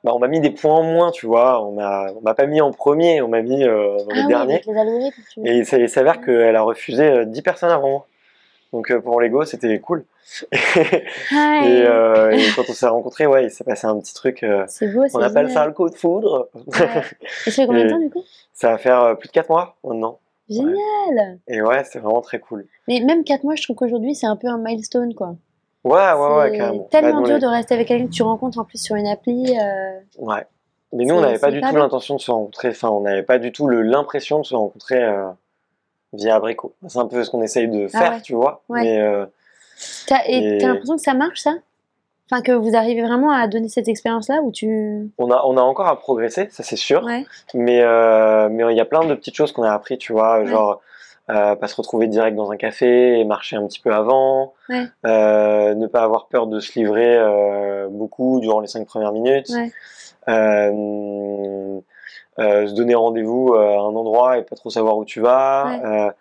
bah, 0.08 0.13
on 0.15 0.20
m'a 0.20 0.28
mis 0.28 0.39
des 0.39 0.52
points 0.52 0.76
en 0.76 0.84
moins, 0.84 1.12
tu 1.12 1.26
vois. 1.26 1.62
On 1.65 1.74
m'a, 1.74 2.08
on 2.15 2.22
m'a 2.22 2.34
pas 2.34 2.46
mis 2.46 2.62
en 2.62 2.72
premier, 2.72 3.22
on 3.22 3.28
m'a 3.28 3.41
mis 3.41 3.63
euh, 3.63 3.98
dans 3.98 4.06
Ah 4.12 4.13
les 4.15 4.22
oui, 4.22 4.28
derniers. 4.28 4.62
les 4.65 5.12
tu 5.34 5.39
Et 5.46 5.63
ça- 5.65 5.78
il 5.78 5.89
s'avère 5.89 6.22
qu'elle 6.22 6.56
a 6.56 6.62
refusé 6.62 7.04
euh, 7.04 7.26
10 7.26 7.41
personnes 7.41 7.72
avant 7.72 7.89
moi. 7.89 8.08
Donc 8.74 8.91
euh, 8.91 9.00
pour 9.02 9.20
l'ego, 9.22 9.43
c'était 9.46 9.80
cool. 9.80 10.06
Ah, 11.34 11.62
et, 11.65 11.84
euh, 11.86 12.32
et 12.32 12.41
quand 12.56 12.63
on 12.70 12.74
s'est 12.74 12.88
rencontrés, 12.88 13.28
ouais, 13.28 13.46
il 13.46 13.52
s'est 13.52 13.63
passé 13.63 13.88
un 13.88 13.98
petit 14.00 14.13
truc. 14.13 14.43
euh, 14.43 14.65
C'est 14.67 14.88
beau, 14.93 15.04
c'est 15.08 15.15
on 15.15 15.20
appelle 15.22 15.48
génial. 15.48 15.52
ça 15.52 15.65
le 15.65 15.72
coup 15.74 15.89
de 15.89 15.96
foudre. 15.96 16.50
Ouais. 16.54 16.63
Et 17.46 17.52
ça 17.52 17.62
fait 17.63 17.67
combien 17.67 17.86
de 17.86 17.89
temps, 17.91 18.00
du 18.00 18.10
coup? 18.10 18.24
ça 18.54 18.72
va 18.72 18.78
faire 18.78 19.02
euh, 19.04 19.15
plus 19.15 19.28
de 19.28 19.34
4 19.34 19.50
mois 19.50 19.76
maintenant. 19.84 20.20
Génial 20.50 21.39
Et 21.48 21.62
ouais, 21.62 21.84
c'est 21.84 22.00
vraiment 22.00 22.22
très 22.22 22.39
cool. 22.39 22.65
Mais 22.88 23.02
même 23.02 23.24
4 23.24 23.43
mois, 23.43 23.56
je 23.56 23.63
trouve 23.63 23.76
qu'aujourd'hui, 23.76 24.15
c'est 24.15 24.28
un 24.28 24.36
peu 24.38 24.48
un 24.48 24.58
milestone, 24.58 25.13
quoi. 25.13 25.36
Ouais, 25.88 26.13
ouais, 26.13 26.36
ouais, 26.38 26.50
c'est 26.52 26.58
carrément. 26.58 26.84
tellement 26.91 27.21
Bah, 27.21 27.28
dur 27.28 27.36
nous, 27.36 27.41
de 27.41 27.47
rester 27.47 27.73
avec 27.76 27.88
quelqu'un 27.88 28.08
que 28.08 28.12
tu 28.12 28.23
rencontres 28.23 28.60
en 28.60 28.63
plus 28.63 28.82
sur 28.82 28.95
une 28.95 29.08
appli. 29.08 29.58
euh, 29.60 30.00
Ouais. 30.19 30.45
Mais 30.93 31.04
nous, 31.06 31.15
on 31.15 31.21
n'avait 31.21 31.39
pas 31.39 31.52
du 31.52 31.60
pas 31.60 31.69
tout 31.69 31.76
l'intention 31.76 32.15
de 32.15 32.21
se 32.21 32.32
rencontrer. 32.32 32.69
Enfin, 32.69 32.89
on 32.89 33.02
n'avait 33.02 33.23
pas 33.23 33.39
du 33.39 33.52
tout 33.52 33.67
l'impression 33.67 34.39
de 34.39 34.45
se 34.45 34.56
rencontrer 34.56 35.04
euh, 35.04 35.28
via 36.13 36.36
Abrico. 36.36 36.73
C'est 36.88 37.00
un 37.00 37.08
peu 37.08 37.23
ce 37.23 37.30
qu'on 37.30 37.41
essaye 37.41 37.67
de 37.67 37.88
Ah 37.93 38.00
faire, 38.00 38.12
ouais. 38.13 38.21
tu 38.21 38.34
vois. 38.36 38.62
Ouais. 38.69 38.82
Mais 38.84 39.00
euh, 39.02 39.26
T'as- 40.08 40.26
Et 40.28 40.56
Et- 40.56 40.58
t'as 40.60 40.67
l'impression 40.69 40.95
que 40.95 41.02
ça 41.02 41.13
marche, 41.13 41.41
ça? 41.41 41.54
Enfin, 42.32 42.41
que 42.41 42.52
vous 42.52 42.76
arrivez 42.76 43.04
vraiment 43.04 43.32
à 43.32 43.47
donner 43.47 43.69
cette 43.69 43.88
expérience-là 43.88 44.41
où 44.41 44.52
tu. 44.52 45.12
on, 45.17 45.30
a, 45.32 45.41
on 45.45 45.56
a 45.56 45.62
encore 45.62 45.88
à 45.88 45.97
progresser, 46.00 46.47
ça 46.52 46.63
c'est 46.63 46.76
sûr. 46.76 47.04
Ouais. 47.04 47.26
Mais 47.54 47.82
mais 48.50 48.63
il 48.73 48.76
y 48.78 48.82
a 48.82 48.86
plein 48.86 49.06
de 49.06 49.13
petites 49.13 49.36
choses 49.36 49.52
qu'on 49.52 49.63
a 49.63 49.71
appris, 49.71 49.97
tu 49.97 50.13
vois, 50.13 50.43
genre 50.45 50.82
euh, 51.30 51.56
pas 51.56 51.68
se 51.68 51.76
retrouver 51.76 52.08
direct 52.08 52.36
dans 52.38 52.52
un 52.52 52.58
café 52.58 53.20
et 53.20 53.26
marcher 53.26 53.56
un 53.58 53.68
petit 53.68 53.80
peu 53.82 53.94
avant, 53.94 54.54
Ouais. 54.70 54.86
euh, 55.06 55.74
ne 55.76 55.88
pas 55.88 56.02
avoir 56.04 56.28
peur 56.28 56.48
de 56.48 56.60
se 56.60 56.78
livrer 56.80 57.18
euh, 57.18 57.88
beaucoup 57.90 58.40
durant 58.40 58.60
les 58.62 58.68
cinq 58.68 58.86
premières 58.88 59.12
minutes, 59.12 59.50
Ouais. 59.50 59.72
se 62.38 62.74
donner 62.74 62.96
rendez-vous 62.96 63.54
à 63.56 63.78
un 63.78 63.96
endroit 63.96 64.38
et 64.38 64.44
pas 64.44 64.56
trop 64.56 64.70
savoir 64.70 64.98
où 64.98 65.06
tu 65.06 65.20
vas, 65.22 66.13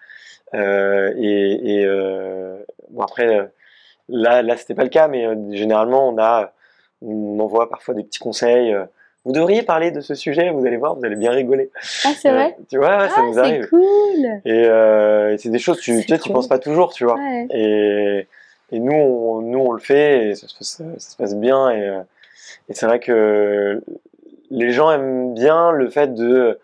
Ouais. 0.52 1.12
et, 1.18 1.82
et 1.82 1.86
bon 2.90 3.02
après 3.02 3.50
là 4.08 4.42
là 4.42 4.56
c'était 4.56 4.74
pas 4.74 4.84
le 4.84 4.88
cas, 4.88 5.08
mais 5.08 5.26
généralement 5.56 6.08
on 6.08 6.18
a 6.18 6.52
on 7.02 7.34
m'envoie 7.36 7.68
parfois 7.68 7.94
des 7.94 8.04
petits 8.04 8.18
conseils. 8.20 8.74
Euh, 9.26 9.28
vous 9.28 9.32
devriez 9.32 9.62
parler 9.62 9.90
de 9.90 10.00
ce 10.00 10.14
sujet, 10.14 10.50
vous 10.50 10.64
allez 10.64 10.76
voir, 10.76 10.94
vous 10.94 11.04
allez 11.04 11.16
bien 11.16 11.32
rigoler. 11.32 11.70
Ah, 12.04 12.12
c'est 12.16 12.30
Euh, 12.30 12.32
vrai 12.34 12.56
Tu 12.70 12.78
vois, 12.78 12.98
ouais, 12.98 13.08
ça 13.08 13.16
Ah, 13.18 13.22
nous 13.26 13.34
c'est 13.34 13.38
arrive. 13.40 13.68
cool 13.68 14.40
Et, 14.44 14.64
euh, 14.66 15.32
et 15.34 15.38
c'est 15.38 15.50
des 15.50 15.58
choses, 15.58 15.78
tu, 15.80 16.00
C'est 16.02 16.06
tu 16.18 16.18
cool. 16.18 16.32
penses 16.32 16.48
pas 16.48 16.58
toujours, 16.58 16.92
tu 16.92 17.04
vois. 17.04 17.16
Ouais. 17.16 17.46
Et, 17.50 18.26
et 18.72 18.78
nous, 18.78 18.92
on, 18.94 19.40
nous, 19.42 19.58
on 19.58 19.72
le 19.72 19.80
fait 19.80 20.28
et 20.28 20.34
ça 20.34 20.46
se 20.48 20.54
passe, 20.56 20.82
ça 20.98 21.10
se 21.10 21.16
passe 21.16 21.34
bien. 21.36 21.70
Et, 21.70 21.82
euh, 21.82 22.00
et 22.68 22.74
c'est 22.74 22.86
vrai 22.86 23.00
que 23.00 23.82
les 24.50 24.70
gens 24.70 24.90
aiment 24.92 25.34
bien 25.34 25.72
le 25.72 25.88
fait 25.90 26.14
de, 26.14 26.58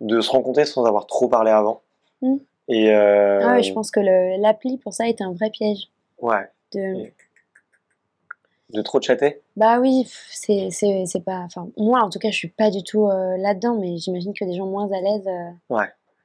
de 0.00 0.20
se 0.20 0.30
rencontrer 0.30 0.64
sans 0.64 0.84
avoir 0.84 1.06
trop 1.06 1.28
parlé 1.28 1.50
avant. 1.50 1.82
Mm. 2.22 2.36
Et 2.68 2.90
euh, 2.94 3.40
Ah 3.44 3.52
ouais, 3.54 3.62
je 3.62 3.72
pense 3.72 3.90
que 3.90 4.00
l'appli 4.40 4.78
pour 4.78 4.92
ça 4.94 5.08
est 5.08 5.20
un 5.20 5.32
vrai 5.32 5.50
piège. 5.50 5.88
ouais, 6.20 6.48
De... 6.74 6.80
Et- 6.80 7.12
de 8.72 8.82
trop 8.82 9.00
chatter? 9.00 9.40
Bah 9.56 9.78
oui, 9.80 10.06
c'est 10.30 10.68
c'est 10.70 11.04
c'est 11.06 11.24
pas. 11.24 11.40
Enfin, 11.40 11.68
moi 11.76 12.00
en 12.02 12.10
tout 12.10 12.18
cas, 12.18 12.30
je 12.30 12.36
suis 12.36 12.48
pas 12.48 12.70
du 12.70 12.82
tout 12.82 13.06
euh, 13.08 13.36
là-dedans, 13.36 13.76
mais 13.80 13.96
j'imagine 13.98 14.34
que 14.34 14.44
des 14.44 14.54
gens 14.54 14.66
moins 14.66 14.90
à 14.92 15.00
l'aise. 15.00 15.26
euh, 15.28 15.84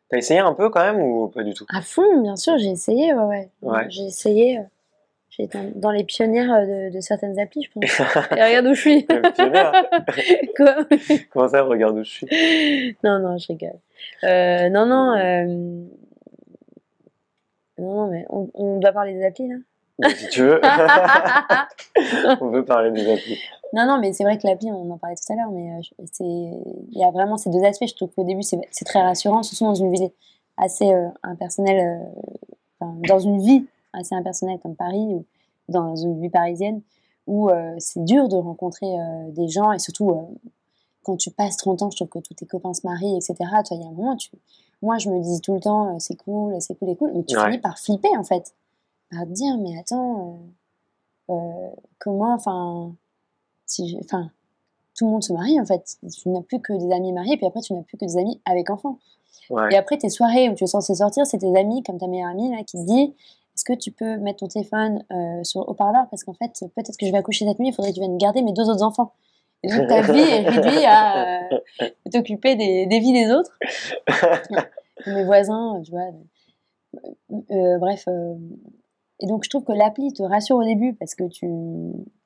T'as 0.09 0.17
essayé 0.17 0.39
un 0.41 0.53
peu 0.53 0.69
quand 0.69 0.81
même 0.81 0.99
ou 0.99 1.27
pas 1.29 1.43
du 1.43 1.53
tout? 1.53 1.65
À 1.69 1.81
fond, 1.81 2.21
bien 2.21 2.35
sûr, 2.35 2.57
j'ai 2.57 2.69
essayé, 2.71 3.13
ouais, 3.13 3.23
ouais. 3.23 3.49
Ouais. 3.61 3.85
J'ai 3.89 4.03
essayé. 4.03 4.57
euh, 4.59 4.63
J'ai 5.29 5.43
été 5.43 5.57
dans- 5.75 5.91
les 5.91 6.03
pionnières 6.03 6.51
euh, 6.53 6.89
de, 6.89 6.93
de 6.93 6.99
certaines 6.99 7.39
applis, 7.39 7.63
je 7.63 7.71
pense. 7.71 7.83
Et 8.37 8.43
regarde 8.43 8.65
où 8.67 8.73
je 8.73 8.81
suis. 8.81 9.05
Quoi? 10.57 10.75
Comment 11.31 11.47
ça, 11.47 11.61
regarde 11.61 11.97
où 11.97 12.03
je 12.03 12.09
suis? 12.09 12.27
Non, 13.05 13.19
non, 13.19 13.37
je 13.37 13.47
rigole. 13.47 13.79
Non, 14.23 14.85
non. 14.85 15.15
Non, 17.77 17.95
non, 17.95 18.07
mais 18.11 18.25
on, 18.29 18.49
on 18.53 18.79
doit 18.79 18.91
parler 18.91 19.13
des 19.13 19.23
applis 19.25 19.47
là? 19.47 19.55
Si 20.09 20.29
tu 20.29 20.41
veux, 20.43 20.61
on 22.41 22.51
peut 22.51 22.65
parler 22.65 22.91
des 22.91 23.11
applis. 23.11 23.37
Non, 23.73 23.85
non, 23.85 23.99
mais 23.99 24.11
c'est 24.13 24.23
vrai 24.23 24.37
que 24.37 24.45
l'appli, 24.47 24.69
on 24.71 24.89
en 24.91 24.97
parlait 24.97 25.15
tout 25.15 25.31
à 25.31 25.35
l'heure, 25.35 25.51
mais 25.51 25.71
euh, 25.71 26.05
c'est, 26.11 26.23
il 26.23 26.97
y 26.97 27.03
a 27.03 27.11
vraiment 27.11 27.37
ces 27.37 27.49
deux 27.49 27.63
aspects. 27.63 27.87
Je 27.87 27.95
trouve 27.95 28.09
qu'au 28.13 28.23
début, 28.25 28.43
c'est, 28.43 28.59
c'est 28.71 28.85
très 28.85 29.01
rassurant, 29.01 29.43
surtout 29.43 29.65
dans 29.65 29.75
une 29.75 29.91
ville 29.91 30.09
assez 30.57 30.91
euh, 30.91 31.07
impersonnelle, 31.23 32.01
euh, 32.01 32.21
enfin, 32.79 32.93
dans 33.07 33.19
une 33.19 33.39
vie 33.41 33.65
assez 33.93 34.13
impersonnelle 34.15 34.59
comme 34.59 34.75
Paris 34.75 34.99
ou 35.15 35.25
dans 35.69 35.95
une 35.95 36.19
vie 36.21 36.29
parisienne, 36.29 36.81
où 37.27 37.49
euh, 37.49 37.73
c'est 37.77 38.03
dur 38.03 38.27
de 38.27 38.35
rencontrer 38.35 38.87
des 39.29 39.47
gens 39.47 39.71
et 39.71 39.79
surtout 39.79 40.29
quand 41.03 41.17
tu 41.17 41.31
passes 41.31 41.57
30 41.57 41.81
ans, 41.83 41.89
je 41.89 41.95
trouve 41.95 42.09
que 42.09 42.19
tous 42.19 42.33
tes 42.33 42.45
copains 42.45 42.73
se 42.73 42.85
marient, 42.85 43.15
etc. 43.15 43.35
Toi, 43.39 43.77
il 43.77 43.81
y 43.81 43.83
a 43.83 43.87
un 43.87 43.91
moment, 43.91 44.15
tu... 44.17 44.29
moi, 44.81 44.97
je 44.97 45.09
me 45.09 45.19
dis 45.21 45.39
tout 45.41 45.53
le 45.53 45.59
temps, 45.59 45.97
c'est 45.99 46.15
cool, 46.15 46.55
c'est 46.59 46.75
cool 46.75 46.89
et 46.89 46.95
cool, 46.95 47.11
mais 47.15 47.23
tu 47.23 47.37
Ouais. 47.37 47.45
finis 47.45 47.57
par 47.59 47.79
flipper 47.79 48.15
en 48.17 48.23
fait, 48.23 48.53
par 49.11 49.25
te 49.25 49.31
dire, 49.31 49.57
mais 49.57 49.77
attends, 49.79 50.39
euh, 51.29 51.33
euh, 51.33 51.69
comment, 51.99 52.33
enfin 52.33 52.93
si 53.65 53.87
j'ai- 53.89 53.99
enfin, 54.03 54.29
tout 54.97 55.05
le 55.05 55.11
monde 55.11 55.23
se 55.23 55.31
marie 55.33 55.59
en 55.59 55.65
fait. 55.65 55.97
Tu 56.21 56.29
n'as 56.29 56.41
plus 56.41 56.59
que 56.59 56.73
des 56.73 56.91
amis 56.93 57.13
mariés, 57.13 57.37
puis 57.37 57.45
après 57.45 57.61
tu 57.61 57.73
n'as 57.73 57.81
plus 57.83 57.97
que 57.97 58.05
des 58.05 58.17
amis 58.17 58.41
avec 58.45 58.69
enfants. 58.69 58.97
Ouais. 59.49 59.69
Et 59.73 59.77
après 59.77 59.97
tes 59.97 60.09
soirées 60.09 60.49
où 60.49 60.55
tu 60.55 60.63
es 60.63 60.67
censé 60.67 60.95
sortir, 60.95 61.25
c'est 61.25 61.37
tes 61.39 61.57
amis, 61.57 61.83
comme 61.83 61.97
ta 61.97 62.07
meilleure 62.07 62.29
amie 62.29 62.49
là, 62.51 62.63
qui 62.63 62.77
te 62.77 62.85
dit 62.85 63.13
est-ce 63.55 63.65
que 63.65 63.73
tu 63.73 63.91
peux 63.91 64.17
mettre 64.17 64.39
ton 64.39 64.47
téléphone 64.47 65.03
euh, 65.11 65.43
sur 65.43 65.67
haut-parleur? 65.67 66.07
Parce 66.09 66.23
qu'en 66.23 66.33
fait 66.33 66.51
peut-être 66.75 66.97
que 66.97 67.05
je 67.05 67.11
vais 67.11 67.17
accoucher 67.17 67.45
cette 67.45 67.59
nuit, 67.59 67.69
il 67.69 67.73
faudrait 67.73 67.91
que 67.91 67.95
tu 67.95 68.01
viennes 68.01 68.17
garder 68.17 68.41
mes 68.41 68.53
deux 68.53 68.69
autres 68.69 68.83
enfants. 68.83 69.11
Et 69.63 69.67
donc 69.67 69.87
ta 69.87 70.01
vie 70.01 70.19
est 70.19 70.49
réduite 70.49 70.85
à 70.87 71.43
euh, 71.53 71.89
t'occuper 72.11 72.55
des, 72.55 72.87
des 72.87 72.99
vies 72.99 73.13
des 73.13 73.31
autres. 73.31 73.57
mes 75.07 75.23
voisins, 75.23 75.81
tu 75.85 75.91
vois. 75.91 76.09
Euh, 77.51 77.77
bref. 77.77 78.05
Et 79.21 79.27
donc 79.27 79.43
je 79.43 79.49
trouve 79.49 79.63
que 79.63 79.71
l'appli 79.71 80.11
te 80.13 80.23
rassure 80.23 80.57
au 80.57 80.63
début 80.63 80.93
parce 80.93 81.15
que 81.15 81.23
tu, 81.25 81.47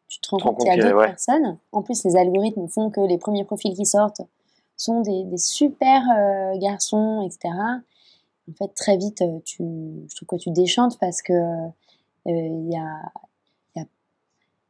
tu 0.08 0.20
te 0.22 0.30
rends 0.30 0.38
te 0.38 0.44
rends 0.44 0.50
compte 0.54 0.60
qu'il 0.60 0.68
y 0.68 0.80
a 0.80 0.84
d'autres 0.84 0.98
ouais. 0.98 1.08
personnes. 1.08 1.58
En 1.72 1.82
plus, 1.82 2.04
les 2.04 2.16
algorithmes 2.16 2.68
font 2.68 2.90
que 2.90 3.02
les 3.02 3.18
premiers 3.18 3.44
profils 3.44 3.74
qui 3.76 3.86
sortent 3.86 4.22
sont 4.78 5.02
des, 5.02 5.24
des 5.26 5.38
super 5.38 6.02
euh, 6.18 6.58
garçons, 6.58 7.22
etc. 7.26 7.54
En 8.50 8.54
fait, 8.58 8.74
très 8.76 8.98
vite, 8.98 9.22
euh, 9.22 9.40
tu, 9.44 9.64
je 9.64 10.16
trouve 10.16 10.28
que 10.28 10.36
tu 10.44 10.52
déchantes 10.52 10.98
parce 11.00 11.22
que 11.22 11.34
euh, 11.34 11.70
il 12.26 12.70
y, 12.72 12.76
a, 12.78 13.12
y, 13.76 13.80
a, 13.80 13.86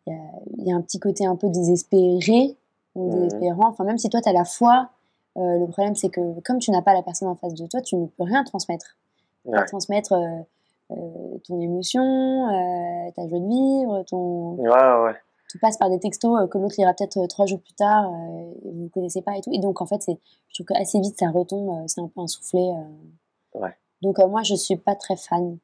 y, 0.07 0.11
a, 0.11 0.65
y 0.65 0.71
a 0.71 0.75
un 0.75 0.81
petit 0.81 0.99
côté 0.99 1.25
un 1.25 1.35
peu 1.35 1.49
désespéré 1.49 2.57
ou 2.95 3.11
Mhm. 3.11 3.11
désespérant. 3.23 3.69
Enfin, 3.69 3.83
même 3.83 3.97
si 3.97 4.09
toi, 4.09 4.21
tu 4.21 4.29
as 4.29 4.33
la 4.33 4.45
foi, 4.45 4.89
euh, 5.37 5.59
le 5.59 5.67
problème, 5.67 5.95
c'est 5.95 6.09
que 6.09 6.39
comme 6.41 6.59
tu 6.59 6.71
n'as 6.71 6.81
pas 6.81 6.93
la 6.93 7.03
personne 7.03 7.27
en 7.27 7.35
face 7.35 7.53
de 7.53 7.67
toi, 7.67 7.81
tu 7.81 7.95
ne 7.97 8.05
peux 8.07 8.23
rien 8.23 8.43
transmettre. 8.43 8.97
Ouais. 9.45 9.63
transmettre 9.65 10.13
euh, 10.13 10.17
euh, 10.17 10.41
ton 10.89 11.59
émotion, 11.61 12.03
euh, 12.03 13.11
ta 13.15 13.27
joie 13.27 13.39
de 13.39 13.47
vivre, 13.47 14.03
ton, 14.09 14.55
Ouais, 14.55 15.03
ouais. 15.03 15.15
tu 15.49 15.57
passes 15.59 15.77
par 15.77 15.89
des 15.89 15.99
textos 15.99 16.39
euh, 16.39 16.47
que 16.47 16.57
l'autre 16.57 16.75
lira 16.77 16.93
peut-être 16.93 17.17
euh, 17.17 17.27
trois 17.27 17.45
jours 17.45 17.59
plus 17.61 17.73
tard, 17.73 18.05
euh, 18.11 18.51
et 18.65 18.71
vous 18.71 18.83
ne 18.83 18.89
connaissez 18.89 19.21
pas 19.21 19.35
et 19.37 19.41
tout. 19.41 19.51
Et 19.53 19.59
donc, 19.59 19.81
en 19.81 19.85
fait, 19.85 20.01
c'est, 20.01 20.19
je 20.49 20.53
trouve 20.63 20.67
qu'assez 20.67 20.99
vite, 20.99 21.17
ça 21.19 21.29
retombe, 21.29 21.69
euh, 21.69 21.83
c'est 21.87 22.01
un 22.01 22.07
peu 22.07 22.21
un 22.21 22.27
soufflet. 22.27 22.69
euh. 22.69 23.59
Ouais. 23.59 23.75
Donc, 24.01 24.19
euh, 24.19 24.27
moi, 24.27 24.43
je 24.43 24.55
suis 24.55 24.75
pas 24.75 24.95
très 24.95 25.15
fan. 25.15 25.57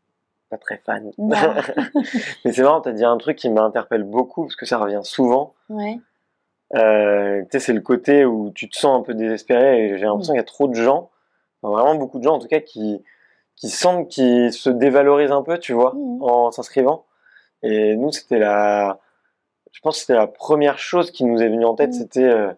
Pas 0.50 0.58
très 0.58 0.78
fan. 0.78 1.12
Mais 2.46 2.52
c'est 2.52 2.62
marrant, 2.64 2.82
t'as 2.82 2.92
dit 2.92 3.06
un 3.06 3.18
truc 3.18 3.38
qui 3.38 3.50
m'interpelle 3.50 4.04
beaucoup 4.04 4.44
parce 4.44 4.56
que 4.56 4.66
ça 4.66 4.78
revient 4.80 5.02
souvent. 5.04 5.54
Ouais. 5.70 6.00
Euh, 6.76 7.42
tu 7.44 7.48
sais, 7.52 7.60
c'est 7.60 7.74
le 7.74 7.82
côté 7.82 8.26
où 8.26 8.50
tu 8.52 8.70
te 8.70 8.78
sens 8.78 8.98
un 9.00 9.04
peu 9.04 9.14
désespéré 9.14 9.86
et 9.86 9.98
j'ai 9.98 10.06
l'impression 10.06 10.34
qu'il 10.34 10.40
y 10.40 10.44
a 10.44 10.46
trop 10.46 10.68
de 10.70 10.74
gens, 10.74 11.10
enfin, 11.62 11.74
vraiment 11.82 11.96
beaucoup 12.00 12.18
de 12.18 12.24
gens 12.24 12.36
en 12.36 12.40
tout 12.40 12.48
cas, 12.48 12.62
qui, 12.62 13.04
qui 13.62 13.70
sentent 13.70 14.08
qu'ils 14.10 14.52
se 14.52 14.70
dévalorisent 14.70 15.32
un 15.32 15.44
peu, 15.44 15.58
tu 15.60 15.72
vois, 15.74 15.94
Mhm. 15.96 16.22
en 16.24 16.52
s'inscrivant. 16.52 17.06
Et 17.64 17.96
nous, 17.96 18.12
c'était 18.12 18.40
la, 18.40 19.00
je 19.72 19.80
pense 19.82 19.96
que 19.96 20.02
c'était 20.02 20.16
la 20.16 20.28
première 20.28 20.80
chose 20.80 21.12
qui 21.12 21.24
nous 21.26 21.42
est 21.42 21.48
venue 21.48 21.64
en 21.66 21.76
tête, 21.76 21.92
Mhm. 21.92 21.94
c'était 21.94 22.24
euh, 22.24 22.52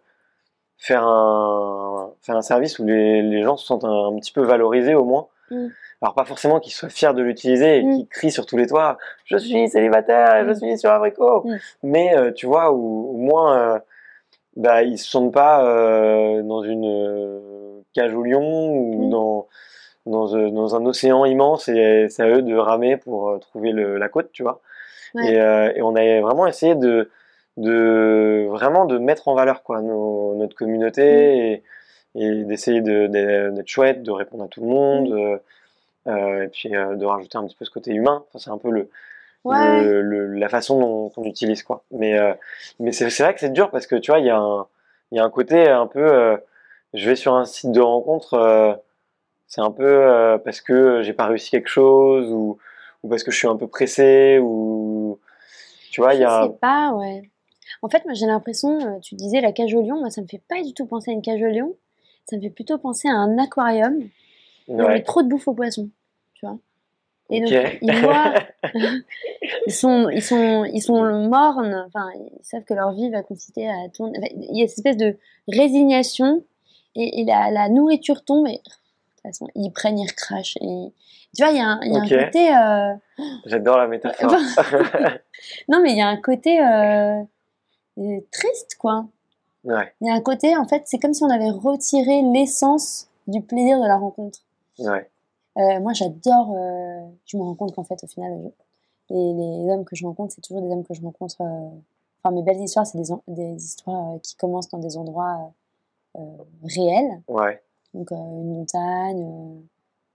faire 0.77 1.03
un, 1.05 2.09
faire 2.21 2.37
un 2.37 2.41
service 2.41 2.79
où 2.79 2.85
les, 2.85 3.21
les 3.21 3.43
gens 3.43 3.57
se 3.57 3.65
sentent 3.65 3.83
un, 3.83 4.07
un 4.07 4.15
petit 4.17 4.31
peu 4.31 4.41
valorisés 4.43 4.95
au 4.95 5.03
moins. 5.03 5.27
Mhm. 5.51 5.71
Alors 6.01 6.15
pas 6.15 6.25
forcément 6.25 6.59
qu'ils 6.59 6.73
soient 6.73 6.89
fiers 6.89 7.13
de 7.13 7.21
l'utiliser 7.21 7.77
et 7.77 7.81
qu'ils 7.81 8.07
crient 8.07 8.31
sur 8.31 8.45
tous 8.45 8.57
les 8.57 8.67
toits, 8.67 8.97
je 9.25 9.37
suis 9.37 9.69
célibataire 9.69 10.45
je 10.47 10.53
suis 10.53 10.77
sur 10.77 10.89
Abricot. 10.91 11.45
Mais 11.83 12.15
euh, 12.17 12.31
tu 12.31 12.45
vois, 12.45 12.71
au 12.71 13.13
moins, 13.13 13.57
euh, 13.75 13.79
bah, 14.57 14.83
ils 14.83 14.97
se 14.97 15.09
sentent 15.09 15.33
pas 15.33 15.65
euh, 15.65 16.41
dans 16.43 16.61
une 16.63 17.81
cage 17.93 18.13
au 18.13 18.23
lion 18.23 18.69
ou 18.73 19.09
dans, 19.09 19.47
dans, 20.05 20.35
euh, 20.35 20.49
dans 20.49 20.75
un 20.75 20.85
océan 20.85 21.25
immense 21.25 21.67
et 21.69 22.07
c'est 22.09 22.23
à 22.23 22.29
eux 22.29 22.41
de 22.41 22.55
ramer 22.55 22.97
pour 22.97 23.29
euh, 23.29 23.37
trouver 23.39 23.71
le- 23.71 23.97
la 23.97 24.09
côte, 24.09 24.29
tu 24.33 24.43
vois. 24.43 24.61
Ouais. 25.15 25.33
Et, 25.33 25.39
euh, 25.39 25.71
et 25.75 25.81
on 25.81 25.95
a 25.95 26.21
vraiment 26.21 26.47
essayé 26.47 26.75
de, 26.75 27.09
de 27.57 28.47
vraiment 28.49 28.85
de 28.85 28.97
mettre 28.97 29.27
en 29.27 29.35
valeur 29.35 29.63
quoi, 29.63 29.81
nos- 29.81 30.35
notre 30.35 30.55
communauté 30.55 31.53
et, 31.53 31.63
et 32.15 32.43
d'essayer 32.43 32.81
de- 32.81 33.07
de- 33.07 33.51
d'être 33.51 33.67
chouette, 33.67 34.03
de 34.03 34.11
répondre 34.11 34.43
à 34.43 34.47
tout 34.47 34.61
le 34.61 34.67
monde. 34.67 35.11
euh, 36.07 36.43
et 36.43 36.47
puis 36.49 36.75
euh, 36.75 36.95
de 36.95 37.05
rajouter 37.05 37.37
un 37.37 37.45
petit 37.45 37.55
peu 37.55 37.63
ce 37.63 37.71
côté 37.71 37.91
humain. 37.91 38.25
Enfin, 38.27 38.39
c'est 38.39 38.49
un 38.51 38.57
peu 38.57 38.69
le, 38.71 38.89
Ouais. 39.45 39.55
le- 39.83 40.01
le- 40.01 40.33
la 40.35 40.49
façon 40.49 40.79
dont 40.79 41.11
on 41.15 41.23
utilise 41.23 41.63
quoi. 41.63 41.83
Mais 41.91 42.17
euh, 42.19 42.33
mais 42.79 42.91
c'est 42.91 43.05
vrai 43.23 43.33
que 43.33 43.39
c'est 43.39 43.53
dur 43.53 43.69
parce 43.71 43.87
que 43.87 43.95
tu 43.95 44.11
vois 44.11 44.19
il 44.19 44.25
y 44.25 44.29
a 44.29 44.37
un 44.37 44.65
il 45.11 45.17
y 45.17 45.19
a 45.21 45.23
un 45.23 45.29
côté 45.29 45.69
un 45.69 45.87
peu 45.87 46.37
je 46.93 47.09
vais 47.09 47.15
sur 47.15 47.33
un 47.35 47.45
site 47.45 47.71
de 47.71 47.79
rencontre 47.81 48.33
c'est 49.53 49.61
un 49.61 49.69
peu 49.69 49.85
euh, 49.85 50.39
parce 50.39 50.61
que 50.61 51.03
j'ai 51.03 51.13
pas 51.13 51.27
réussi 51.27 51.51
quelque 51.51 51.69
chose 51.69 52.31
ou 52.31 52.57
ou 53.03 53.07
parce 53.07 53.23
que 53.23 53.29
je 53.29 53.37
suis 53.37 53.47
un 53.47 53.55
peu 53.55 53.67
pressé 53.67 54.39
ou 54.41 55.19
tu 55.91 56.01
vois 56.01 56.15
il 56.15 56.21
y 56.21 56.23
Je 56.23 56.27
a 56.27 56.47
sais 56.47 56.57
pas, 56.59 56.91
ouais. 56.93 57.29
En 57.83 57.89
fait, 57.89 58.03
moi, 58.05 58.15
j'ai 58.15 58.25
l'impression, 58.25 58.79
euh, 58.79 58.99
tu 58.99 59.13
disais 59.13 59.41
la 59.41 59.51
cage 59.51 59.75
au 59.75 59.83
lion, 59.83 59.99
moi, 59.99 60.09
ça 60.09 60.21
me 60.21 60.27
fait 60.27 60.41
pas 60.47 60.63
du 60.63 60.73
tout 60.73 60.87
penser 60.87 61.11
à 61.11 61.13
une 61.13 61.21
cage 61.21 61.41
au 61.41 61.49
lion. 61.49 61.75
Ça 62.25 62.35
me 62.37 62.41
fait 62.41 62.49
plutôt 62.49 62.79
penser 62.79 63.07
à 63.07 63.13
un 63.13 63.37
aquarium 63.37 63.95
où 64.67 64.73
il 64.73 64.77
y 64.77 64.81
a 64.81 64.85
ouais. 64.85 65.03
trop 65.03 65.21
de 65.21 65.27
bouffe 65.27 65.47
aux 65.47 65.53
poissons, 65.53 65.89
tu 66.33 66.47
vois. 66.47 66.57
Et 67.29 67.41
donc, 67.41 67.77
ils 67.81 67.95
voient, 67.97 68.33
ils 69.67 69.73
sont, 69.73 70.09
ils 70.09 70.23
sont, 70.23 70.65
ils 70.65 70.81
sont 70.81 71.27
mornes. 71.27 71.83
Enfin, 71.87 72.09
ils 72.15 72.43
savent 72.43 72.63
que 72.63 72.73
leur 72.73 72.91
vie 72.93 73.11
va 73.11 73.21
consister 73.21 73.69
à 73.69 73.87
tourner. 73.89 74.17
enfin, 74.17 74.33
il 74.35 74.57
y 74.57 74.63
a 74.63 74.67
cette 74.67 74.79
espèce 74.79 74.97
de 74.97 75.17
résignation 75.47 76.43
et, 76.95 77.21
et 77.21 77.25
la, 77.25 77.51
la 77.51 77.69
nourriture 77.69 78.25
tombe 78.25 78.47
et 78.47 78.61
façon, 79.23 79.47
ils 79.55 79.71
prennent, 79.71 79.97
ils 79.99 80.07
recrachent. 80.07 80.57
Et 80.61 80.93
tu 81.35 81.43
vois, 81.43 81.51
il 81.51 81.57
y 81.57 81.61
a 81.61 81.67
un, 81.67 81.79
il 81.83 81.93
y 81.93 81.97
a 81.97 81.99
un 81.99 82.03
Ok. 82.05 82.25
côté. 82.25 82.55
euh, 82.55 83.39
J'adore 83.45 83.77
la 83.77 83.87
métaphore. 83.87 84.31
Non, 85.67 85.81
mais 85.81 85.91
il 85.91 85.97
y 85.97 86.01
a 86.01 86.07
un 86.07 86.17
côté 86.21 86.59
euh, 86.61 87.21
euh, 87.99 88.19
triste, 88.31 88.75
quoi. 88.79 89.05
ouais, 89.65 89.93
Il 90.01 90.07
y 90.07 90.09
a 90.11 90.13
un 90.13 90.21
côté, 90.21 90.55
en 90.55 90.65
fait, 90.65 90.83
c'est 90.85 90.99
comme 90.99 91.13
si 91.13 91.23
on 91.23 91.29
avait 91.29 91.49
retiré 91.49 92.21
l'essence 92.33 93.09
du 93.27 93.41
plaisir 93.41 93.79
de 93.81 93.87
la 93.87 93.97
rencontre. 93.97 94.39
ouais, 94.79 95.09
Euh, 95.57 95.79
moi, 95.81 95.93
j'adore. 95.93 96.55
je 97.25 97.37
me 97.37 97.43
rends 97.43 97.55
compte 97.55 97.73
qu'en 97.75 97.83
fait, 97.83 98.01
au 98.03 98.07
final, 98.07 98.51
les, 99.09 99.33
les 99.33 99.71
hommes 99.71 99.85
que 99.85 99.95
je 99.95 100.05
rencontre, 100.05 100.33
c'est 100.33 100.41
toujours 100.41 100.61
des 100.61 100.71
hommes 100.71 100.83
que 100.85 100.93
je 100.93 101.01
rencontre. 101.01 101.35
Enfin, 101.41 102.33
mes 102.33 102.41
belles 102.43 102.61
histoires, 102.61 102.85
c'est 102.87 102.97
des, 102.99 103.09
des 103.27 103.55
histoires 103.63 104.19
qui 104.21 104.35
commencent 104.35 104.69
dans 104.69 104.79
des 104.79 104.95
endroits 104.97 105.51
réels. 106.63 107.21
ouais. 107.27 107.61
Donc, 107.93 108.11
euh, 108.11 108.15
une 108.15 108.55
montagne, 108.55 109.23
euh, 109.23 109.59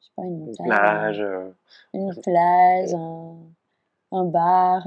je 0.01 0.07
sais 0.07 0.13
pas, 0.17 0.23
une 0.25 0.35
Une 0.41 0.47
montagne. 0.47 0.67
plage. 0.67 1.21
euh, 1.21 1.25
euh, 1.25 1.53
une 1.95 2.15
plage, 2.23 2.95
un, 2.95 3.37
un 4.13 4.25
bar. 4.25 4.87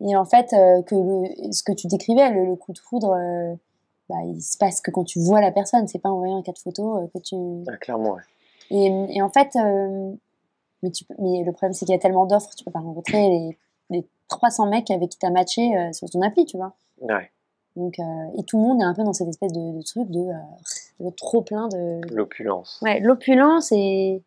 Et 0.00 0.14
en 0.16 0.24
fait, 0.24 0.48
que 0.50 0.94
le- 0.94 1.52
ce 1.52 1.62
que 1.62 1.72
tu 1.72 1.86
décrivais, 1.86 2.30
le, 2.30 2.44
le 2.46 2.56
coup 2.56 2.72
de 2.72 2.78
foudre, 2.78 3.16
bah, 4.08 4.16
il 4.24 4.40
se 4.42 4.56
passe 4.58 4.80
que 4.80 4.90
quand 4.90 5.04
tu 5.04 5.18
vois 5.20 5.40
la 5.40 5.50
personne, 5.52 5.88
c'est 5.88 5.98
pas 5.98 6.10
en 6.10 6.18
voyant 6.18 6.42
quatre 6.42 6.60
photos 6.60 7.08
que 7.14 7.18
tu. 7.18 7.36
ah, 7.68 7.76
clairement, 7.78 8.12
ouais. 8.14 8.22
Et, 8.70 8.86
et 9.16 9.22
en 9.22 9.30
fait, 9.30 9.56
euh, 9.56 10.12
Mais, 10.82 10.90
tu 10.90 11.04
peux- 11.04 11.14
mais 11.18 11.42
le 11.42 11.52
problème, 11.52 11.72
c'est 11.72 11.86
qu'il 11.86 11.94
y 11.94 11.96
a 11.96 12.00
tellement 12.00 12.26
d'offres, 12.26 12.50
tu 12.54 12.62
peux 12.64 12.70
pas 12.70 12.80
rencontrer 12.80 13.28
les, 13.30 13.58
les 13.90 14.06
300 14.28 14.66
mecs 14.66 14.90
avec 14.90 15.08
qui 15.10 15.18
tu 15.18 15.24
as 15.26 15.30
matché 15.30 15.74
euh, 15.76 15.92
sur 15.92 16.08
ton 16.10 16.20
appli, 16.20 16.44
tu 16.44 16.56
vois. 16.58 16.74
Ouais. 17.00 17.30
Donc, 17.76 17.98
euh, 17.98 18.02
et 18.38 18.42
tout 18.44 18.58
le 18.58 18.64
monde 18.64 18.80
est 18.82 18.84
un 18.84 18.92
peu 18.94 19.02
dans 19.02 19.12
cette 19.14 19.28
espèce 19.28 19.52
de, 19.52 19.72
de 19.78 19.82
truc 19.82 20.10
de, 20.10 20.26
trop 21.16 21.42
plein 21.42 21.68
de. 21.68 22.00
L'opulence. 22.14 22.78
Ouais, 22.82 23.00
l'opulence 23.00 23.72
et. 23.72 24.22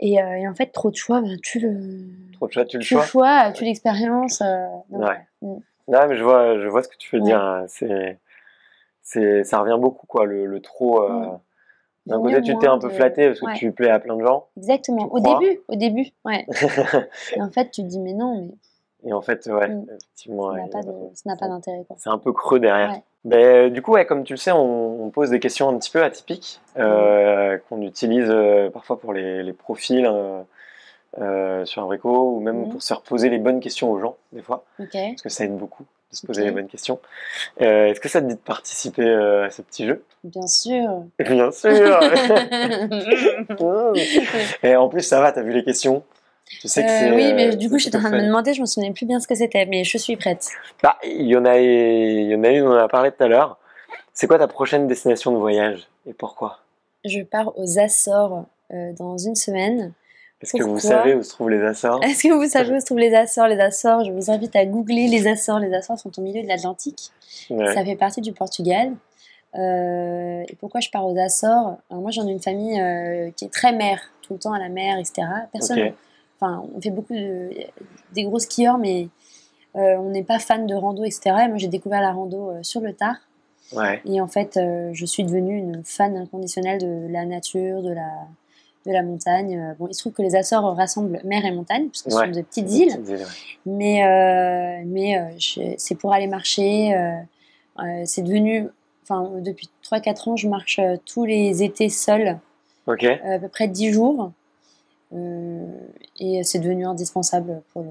Et, 0.00 0.20
euh, 0.20 0.36
et 0.36 0.48
en 0.48 0.54
fait, 0.54 0.66
trop 0.72 0.90
de 0.90 0.96
choix, 0.96 1.20
ben, 1.20 1.38
tu 1.42 1.60
le. 1.60 1.76
Trop 2.34 2.48
de 2.48 2.52
choix, 2.52 2.64
tu 2.64 2.78
le 2.78 2.82
Tu 2.82 2.94
le 2.94 3.00
choix. 3.00 3.06
choix, 3.06 3.52
tu 3.52 3.64
l'expérience. 3.64 4.40
euh, 4.42 4.66
Ouais. 4.90 5.20
mm. 5.42 5.56
Non, 5.88 6.06
mais 6.08 6.16
je 6.16 6.22
vois, 6.24 6.58
je 6.58 6.66
vois 6.68 6.82
ce 6.82 6.88
que 6.88 6.96
tu 6.96 7.14
veux 7.16 7.22
Ouais. 7.22 7.28
dire. 7.28 7.40
hein. 7.40 7.64
C'est, 7.68 8.18
c'est, 9.02 9.44
ça 9.44 9.60
revient 9.60 9.78
beaucoup, 9.80 10.06
quoi, 10.06 10.24
le, 10.26 10.46
le 10.46 10.60
trop. 10.60 11.02
euh, 11.02 11.26
Mm. 11.26 12.10
D'un 12.10 12.20
côté, 12.20 12.42
tu 12.42 12.58
t'es 12.58 12.66
un 12.66 12.78
peu 12.80 12.88
de- 12.88 12.92
flatté 12.94 13.28
parce 13.28 13.38
que 13.38 13.46
Ouais. 13.46 13.54
tu 13.54 13.70
plais 13.70 13.88
à 13.88 14.00
plein 14.00 14.16
de 14.16 14.24
gens. 14.26 14.48
Exactement. 14.56 15.04
Au 15.04 15.20
crois 15.20 15.38
début, 15.38 15.60
au 15.68 15.76
début, 15.76 16.08
ouais. 16.24 16.44
et 17.36 17.40
en 17.40 17.48
fait, 17.50 17.70
tu 17.70 17.82
te 17.82 17.86
dis, 17.86 18.00
mais 18.00 18.12
non, 18.12 18.40
mais 18.40 19.08
Et 19.08 19.12
en 19.12 19.20
fait, 19.20 19.46
ouais, 19.46 19.68
Mm. 19.68 19.86
effectivement. 19.88 20.50
ça 20.50 20.56
n'a 20.56 20.62
ouais, 20.64 20.70
pas 20.70 20.82
de- 20.82 21.10
ça 21.14 21.22
n'a 21.30 21.36
pas 21.36 21.46
d'intérêt. 21.46 21.84
quoi. 21.86 21.94
C'est 22.00 22.10
un 22.10 22.18
peu 22.18 22.32
creux 22.32 22.58
derrière. 22.58 22.96
Ben, 23.24 23.72
du 23.72 23.82
coup, 23.82 23.92
ouais, 23.92 24.04
comme 24.04 24.24
tu 24.24 24.32
le 24.32 24.36
sais, 24.38 24.50
on, 24.52 25.04
on 25.04 25.10
pose 25.10 25.30
des 25.30 25.38
questions 25.40 25.68
un 25.68 25.78
petit 25.78 25.90
peu 25.90 26.02
atypiques 26.02 26.60
euh, 26.78 27.56
qu'on 27.68 27.80
utilise 27.82 28.28
euh, 28.28 28.68
parfois 28.70 28.98
pour 28.98 29.12
les, 29.12 29.42
les 29.44 29.52
profils 29.52 30.06
euh, 30.06 30.40
euh, 31.20 31.64
sur 31.64 31.82
un 31.82 31.86
brico 31.86 32.34
ou 32.36 32.40
même 32.40 32.62
Mhm. 32.62 32.68
pour 32.70 32.82
se 32.82 32.88
faire 32.88 33.02
poser 33.02 33.28
les 33.28 33.38
bonnes 33.38 33.60
questions 33.60 33.90
aux 33.92 34.00
gens, 34.00 34.16
des 34.32 34.42
fois, 34.42 34.64
Ok. 34.80 34.88
parce 34.92 35.22
que 35.22 35.28
ça 35.28 35.44
aide 35.44 35.56
beaucoup 35.56 35.84
de 36.10 36.16
se 36.16 36.26
poser 36.26 36.44
les 36.44 36.50
bonnes 36.50 36.66
questions. 36.68 36.98
Euh, 37.60 37.86
Est-ce 37.86 38.00
que 38.00 38.08
ça 38.08 38.20
te 38.20 38.26
dit 38.26 38.34
de 38.34 38.40
participer 38.40 39.06
euh, 39.06 39.46
à 39.46 39.50
ce 39.50 39.62
petit 39.62 39.86
jeu? 39.86 40.02
Bien 40.24 40.46
sûr. 40.46 41.04
Bien 41.18 41.50
sûr 41.52 41.70
Et 44.62 44.76
en 44.76 44.88
plus, 44.88 45.02
ça 45.02 45.20
va, 45.20 45.32
t'as 45.32 45.42
vu 45.42 45.52
les 45.52 45.64
questions? 45.64 46.02
Tu 46.60 46.68
sais 46.68 46.82
que 46.82 47.12
Euh, 47.12 47.14
oui, 47.14 47.32
mais 47.34 47.48
euh, 47.52 47.56
du 47.56 47.70
coup, 47.70 47.78
j'étais 47.78 47.96
en 47.96 48.00
train 48.00 48.10
de 48.10 48.16
me 48.16 48.26
demander, 48.26 48.54
je 48.54 48.60
me 48.60 48.66
souvenais 48.66 48.92
plus 48.92 49.06
bien 49.06 49.20
ce 49.20 49.26
que 49.26 49.34
c'était, 49.34 49.66
mais 49.66 49.84
je 49.84 49.98
suis 49.98 50.16
prête. 50.16 50.48
Bah, 50.82 50.98
il 51.04 51.26
y 51.26 51.36
en 51.36 51.44
a, 51.44 51.58
il 51.58 52.30
y 52.30 52.34
en 52.34 52.44
a 52.44 52.48
une, 52.48 52.66
on 52.66 52.72
en 52.72 52.76
a 52.76 52.88
parlé 52.88 53.10
tout 53.10 53.22
à 53.24 53.28
l'heure. 53.28 53.58
C'est 54.12 54.26
quoi 54.26 54.38
ta 54.38 54.48
prochaine 54.48 54.86
destination 54.86 55.32
de 55.32 55.38
voyage 55.38 55.88
et 56.06 56.12
pourquoi? 56.12 56.58
Je 57.04 57.20
pars 57.22 57.58
aux 57.58 57.78
Açores 57.78 58.44
euh, 58.72 58.92
dans 58.98 59.16
une 59.16 59.34
semaine. 59.34 59.92
Est-ce 60.42 60.56
que 60.56 60.62
vous 60.64 60.78
savez 60.80 61.14
où 61.14 61.22
se 61.22 61.30
trouvent 61.30 61.50
les 61.50 61.62
Açores? 61.62 62.02
Est-ce 62.02 62.24
que 62.24 62.32
vous 62.32 62.48
savez 62.48 62.74
où 62.76 62.80
se 62.80 62.84
trouvent 62.84 62.98
les 62.98 63.14
Açores? 63.14 63.46
Les 63.46 63.60
Açores, 63.60 64.04
je 64.04 64.10
vous 64.10 64.30
invite 64.30 64.56
à 64.56 64.66
googler 64.66 65.06
les 65.06 65.28
Açores. 65.28 65.60
Les 65.60 65.72
Açores 65.72 65.98
sont 65.98 66.10
au 66.18 66.22
milieu 66.22 66.42
de 66.42 66.48
l'Atlantique. 66.48 67.10
Ouais. 67.48 67.72
Ça 67.74 67.84
fait 67.84 67.94
partie 67.96 68.20
du 68.20 68.32
Portugal. 68.32 68.92
Euh, 69.54 70.42
et 70.48 70.56
pourquoi 70.56 70.80
je 70.80 70.90
pars 70.90 71.06
aux 71.06 71.16
Açores? 71.16 71.76
Alors 71.90 72.02
Moi, 72.02 72.10
j'en 72.10 72.26
ai 72.26 72.32
une 72.32 72.40
famille 72.42 72.80
euh, 72.80 73.30
qui 73.36 73.44
est 73.44 73.52
très 73.52 73.72
mer, 73.72 74.00
tout 74.22 74.32
le 74.32 74.38
temps 74.40 74.52
à 74.52 74.58
la 74.58 74.68
mer, 74.68 74.98
etc. 74.98 75.22
Personne. 75.52 75.92
Enfin, 76.42 76.64
on 76.74 76.80
fait 76.80 76.90
beaucoup 76.90 77.14
de, 77.14 77.50
des 78.14 78.24
gros 78.24 78.38
skieurs, 78.40 78.78
mais 78.78 79.08
euh, 79.76 79.96
on 79.98 80.10
n'est 80.10 80.24
pas 80.24 80.38
fan 80.38 80.66
de 80.66 80.74
rando, 80.74 81.04
etc. 81.04 81.20
Et 81.44 81.48
moi, 81.48 81.56
j'ai 81.58 81.68
découvert 81.68 82.00
la 82.00 82.12
rando 82.12 82.50
euh, 82.50 82.62
sur 82.62 82.80
le 82.80 82.92
tard. 82.92 83.16
Ouais. 83.72 84.02
Et 84.04 84.20
en 84.20 84.26
fait, 84.28 84.56
euh, 84.56 84.90
je 84.92 85.06
suis 85.06 85.24
devenue 85.24 85.56
une 85.56 85.82
fan 85.84 86.16
inconditionnelle 86.16 86.78
de 86.80 87.06
la 87.10 87.24
nature, 87.24 87.80
de 87.82 87.92
la, 87.92 88.10
de 88.86 88.92
la 88.92 89.02
montagne. 89.02 89.74
Bon, 89.78 89.86
il 89.88 89.94
se 89.94 90.00
trouve 90.00 90.12
que 90.12 90.22
les 90.22 90.34
Açores 90.36 90.76
rassemblent 90.76 91.20
mer 91.24 91.44
et 91.46 91.52
montagne, 91.52 91.86
parce 91.88 92.02
que 92.02 92.10
ce 92.10 92.16
Ouais. 92.16 92.26
sont 92.26 92.32
de 92.32 92.42
petites 92.42 92.66
Des 92.66 92.76
îles. 92.80 92.88
petites 92.96 93.08
îles, 93.08 93.16
ouais. 93.16 93.24
Mais, 93.64 94.84
mais 94.84 95.36
c'est 95.78 95.94
pour 95.94 96.12
aller 96.12 96.26
marcher. 96.26 96.92
c'est 98.04 98.22
devenu, 98.22 98.66
enfin, 99.04 99.30
depuis 99.40 99.70
3-4 99.90 100.28
ans, 100.30 100.36
je 100.36 100.48
marche 100.48 100.80
tous 101.06 101.24
les 101.24 101.62
étés 101.62 101.88
seule, 101.88 102.38
à 102.86 103.38
peu 103.38 103.48
près 103.48 103.68
10 103.68 103.92
jours. 103.92 104.32
Euh, 105.14 105.66
et 106.18 106.42
c'est 106.42 106.58
devenu 106.58 106.86
indispensable 106.86 107.62
pour, 107.72 107.82
le, 107.82 107.90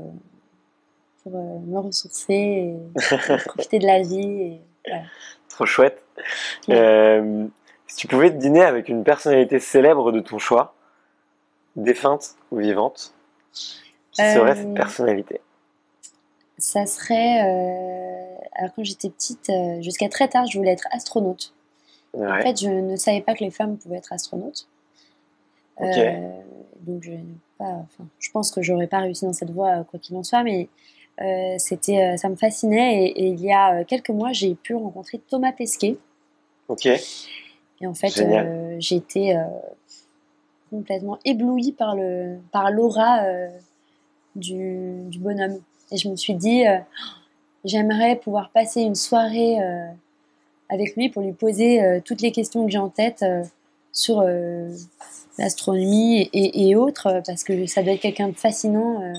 pour 1.23 1.35
euh, 1.35 1.59
me 1.59 1.79
ressourcer 1.79 2.33
et, 2.33 2.77
profiter 3.45 3.79
de 3.79 3.85
la 3.85 4.01
vie. 4.01 4.41
Et, 4.41 4.61
voilà. 4.85 5.03
Trop 5.49 5.65
chouette. 5.65 6.03
Ouais. 6.67 6.75
Euh, 6.77 7.47
si 7.87 7.97
tu 7.97 8.07
pouvais 8.07 8.31
te 8.31 8.37
dîner 8.37 8.61
avec 8.63 8.89
une 8.89 9.03
personnalité 9.03 9.59
célèbre 9.59 10.11
de 10.11 10.21
ton 10.21 10.39
choix, 10.39 10.73
défunte 11.75 12.35
ou 12.51 12.57
vivante, 12.57 13.13
qui 14.11 14.21
serait 14.21 14.55
cette 14.55 14.73
personnalité? 14.73 15.41
Ça 16.57 16.85
serait. 16.85 17.43
euh, 17.43 18.37
alors, 18.53 18.73
quand 18.75 18.83
j'étais 18.83 19.09
petite, 19.09 19.49
euh, 19.49 19.81
jusqu'à 19.81 20.09
très 20.09 20.27
tard, 20.27 20.45
je 20.45 20.57
voulais 20.57 20.71
être 20.71 20.87
astronaute. 20.91 21.53
En 22.13 22.41
fait, 22.41 22.61
je 22.61 22.69
ne 22.69 22.95
savais 22.97 23.21
pas 23.21 23.35
que 23.35 23.43
les 23.43 23.51
femmes 23.51 23.77
pouvaient 23.77 23.97
être 23.97 24.11
astronautes. 24.11 24.67
Ok. 25.77 25.97
Euh, 25.97 26.41
donc, 26.85 27.03
je, 27.03 27.11
pas, 27.57 27.65
enfin, 27.65 28.05
je 28.19 28.31
pense 28.31 28.51
que 28.51 28.61
j'aurais 28.61 28.87
pas 28.87 28.99
réussi 28.99 29.25
dans 29.25 29.33
cette 29.33 29.51
voie, 29.51 29.83
quoi 29.83 29.99
qu'il 29.99 30.15
en 30.15 30.23
soit, 30.23 30.43
mais 30.43 30.69
euh, 31.21 31.55
c'était, 31.57 32.13
euh, 32.13 32.17
ça 32.17 32.29
me 32.29 32.35
fascinait. 32.35 33.05
Et, 33.05 33.23
et 33.23 33.27
il 33.27 33.41
y 33.41 33.51
a 33.51 33.75
euh, 33.75 33.83
quelques 33.83 34.09
mois, 34.09 34.31
j'ai 34.31 34.55
pu 34.55 34.75
rencontrer 34.75 35.19
Thomas 35.19 35.51
Pesquet. 35.51 35.97
Ok. 36.67 36.85
Et 36.87 37.87
en 37.87 37.93
fait, 37.93 38.19
euh, 38.19 38.75
j'ai 38.79 38.95
été 38.95 39.35
euh, 39.35 39.43
complètement 40.69 41.19
éblouie 41.25 41.71
par, 41.71 41.95
le, 41.95 42.37
par 42.51 42.71
l'aura 42.71 43.23
du, 44.35 45.03
du 45.05 45.19
bonhomme. 45.19 45.59
Et 45.91 45.97
je 45.97 46.07
me 46.07 46.15
suis 46.15 46.35
dit, 46.35 46.63
j'aimerais 47.65 48.15
pouvoir 48.15 48.51
passer 48.51 48.81
une 48.81 48.95
soirée 48.95 49.57
avec 50.69 50.95
lui 50.95 51.09
pour 51.09 51.23
lui 51.23 51.33
poser 51.33 52.01
toutes 52.05 52.21
les 52.21 52.31
questions 52.31 52.63
que 52.65 52.71
j'ai 52.71 52.77
en 52.77 52.87
tête 52.87 53.25
sur 53.91 54.25
l'astronomie 55.37 56.29
et, 56.33 56.69
et 56.69 56.75
autres, 56.75 57.07
euh, 57.07 57.21
parce 57.25 57.43
que 57.43 57.65
ça 57.65 57.81
doit 57.83 57.93
être 57.93 58.01
quelqu'un 58.01 58.27
de 58.29 58.35
fascinant. 58.35 59.01
euh. 59.01 59.13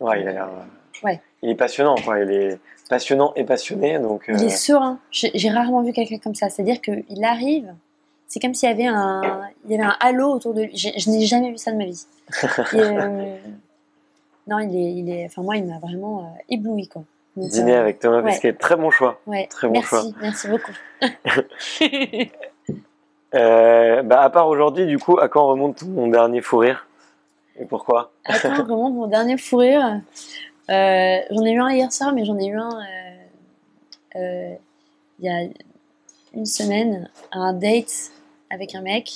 Ouais, 0.00 0.20
il 0.22 0.28
a 0.28 0.32
l'air. 0.32 0.44
euh, 0.48 1.04
Ouais. 1.06 1.20
Il 1.42 1.50
est 1.50 1.54
passionnant, 1.54 1.96
quoi. 2.04 2.20
Il 2.20 2.30
est 2.30 2.58
passionnant 2.88 3.32
et 3.36 3.44
passionné, 3.44 3.98
donc. 3.98 4.24
Il 4.28 4.42
est 4.44 4.48
serein. 4.50 4.98
J'ai 5.10 5.50
rarement 5.50 5.82
vu 5.82 5.92
quelqu'un 5.92 6.18
comme 6.18 6.34
ça. 6.34 6.48
C'est-à-dire 6.48 6.80
qu'il 6.80 7.24
arrive, 7.24 7.74
c'est 8.28 8.40
comme 8.40 8.54
s'il 8.54 8.68
y 8.68 8.72
avait 8.72 8.86
un, 8.86 9.42
il 9.64 9.72
y 9.72 9.74
avait 9.74 9.84
un 9.84 9.96
halo 10.00 10.30
autour 10.32 10.54
de 10.54 10.62
lui. 10.62 10.76
Je 10.76 11.10
n'ai 11.10 11.26
jamais 11.26 11.50
vu 11.50 11.58
ça 11.58 11.72
de 11.72 11.76
ma 11.76 11.84
vie. 11.84 12.04
Et, 12.72 12.76
euh, 12.80 13.36
non, 14.46 14.58
il 14.60 14.74
est, 14.76 14.92
il 14.94 15.10
est, 15.10 15.26
enfin 15.26 15.42
moi, 15.42 15.56
il 15.56 15.64
m'a 15.66 15.78
vraiment 15.78 16.20
euh, 16.20 16.38
ébloui 16.48 16.88
quoi. 16.88 17.02
Donc, 17.36 17.50
Dîner 17.50 17.74
euh, 17.74 17.80
avec 17.80 17.98
Thomas 17.98 18.22
ouais. 18.22 18.30
Pesquet, 18.30 18.52
très 18.52 18.76
bon 18.76 18.90
choix. 18.90 19.20
Ouais. 19.26 19.46
très 19.50 19.66
bon 19.66 19.74
merci, 19.74 19.88
choix. 19.88 20.04
merci 20.20 20.48
beaucoup. 20.48 20.72
Euh, 23.34 24.02
bah, 24.02 24.22
à 24.22 24.30
part 24.30 24.48
aujourd'hui, 24.48 24.86
du 24.86 24.98
coup, 24.98 25.18
à 25.18 25.28
quand 25.28 25.46
remonte 25.46 25.78
ton 25.78 26.06
dernier 26.08 26.40
fou 26.40 26.58
rire? 26.58 26.86
Et 27.58 27.64
pourquoi? 27.64 28.12
Attends, 28.24 28.54
vraiment 28.64 28.90
mon 28.90 29.06
dernier 29.06 29.36
fou 29.36 29.58
rire? 29.58 30.00
Euh, 30.70 31.18
j'en 31.30 31.44
ai 31.44 31.52
eu 31.52 31.60
un 31.60 31.70
hier 31.72 31.92
soir, 31.92 32.12
mais 32.12 32.24
j'en 32.24 32.38
ai 32.38 32.46
eu 32.46 32.56
un 32.56 32.80
euh, 32.80 34.16
euh, 34.16 34.54
il 35.18 35.24
y 35.24 35.28
a 35.28 35.48
une 36.32 36.46
semaine, 36.46 37.08
à 37.30 37.38
un 37.38 37.52
date 37.52 38.10
avec 38.50 38.74
un 38.74 38.80
mec. 38.80 39.10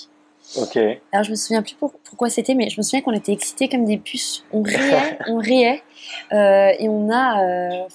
Ok. 0.57 0.77
Alors 1.13 1.25
je 1.25 1.31
me 1.31 1.37
souviens 1.37 1.63
plus 1.63 1.75
pour- 1.75 1.93
pourquoi 2.05 2.31
c'était, 2.31 2.55
mais 2.55 2.71
je 2.71 2.79
me 2.79 2.83
souviens 2.83 3.03
qu'on 3.03 3.13
était 3.13 3.33
excités 3.33 3.69
comme 3.69 3.85
des 3.85 3.99
puces. 3.99 4.45
On 4.53 4.63
riait, 4.63 5.19
on 5.29 5.39
riait, 5.39 5.83
euh, 6.33 6.73
et 6.79 6.89
on 6.89 7.11
a, 7.11 7.45
euh, 7.45 7.89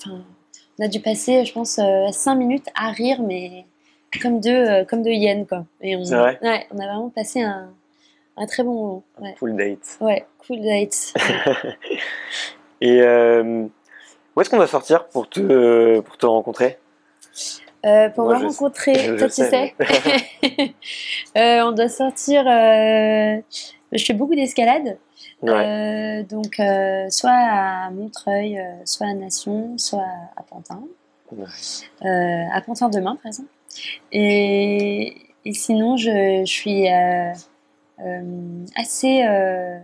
on 0.79 0.83
a 0.85 0.87
dû 0.87 0.99
passer, 0.99 1.45
je 1.45 1.53
pense, 1.53 1.79
5 2.11 2.35
minutes 2.35 2.67
à 2.75 2.89
rire, 2.91 3.21
mais 3.21 3.65
comme 4.21 4.39
deux, 4.39 4.51
euh, 4.51 4.85
comme 4.85 5.03
deux 5.03 5.11
hyènes 5.11 5.45
quoi. 5.47 5.65
Et 5.81 5.95
on, 5.95 6.03
C'est 6.05 6.15
vrai 6.15 6.39
ouais, 6.41 6.67
on 6.71 6.79
a 6.79 6.85
vraiment 6.85 7.09
passé 7.09 7.41
un, 7.41 7.69
un 8.37 8.45
très 8.45 8.63
bon 8.63 8.73
moment. 8.73 9.03
Ouais, 9.21 9.35
Full 9.37 9.55
date. 9.55 9.97
ouais 10.01 10.25
cool 10.47 10.61
date. 10.61 11.13
Et 12.81 13.01
euh, 13.01 13.65
où 14.35 14.41
est-ce 14.41 14.49
qu'on 14.49 14.57
doit 14.57 14.67
sortir 14.67 15.05
pour 15.07 15.29
te, 15.29 15.99
pour 16.01 16.17
te 16.17 16.25
rencontrer? 16.25 16.77
Euh, 17.85 18.09
pour 18.09 18.25
Moi, 18.25 18.39
me 18.39 18.45
rencontrer, 18.47 19.15
toi 19.17 19.27
tu 19.29 19.43
sais, 19.43 19.73
Euh, 21.37 21.61
on 21.65 21.71
doit 21.71 21.89
sortir. 21.89 22.43
je 22.45 24.05
fais 24.05 24.13
beaucoup 24.13 24.35
d'escalade. 24.35 24.97
Ouais. 25.41 26.23
Donc, 26.23 26.61
soit 27.09 27.31
à 27.31 27.89
Montreuil, 27.91 28.59
soit 28.85 29.07
à 29.07 29.13
Nation, 29.13 29.77
soit 29.77 30.05
à 30.37 30.43
Pantin. 30.43 30.83
Ouais. 31.31 32.47
À 32.51 32.61
Pantin 32.61 32.89
demain, 32.89 33.15
par 33.15 33.27
exemple. 33.27 33.49
Et, 34.11 35.15
et 35.45 35.53
sinon, 35.53 35.97
je, 35.97 36.43
je 36.45 36.51
suis 36.51 36.89
euh, 36.91 37.31
euh, 37.99 38.65
assez 38.75 39.23
euh, 39.23 39.79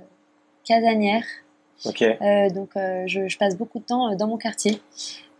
casanière. 0.66 1.24
Ok. 1.86 2.02
Euh, 2.02 2.50
donc, 2.50 2.72
je, 2.76 3.28
je 3.28 3.38
passe 3.38 3.56
beaucoup 3.58 3.80
de 3.80 3.86
temps 3.86 4.14
dans 4.16 4.28
mon 4.28 4.38
quartier, 4.38 4.82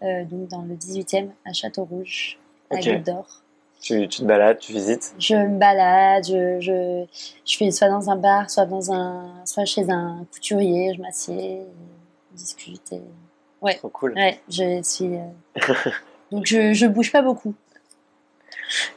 donc 0.02 0.48
dans 0.48 0.62
le 0.62 0.76
18e, 0.76 1.28
à 1.46 1.52
Château-Rouge, 1.54 2.38
à 2.72 2.76
Ok. 2.76 2.88
Goutte 2.88 3.06
d'Or. 3.06 3.42
Tu, 3.82 4.08
tu 4.10 4.20
te 4.22 4.26
balades, 4.26 4.60
tu 4.60 4.74
visites? 4.74 5.14
Je 5.20 5.36
me 5.36 5.58
balade, 5.58 6.26
je, 6.26 6.60
je, 6.60 7.06
je 7.46 7.50
suis 7.52 7.72
soit 7.72 7.88
dans 7.88 8.10
un 8.10 8.18
bar, 8.18 8.50
soit, 8.50 8.66
dans 8.66 8.92
un, 8.92 9.34
soit 9.46 9.64
chez 9.66 9.90
un 9.90 10.26
couturier, 10.34 10.94
je 10.96 11.02
m'assieds, 11.02 11.62
discute. 12.34 12.92
Et... 12.92 13.02
Ouais. 13.62 13.76
Trop 13.76 13.88
cool. 13.90 14.14
Ouais, 14.16 14.40
je 14.50 14.82
suis. 14.84 15.16
euh, 15.16 15.62
Donc 16.32 16.46
je, 16.46 16.74
je 16.74 16.86
bouge 16.88 17.12
pas 17.12 17.22
beaucoup. 17.22 17.54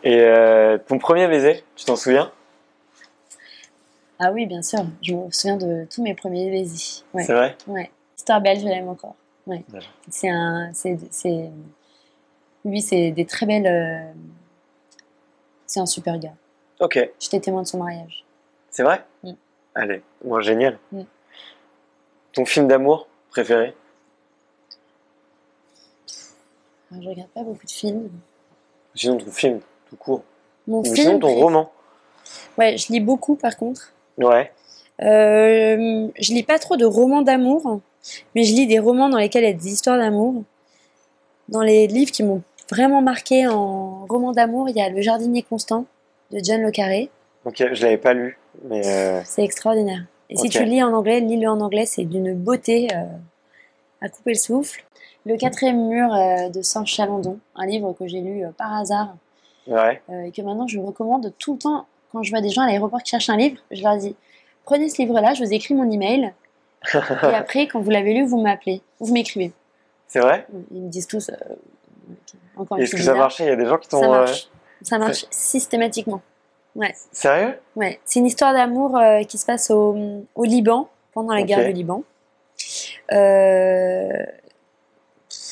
Et 0.03 0.21
euh, 0.21 0.79
ton 0.79 0.99
premier 0.99 1.27
baiser, 1.29 1.65
tu 1.77 1.85
t'en 1.85 1.97
souviens? 1.97 2.31
Ah 4.19 4.31
oui, 4.33 4.47
bien 4.47 4.63
sûr. 4.63 4.81
Je 5.03 5.15
me 5.15 5.31
souviens 5.31 5.57
de 5.57 5.87
tous 5.93 6.03
mes 6.03 6.15
premiers 6.15 6.51
baisers. 6.51 7.05
Ouais. 7.15 7.25
C'est 7.25 7.33
vrai? 7.35 7.57
Ouais. 7.67 7.91
Histoire 8.17 8.41
belle, 8.41 8.61
je 8.61 8.67
l'aime 8.67 8.89
encore. 8.89 9.17
Ouais. 9.47 9.65
C'est 10.09 10.29
un. 10.29 10.71
C'est, 10.75 10.97
c'est... 11.11 11.51
Lui, 12.65 12.81
c'est 12.83 13.11
des 13.11 13.25
très 13.27 13.47
belles. 13.47 13.67
euh, 13.67 14.13
C'est 15.67 15.81
un 15.81 15.87
super 15.87 16.19
gars. 16.19 16.35
Ok, 16.81 16.99
J'étais 17.21 17.41
témoin 17.41 17.63
de 17.63 17.67
son 17.67 17.79
mariage. 17.79 18.25
c'est 18.71 18.83
vrai? 18.83 19.05
Mm. 19.25 19.33
Allez, 19.75 20.03
bon, 20.25 20.41
génial. 20.41 20.79
Mm. 20.93 21.03
Ton 22.33 22.45
film 22.45 22.69
d'amour 22.69 23.09
préféré? 23.31 23.75
Alors, 26.91 27.03
je 27.03 27.09
regarde 27.09 27.31
pas 27.31 27.43
beaucoup 27.43 27.65
de 27.67 27.71
films. 27.71 28.11
Sinon 28.95 29.17
ton 29.19 29.31
film, 29.31 29.61
tout 29.89 29.97
court. 29.97 30.23
Mon 30.67 30.81
Ou 30.81 30.85
film. 30.85 30.97
sinon 30.97 31.19
ton 31.19 31.35
roman 31.35 31.73
Ouais, 32.59 32.77
je 32.77 32.93
lis 32.93 33.01
beaucoup 33.01 33.35
par 33.37 33.57
contre. 33.57 33.93
Ouais, 34.19 34.53
Euh, 35.03 36.09
je 36.21 36.33
lis 36.33 36.43
pas 36.45 36.59
trop 36.59 36.77
de 36.77 36.85
romans 36.85 37.23
d'amour, 37.23 37.81
mais 38.35 38.45
je 38.45 38.55
lis 38.55 38.67
des 38.67 38.79
romans 38.79 39.09
dans 39.09 39.19
lesquels 39.19 39.43
il 39.45 39.49
y 39.49 39.51
a 39.51 39.55
des 39.55 39.69
histoires 39.73 39.99
d'amour. 39.99 40.45
Dans 41.49 41.63
les 41.63 41.87
livres 41.87 42.13
qui 42.13 42.23
m'ont 42.23 42.43
vraiment 42.71 43.03
marqué 43.03 43.47
en 43.47 44.07
roman 44.07 44.33
d'amour, 44.33 44.69
il 44.69 44.77
y 44.77 44.81
a 44.81 44.89
Le 44.89 45.01
jardinier 45.03 45.43
constant 45.43 45.87
de 46.31 46.39
John 46.43 46.61
Le 46.63 46.71
Carré. 46.71 47.11
ok, 47.45 47.73
je 47.73 47.83
l'avais 47.83 47.99
pas 47.99 48.13
lu, 48.15 48.39
mais 48.65 48.87
euh, 48.87 49.21
C'est 49.25 49.43
extraordinaire. 49.43 50.05
Et 50.31 50.37
si 50.37 50.49
tu 50.49 50.65
lis 50.65 50.83
en 50.83 50.93
anglais, 50.95 51.21
lis-le 51.21 51.49
en 51.49 51.61
anglais, 51.61 51.85
c'est 51.85 52.05
d'une 52.05 52.33
beauté 52.35 52.89
euh, 52.95 53.05
à 54.01 54.09
couper 54.09 54.31
le 54.33 54.39
souffle. 54.39 54.83
Le 55.25 55.37
quatrième 55.37 55.89
mur 55.89 56.13
euh, 56.13 56.49
de 56.49 56.63
Serge 56.63 56.89
Chalandon, 56.89 57.39
un 57.55 57.67
livre 57.67 57.95
que 57.99 58.07
j'ai 58.07 58.21
lu 58.21 58.45
euh, 58.45 58.51
par 58.57 58.75
hasard. 58.75 59.15
Ouais, 59.67 60.03
euh, 60.11 60.25
et 60.25 60.33
que 60.33 60.43
maintenant 60.43 60.67
je 60.67 60.81
recommande 60.81 61.33
tout 61.39 61.53
le 61.53 61.59
temps 61.59 61.87
quand 62.11 62.25
je 62.25 62.31
vois 62.31 62.41
des 62.41 62.49
gens 62.49 62.63
à 62.63 62.67
l'aéroport 62.67 63.03
qui 63.03 63.11
cherchent 63.11 63.31
un 63.31 63.37
livre. 63.37 63.61
Je 63.71 63.83
leur 63.83 63.97
dis 63.97 64.17
prenez 64.65 64.89
ce 64.89 65.01
livre-là, 65.01 65.35
je 65.35 65.45
vous 65.45 65.53
écris 65.53 65.75
mon 65.75 65.89
email. 65.91 66.33
Et 66.95 67.27
après 67.27 67.69
quand 67.69 67.81
vous 67.81 67.91
l'avez 67.91 68.15
lu, 68.15 68.25
vous 68.25 68.41
m'appelez, 68.41 68.83
vous 68.99 69.13
m'écrivez. 69.13 69.53
c'est 70.09 70.19
vrai? 70.19 70.47
Ils 70.73 70.83
me 70.83 70.89
disent 70.89 71.07
tous 71.07 71.31
euh, 71.31 71.35
encore 72.57 72.79
une 72.79 72.85
Est-ce 72.85 72.97
que 72.97 73.03
ça 73.03 73.15
marchait? 73.15 73.45
Il 73.45 73.51
y 73.51 73.53
a 73.53 73.57
des 73.57 73.67
gens 73.67 73.79
qui 73.79 73.89
t'ont... 73.89 74.01
Ça 74.01 74.09
marche, 74.09 74.49
ça 74.83 74.99
marche 74.99 75.27
systématiquement. 75.31 76.23
Sérieux? 77.13 77.59
Ouais, 77.77 78.01
c'est 78.05 78.21
une 78.21 78.27
histoire 78.27 78.53
d'amour 78.53 78.97
euh, 78.97 79.23
qui 79.25 79.39
se 79.39 79.47
passe 79.47 79.71
au, 79.71 80.25
au 80.35 80.45
Liban, 80.45 80.89
pendant 81.13 81.35
la 81.35 81.43
guerre 81.43 81.67
du 81.67 81.73
Liban. 81.73 82.03
Euh, 83.13 84.25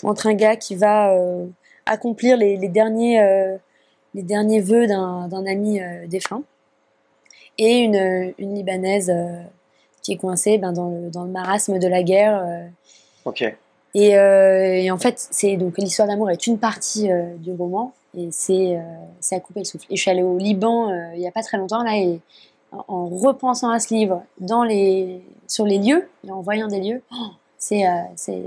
entre 0.05 0.27
un 0.27 0.35
gars 0.35 0.57
qui 0.57 0.75
va 0.77 1.13
euh, 1.15 1.47
accomplir 1.87 2.37
les, 2.37 2.57
les 2.57 2.69
derniers, 2.69 3.21
euh, 3.21 3.57
les 4.15 4.23
derniers 4.23 4.61
vœux 4.61 4.87
d'un 4.87 5.47
ami 5.47 5.81
euh, 5.81 6.07
défunt 6.07 6.43
et 7.59 7.81
une, 7.81 8.33
une 8.39 8.55
Libanaise 8.55 9.11
euh, 9.11 9.43
qui 10.03 10.13
est 10.13 10.17
coincée 10.17 10.59
ben, 10.59 10.73
dans, 10.73 10.89
le, 10.89 11.11
dans 11.11 11.25
le 11.25 11.31
marasme 11.31 11.79
de 11.79 11.89
la 11.89 12.03
guerre. 12.03 12.43
euh, 12.43 12.67
Ok, 13.27 13.43
et, 13.95 14.17
euh, 14.17 14.75
et 14.77 14.91
en 14.91 14.99
fait, 14.99 15.27
c'est 15.31 15.57
donc 15.57 15.77
l'histoire 15.77 16.09
d'amour 16.09 16.31
est 16.31 16.47
une 16.47 16.59
partie 16.59 17.11
euh, 17.11 17.35
du 17.37 17.53
roman 17.53 17.93
et 18.17 18.29
c'est 18.31 18.77
euh, 18.79 19.37
à 19.37 19.41
couper 19.41 19.61
le 19.61 19.65
souffle. 19.65 19.85
Et 19.91 19.97
je 19.97 20.01
suis 20.03 20.11
allée 20.11 20.23
au 20.23 20.39
Liban 20.39 20.91
euh, 20.91 21.11
il 21.15 21.21
y 21.21 21.27
a 21.27 21.33
pas 21.33 21.43
très 21.43 21.59
longtemps 21.59 21.83
là 21.83 21.97
et 21.97 22.21
en, 22.73 22.85
en 22.89 23.09
repensant 23.09 23.69
à 23.71 23.79
ce 23.81 23.93
livre 23.93 24.23
dans 24.39 24.63
les 24.65 25.21
sur 25.49 25.67
les 25.67 25.79
lieux 25.79 26.09
et 26.27 26.31
en 26.31 26.41
voyant 26.41 26.69
des 26.69 26.81
lieux, 26.81 27.03
oh, 27.13 27.27
c'est 27.61 27.87
euh, 27.87 27.91
c'est 28.17 28.41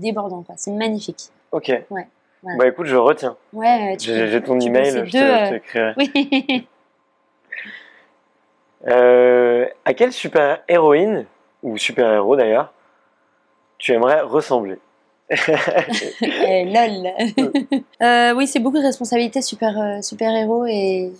débordant 0.00 0.42
quoi. 0.42 0.56
C'est 0.58 0.72
magnifique. 0.72 1.28
ok. 1.52 1.68
Ouais, 1.90 2.08
voilà. 2.42 2.58
Bah 2.58 2.66
écoute, 2.66 2.86
je 2.86 2.96
retiens. 2.96 3.36
Ouais, 3.52 3.96
J'ai 4.00 4.42
ton 4.42 4.58
email, 4.58 4.90
je 5.06 5.12
deux, 5.12 5.60
te- 5.60 5.78
euh. 5.78 5.92
Oui. 5.96 6.66
Euh, 8.88 9.66
à 9.84 9.92
quelle 9.92 10.10
super-héroïne, 10.12 11.26
ou 11.62 11.76
super-héros 11.76 12.34
d'ailleurs, 12.34 12.72
tu 13.76 13.92
aimerais 13.92 14.22
ressembler? 14.22 14.78
Eh, 16.22 16.64
lol. 16.64 17.12
Euh, 18.02 18.32
oui, 18.34 18.46
c'est 18.46 18.58
beaucoup 18.60 18.78
de 18.78 18.82
responsabilités 18.82 19.42
super, 19.42 20.02
super 20.02 20.34
héros 20.34 20.64
et 20.64 21.12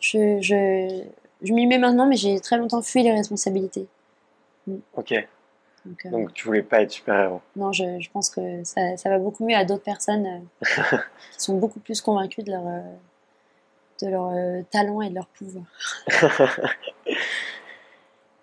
je, 0.00 0.40
je, 0.40 1.04
je 1.42 1.52
m'y 1.52 1.68
mets 1.68 1.78
maintenant, 1.78 2.06
mais 2.06 2.16
j'ai 2.16 2.40
très 2.40 2.56
longtemps 2.56 2.82
fui 2.82 3.04
les 3.04 3.12
responsabilités. 3.12 3.86
Ok, 4.94 5.14
Donc, 5.86 6.04
euh, 6.04 6.10
donc 6.10 6.34
tu 6.34 6.46
voulais 6.46 6.62
pas 6.62 6.82
être 6.82 6.90
super-héros. 6.90 7.40
non, 7.54 7.72
je, 7.72 8.00
je 8.00 8.10
pense 8.10 8.28
que 8.28 8.64
ça, 8.64 8.96
ça 8.96 9.08
va 9.08 9.18
beaucoup 9.18 9.46
mieux 9.46 9.56
à 9.56 9.64
d'autres 9.64 9.84
personnes 9.84 10.26
euh, 10.26 10.40
qui 11.32 11.38
sont 11.38 11.56
beaucoup 11.56 11.78
plus 11.80 12.00
convaincues 12.00 12.42
de 12.42 12.50
leur, 12.50 12.66
euh, 12.66 12.80
de 14.02 14.08
leur 14.08 14.32
talent 14.70 15.00
et 15.00 15.10
de 15.10 15.14
leur 15.14 15.28
pouvoir. 15.28 15.64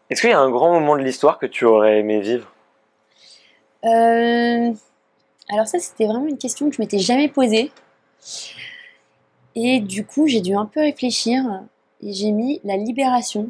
Est-ce 0.09 0.21
qu'il 0.21 0.29
y 0.29 0.33
a 0.33 0.39
un 0.39 0.51
grand 0.51 0.71
moment 0.71 0.95
de 0.95 1.03
l'histoire 1.03 1.37
que 1.37 1.45
tu 1.45 1.65
aurais 1.65 1.99
aimé 1.99 2.21
vivre? 2.21 2.49
Alors 5.49 5.67
ça, 5.67 5.79
c'était 5.79 6.05
vraiment 6.05 6.27
une 6.27 6.37
question 6.37 6.69
que 6.69 6.75
je 6.75 6.81
m'étais 6.81 6.99
jamais 6.99 7.27
posée. 7.27 7.71
Et 9.55 9.81
du 9.81 10.05
coup, 10.05 10.27
j'ai 10.27 10.39
dû 10.41 10.55
un 10.55 10.65
peu 10.65 10.79
réfléchir 10.79 11.43
et 12.01 12.13
j'ai 12.13 12.31
mis 12.31 12.61
la 12.63 12.77
libération. 12.77 13.49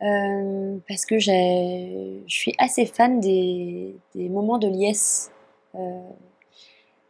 Euh, 0.00 0.76
parce 0.86 1.04
que 1.04 1.18
je 1.18 2.20
suis 2.28 2.54
assez 2.58 2.86
fan 2.86 3.20
des, 3.20 3.96
des 4.14 4.28
moments 4.28 4.58
de 4.58 4.68
liesse 4.68 5.32
euh, 5.74 6.00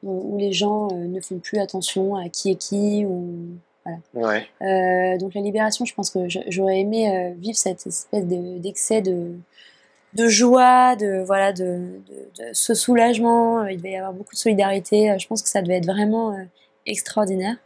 où, 0.02 0.34
où 0.34 0.38
les 0.38 0.52
gens 0.52 0.88
euh, 0.92 1.06
ne 1.06 1.20
font 1.20 1.38
plus 1.38 1.58
attention 1.58 2.16
à 2.16 2.30
qui 2.30 2.50
est 2.50 2.56
qui. 2.56 3.04
Ou... 3.04 3.58
Ouais, 4.14 4.46
donc 5.18 5.34
la 5.34 5.40
libération, 5.40 5.86
je 5.86 5.94
pense 5.94 6.10
que 6.10 6.20
j'aurais 6.48 6.80
aimé 6.80 7.34
vivre 7.38 7.56
cette 7.56 7.86
espèce 7.86 8.26
de- 8.26 8.58
d'excès 8.58 9.00
de, 9.00 9.32
de 10.12 10.28
joie, 10.28 10.94
de 10.94 11.22
voilà, 11.24 11.54
de, 11.54 12.00
ce 12.52 12.74
soulagement. 12.74 13.64
Il 13.66 13.78
devait 13.78 13.92
y 13.92 13.96
avoir 13.96 14.12
beaucoup 14.12 14.34
de 14.34 14.38
solidarité. 14.38 15.14
Je 15.18 15.26
pense 15.26 15.40
que 15.40 15.48
ça 15.48 15.62
devait 15.62 15.78
être 15.78 15.86
vraiment 15.86 16.36
extraordinaire. 16.84 17.56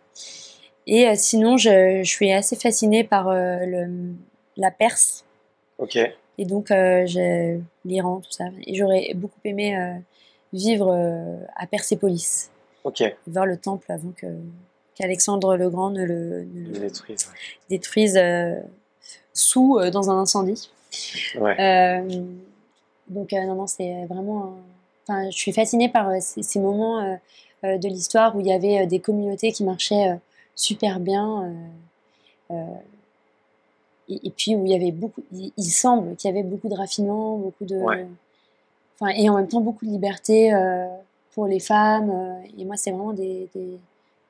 Et 0.86 1.12
sinon, 1.16 1.56
je, 1.56 2.02
je 2.04 2.08
suis 2.08 2.30
assez 2.30 2.54
fascinée 2.54 3.02
par 3.02 3.32
le, 3.32 4.14
la 4.56 4.70
Perse 4.70 5.24
ok, 5.78 5.96
et 6.38 6.44
donc 6.44 6.70
euh, 6.70 7.04
j'ai 7.06 7.60
l'Iran, 7.84 8.20
tout 8.20 8.30
ça. 8.32 8.44
Et 8.66 8.74
j'aurais 8.74 9.12
beaucoup 9.14 9.40
aimé 9.44 9.76
euh, 9.76 9.94
vivre 10.52 10.90
euh, 10.92 11.38
à 11.56 11.66
Persépolis, 11.66 12.50
ok, 12.84 13.02
voir 13.26 13.46
le 13.46 13.56
temple 13.56 13.90
avant 13.90 14.12
que 14.16 14.26
qu'Alexandre 14.94 15.56
le 15.56 15.70
Grand 15.70 15.90
ne 15.90 16.04
le, 16.04 16.44
ne 16.44 16.68
le 16.68 16.74
je 16.74 16.80
détruise. 16.80 17.28
détruise 17.70 18.16
euh, 18.16 18.60
sous 19.32 19.78
euh, 19.78 19.90
dans 19.90 20.10
un 20.10 20.18
incendie. 20.18 20.70
Ouais, 21.38 21.56
Euh, 21.58 22.22
donc 23.08 23.32
non, 23.32 23.54
non, 23.54 23.66
c'est 23.66 24.04
vraiment. 24.06 24.56
Enfin, 25.08 25.30
je 25.30 25.36
suis 25.36 25.52
fascinée 25.52 25.88
par 25.88 26.10
ces, 26.20 26.42
ces 26.42 26.60
moments 26.60 27.18
de 27.62 27.88
l'histoire 27.88 28.36
où 28.36 28.40
il 28.40 28.46
y 28.46 28.52
avait 28.52 28.86
des 28.86 29.00
communautés 29.00 29.52
qui 29.52 29.64
marchaient 29.64 30.18
super 30.54 31.00
bien. 31.00 31.52
Et, 34.08 34.26
et 34.26 34.30
puis 34.30 34.54
où 34.56 34.64
il 34.64 34.72
y 34.72 34.74
avait 34.74 34.92
beaucoup. 34.92 35.22
Il, 35.32 35.52
il 35.56 35.70
semble 35.70 36.16
qu'il 36.16 36.30
y 36.30 36.32
avait 36.32 36.42
beaucoup 36.42 36.68
de 36.68 36.74
raffinement, 36.74 37.36
beaucoup 37.36 37.64
de. 37.64 37.76
Ouais. 37.76 38.06
Enfin, 38.98 39.12
et 39.16 39.28
en 39.28 39.36
même 39.36 39.48
temps 39.48 39.60
beaucoup 39.60 39.84
de 39.84 39.90
liberté 39.90 40.52
euh, 40.54 40.86
pour 41.34 41.46
les 41.46 41.60
femmes. 41.60 42.10
euh, 42.10 42.48
et 42.58 42.64
moi, 42.64 42.76
c'est 42.76 42.90
vraiment 42.90 43.12
des, 43.12 43.48
des, 43.54 43.78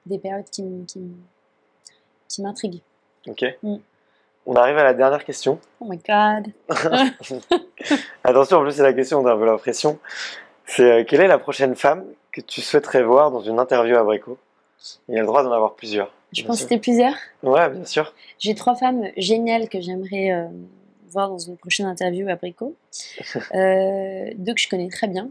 des 0.06 0.18
périodes 0.18 0.48
qui, 0.50 0.64
qui, 0.86 2.42
m'intriguent. 2.42 2.80
ok. 3.28 3.44
Mm. 3.62 3.76
On 4.44 4.56
arrive 4.56 4.76
à 4.76 4.82
la 4.82 4.94
dernière 4.94 5.24
question. 5.24 5.60
Oh 5.80 5.84
my 5.88 5.98
god! 5.98 6.52
Attention, 8.24 8.58
en 8.58 8.62
plus 8.62 8.72
c'est 8.72 8.82
la 8.82 8.92
question 8.92 9.22
d'un 9.22 9.36
peu 9.36 9.44
la 9.44 9.56
pression. 9.56 10.00
C'est 10.66 10.90
euh, 10.90 11.04
quelle 11.04 11.20
est 11.20 11.28
la 11.28 11.38
prochaine 11.38 11.76
femme 11.76 12.04
que 12.32 12.40
tu 12.40 12.60
souhaiterais 12.60 13.04
voir 13.04 13.30
dans 13.30 13.40
une 13.40 13.60
interview 13.60 13.96
à 13.96 14.02
Brico? 14.02 14.38
Il 15.08 15.14
y 15.14 15.18
a 15.18 15.20
le 15.20 15.26
droit 15.26 15.44
d'en 15.44 15.52
avoir 15.52 15.74
plusieurs. 15.74 16.12
Je 16.32 16.40
bien 16.40 16.46
pense 16.46 16.56
que 16.56 16.60
sûr. 16.60 16.68
c'était 16.68 16.80
plusieurs. 16.80 17.14
Ouais, 17.42 17.68
bien 17.70 17.84
sûr. 17.84 18.14
J'ai 18.38 18.54
trois 18.54 18.74
femmes 18.74 19.04
géniales 19.16 19.68
que 19.68 19.80
j'aimerais 19.80 20.30
euh, 20.32 20.46
voir 21.10 21.28
dans 21.28 21.38
une 21.38 21.56
prochaine 21.56 21.86
interview 21.86 22.28
à 22.28 22.36
Brico. 22.36 22.74
Euh, 23.54 24.30
deux 24.36 24.54
que 24.54 24.60
je 24.60 24.68
connais 24.68 24.88
très 24.88 25.08
bien 25.08 25.28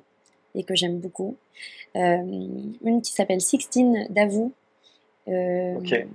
et 0.55 0.63
que 0.63 0.75
j'aime 0.75 0.99
beaucoup. 0.99 1.35
Euh, 1.95 2.17
une 2.83 3.01
qui 3.01 3.11
s'appelle 3.13 3.41
Sixtine 3.41 4.05
Davou. 4.09 4.51
Ok. 5.27 6.05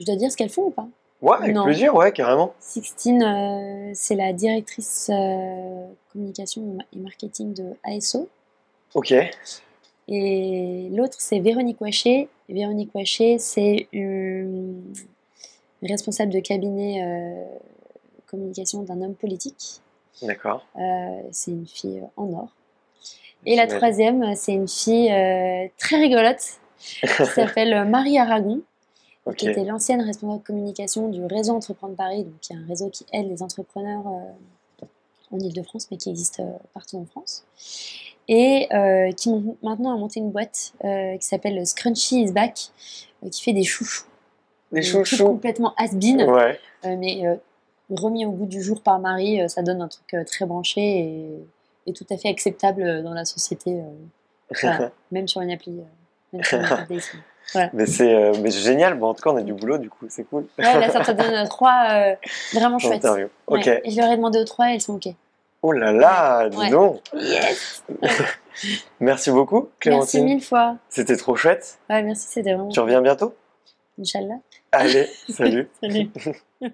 Je 0.00 0.04
dois 0.06 0.16
dire 0.16 0.30
ce 0.30 0.36
qu'elles 0.36 0.48
font 0.50 0.66
ou 0.66 0.70
pas? 0.70 0.86
Ouais, 1.22 1.36
avec 1.36 1.54
Non. 1.54 1.64
plusieurs, 1.64 1.94
ouais, 1.94 2.12
carrément. 2.12 2.54
Sixtine, 2.60 3.92
c'est 3.94 4.14
la 4.14 4.32
directrice 4.32 5.10
communication 6.12 6.78
et 6.94 6.98
marketing 6.98 7.52
de 7.54 7.74
ASO. 7.84 8.28
Ok, 8.94 9.12
Et 10.10 10.88
l'autre, 10.92 11.16
c'est 11.18 11.38
Véronique 11.38 11.80
Waché. 11.80 12.28
Véronique 12.48 12.92
Waché, 12.94 13.38
c'est 13.38 13.86
une 13.92 14.82
responsable 15.82 16.32
de 16.32 16.40
cabinet 16.40 17.02
euh, 17.02 17.44
communication 18.26 18.82
d'un 18.82 19.00
homme 19.02 19.14
politique. 19.14 19.80
d'accord. 20.22 20.66
Euh, 20.76 21.22
c'est 21.30 21.52
une 21.52 21.66
fille 21.66 22.02
en 22.16 22.32
or. 22.32 22.48
Et 23.46 23.56
la 23.56 23.66
troisième, 23.66 24.34
c'est 24.34 24.52
une 24.52 24.68
fille 24.68 25.10
euh, 25.10 25.66
très 25.78 25.96
rigolote 25.96 26.60
qui 26.78 27.26
s'appelle 27.26 27.88
Marie 27.88 28.18
Aragon. 28.18 28.60
qui 29.36 29.48
était 29.48 29.64
l'ancienne 29.64 30.00
responsable 30.00 30.42
de 30.42 30.46
communication 30.46 31.08
du 31.08 31.24
réseau 31.24 31.54
Entreprendre 31.54 31.94
Paris, 31.94 32.24
donc 32.24 32.38
qui 32.40 32.52
est 32.52 32.56
un 32.56 32.66
réseau 32.66 32.90
qui 32.90 33.06
aide 33.12 33.28
les 33.28 33.42
entrepreneurs 33.42 34.06
euh, 34.06 34.32
en 35.30 35.38
Ile-de-France, 35.38 35.88
mais 35.90 35.96
qui 35.96 36.10
existe 36.10 36.40
euh, 36.40 36.52
partout 36.74 36.98
en 36.98 37.06
France. 37.06 37.44
Et 38.28 38.68
euh, 38.72 39.10
qui 39.12 39.30
maintenant 39.62 39.92
a 39.92 39.96
monté 39.96 40.20
une 40.20 40.30
boîte 40.30 40.72
qui 40.82 41.26
s'appelle 41.26 41.66
Scrunchy 41.66 42.22
is 42.22 42.32
Back, 42.32 42.70
qui 43.30 43.42
fait 43.42 43.52
des 43.52 43.64
chouchous. 43.64 44.06
Des 44.70 44.82
chouchous 44.82 45.24
Complètement 45.24 45.74
has-been, 45.76 46.24
mais 46.84 47.40
remis 47.90 48.24
au 48.24 48.30
goût 48.30 48.46
du 48.46 48.62
jour 48.62 48.82
par 48.82 49.00
Marie, 49.00 49.40
ça 49.48 49.62
donne 49.62 49.82
un 49.82 49.88
truc 49.88 50.14
très 50.26 50.46
branché 50.46 50.80
et, 50.80 51.26
et, 51.86 51.92
tout 51.92 52.06
à 52.08 52.16
fait 52.16 52.28
acceptable 52.28 53.02
dans 53.02 53.14
la 53.14 53.24
société, 53.24 53.82
même 55.10 55.26
sur 55.26 55.40
une 55.40 55.50
appli. 55.50 55.80
Même 56.32 56.44
sur 56.44 56.58
une 56.58 56.66
appli 56.66 57.00
mais 57.72 57.86
c'est 57.86 58.14
euh, 58.14 58.32
mais 58.42 58.50
génial. 58.50 58.98
Bon, 58.98 59.08
en 59.08 59.14
tout 59.14 59.22
cas, 59.22 59.30
on 59.30 59.36
a 59.36 59.42
du 59.42 59.52
boulot, 59.52 59.78
du 59.78 59.90
coup, 59.90 60.06
c'est 60.08 60.24
cool. 60.24 60.46
Ouais, 60.58 60.78
là, 60.78 60.90
ça 60.90 61.00
te 61.00 61.12
donne 61.12 61.48
trois 61.48 61.86
euh, 61.90 62.14
vraiment 62.52 62.78
chouettes. 62.78 63.06
Ok. 63.46 63.66
Et 63.66 63.90
je 63.90 63.96
leur 64.00 64.10
ai 64.10 64.16
demandé 64.16 64.38
aux 64.38 64.44
trois 64.44 64.70
et 64.70 64.74
elles 64.74 64.80
sont 64.80 64.94
OK. 64.94 65.08
Oh 65.62 65.72
là 65.72 65.92
là, 65.92 66.48
dis 66.48 66.70
donc 66.70 67.02
Yes 67.14 67.84
Merci 69.00 69.30
beaucoup, 69.30 69.68
Clémentine. 69.78 70.20
Merci 70.20 70.34
mille 70.34 70.42
fois. 70.42 70.76
C'était 70.88 71.16
trop 71.16 71.36
chouette. 71.36 71.78
Ouais, 71.90 72.02
merci, 72.02 72.26
c'était 72.28 72.54
vraiment. 72.54 72.70
Tu 72.70 72.80
reviens 72.80 73.02
bientôt? 73.02 73.34
Inch'Allah. 73.98 74.36
Allez, 74.72 75.06
salut. 75.28 75.68
salut. 75.80 76.10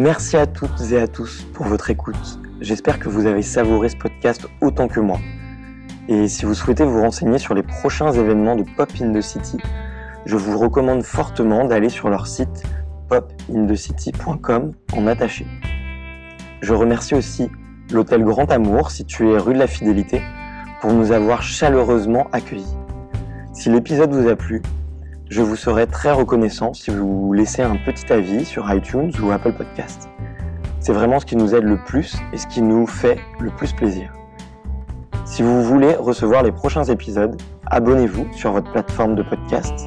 Merci 0.00 0.38
à 0.38 0.46
toutes 0.46 0.92
et 0.92 0.98
à 0.98 1.06
tous 1.06 1.42
pour 1.52 1.66
votre 1.66 1.90
écoute. 1.90 2.40
J'espère 2.62 2.98
que 2.98 3.10
vous 3.10 3.26
avez 3.26 3.42
savouré 3.42 3.90
ce 3.90 3.98
podcast 3.98 4.46
autant 4.62 4.88
que 4.88 4.98
moi. 4.98 5.18
Et 6.08 6.26
si 6.26 6.46
vous 6.46 6.54
souhaitez 6.54 6.84
vous 6.84 7.02
renseigner 7.02 7.36
sur 7.36 7.52
les 7.52 7.62
prochains 7.62 8.10
événements 8.10 8.56
de 8.56 8.64
Pop 8.78 8.90
in 9.02 9.12
the 9.12 9.20
City, 9.20 9.58
je 10.24 10.36
vous 10.38 10.58
recommande 10.58 11.02
fortement 11.02 11.66
d'aller 11.66 11.90
sur 11.90 12.08
leur 12.08 12.28
site 12.28 12.62
popinthecity.com 13.10 14.72
en 14.94 15.06
attaché. 15.06 15.46
Je 16.62 16.72
remercie 16.72 17.14
aussi 17.14 17.50
l'hôtel 17.92 18.24
Grand 18.24 18.50
Amour 18.50 18.92
situé 18.92 19.36
rue 19.36 19.52
de 19.52 19.58
la 19.58 19.66
Fidélité 19.66 20.22
pour 20.80 20.94
nous 20.94 21.12
avoir 21.12 21.42
chaleureusement 21.42 22.26
accueillis. 22.32 22.74
Si 23.52 23.68
l'épisode 23.68 24.14
vous 24.14 24.28
a 24.28 24.34
plu, 24.34 24.62
je 25.30 25.40
vous 25.42 25.56
serai 25.56 25.86
très 25.86 26.10
reconnaissant 26.10 26.74
si 26.74 26.90
vous 26.90 27.32
laissez 27.32 27.62
un 27.62 27.76
petit 27.76 28.12
avis 28.12 28.44
sur 28.44 28.68
iTunes 28.74 29.12
ou 29.22 29.30
Apple 29.30 29.52
Podcast. 29.52 30.08
C'est 30.80 30.92
vraiment 30.92 31.20
ce 31.20 31.26
qui 31.26 31.36
nous 31.36 31.54
aide 31.54 31.62
le 31.62 31.76
plus 31.76 32.16
et 32.32 32.36
ce 32.36 32.48
qui 32.48 32.62
nous 32.62 32.84
fait 32.84 33.20
le 33.38 33.50
plus 33.50 33.72
plaisir. 33.72 34.12
Si 35.24 35.42
vous 35.42 35.62
voulez 35.62 35.94
recevoir 35.94 36.42
les 36.42 36.50
prochains 36.50 36.82
épisodes, 36.82 37.40
abonnez-vous 37.66 38.26
sur 38.32 38.50
votre 38.50 38.72
plateforme 38.72 39.14
de 39.14 39.22
podcast. 39.22 39.86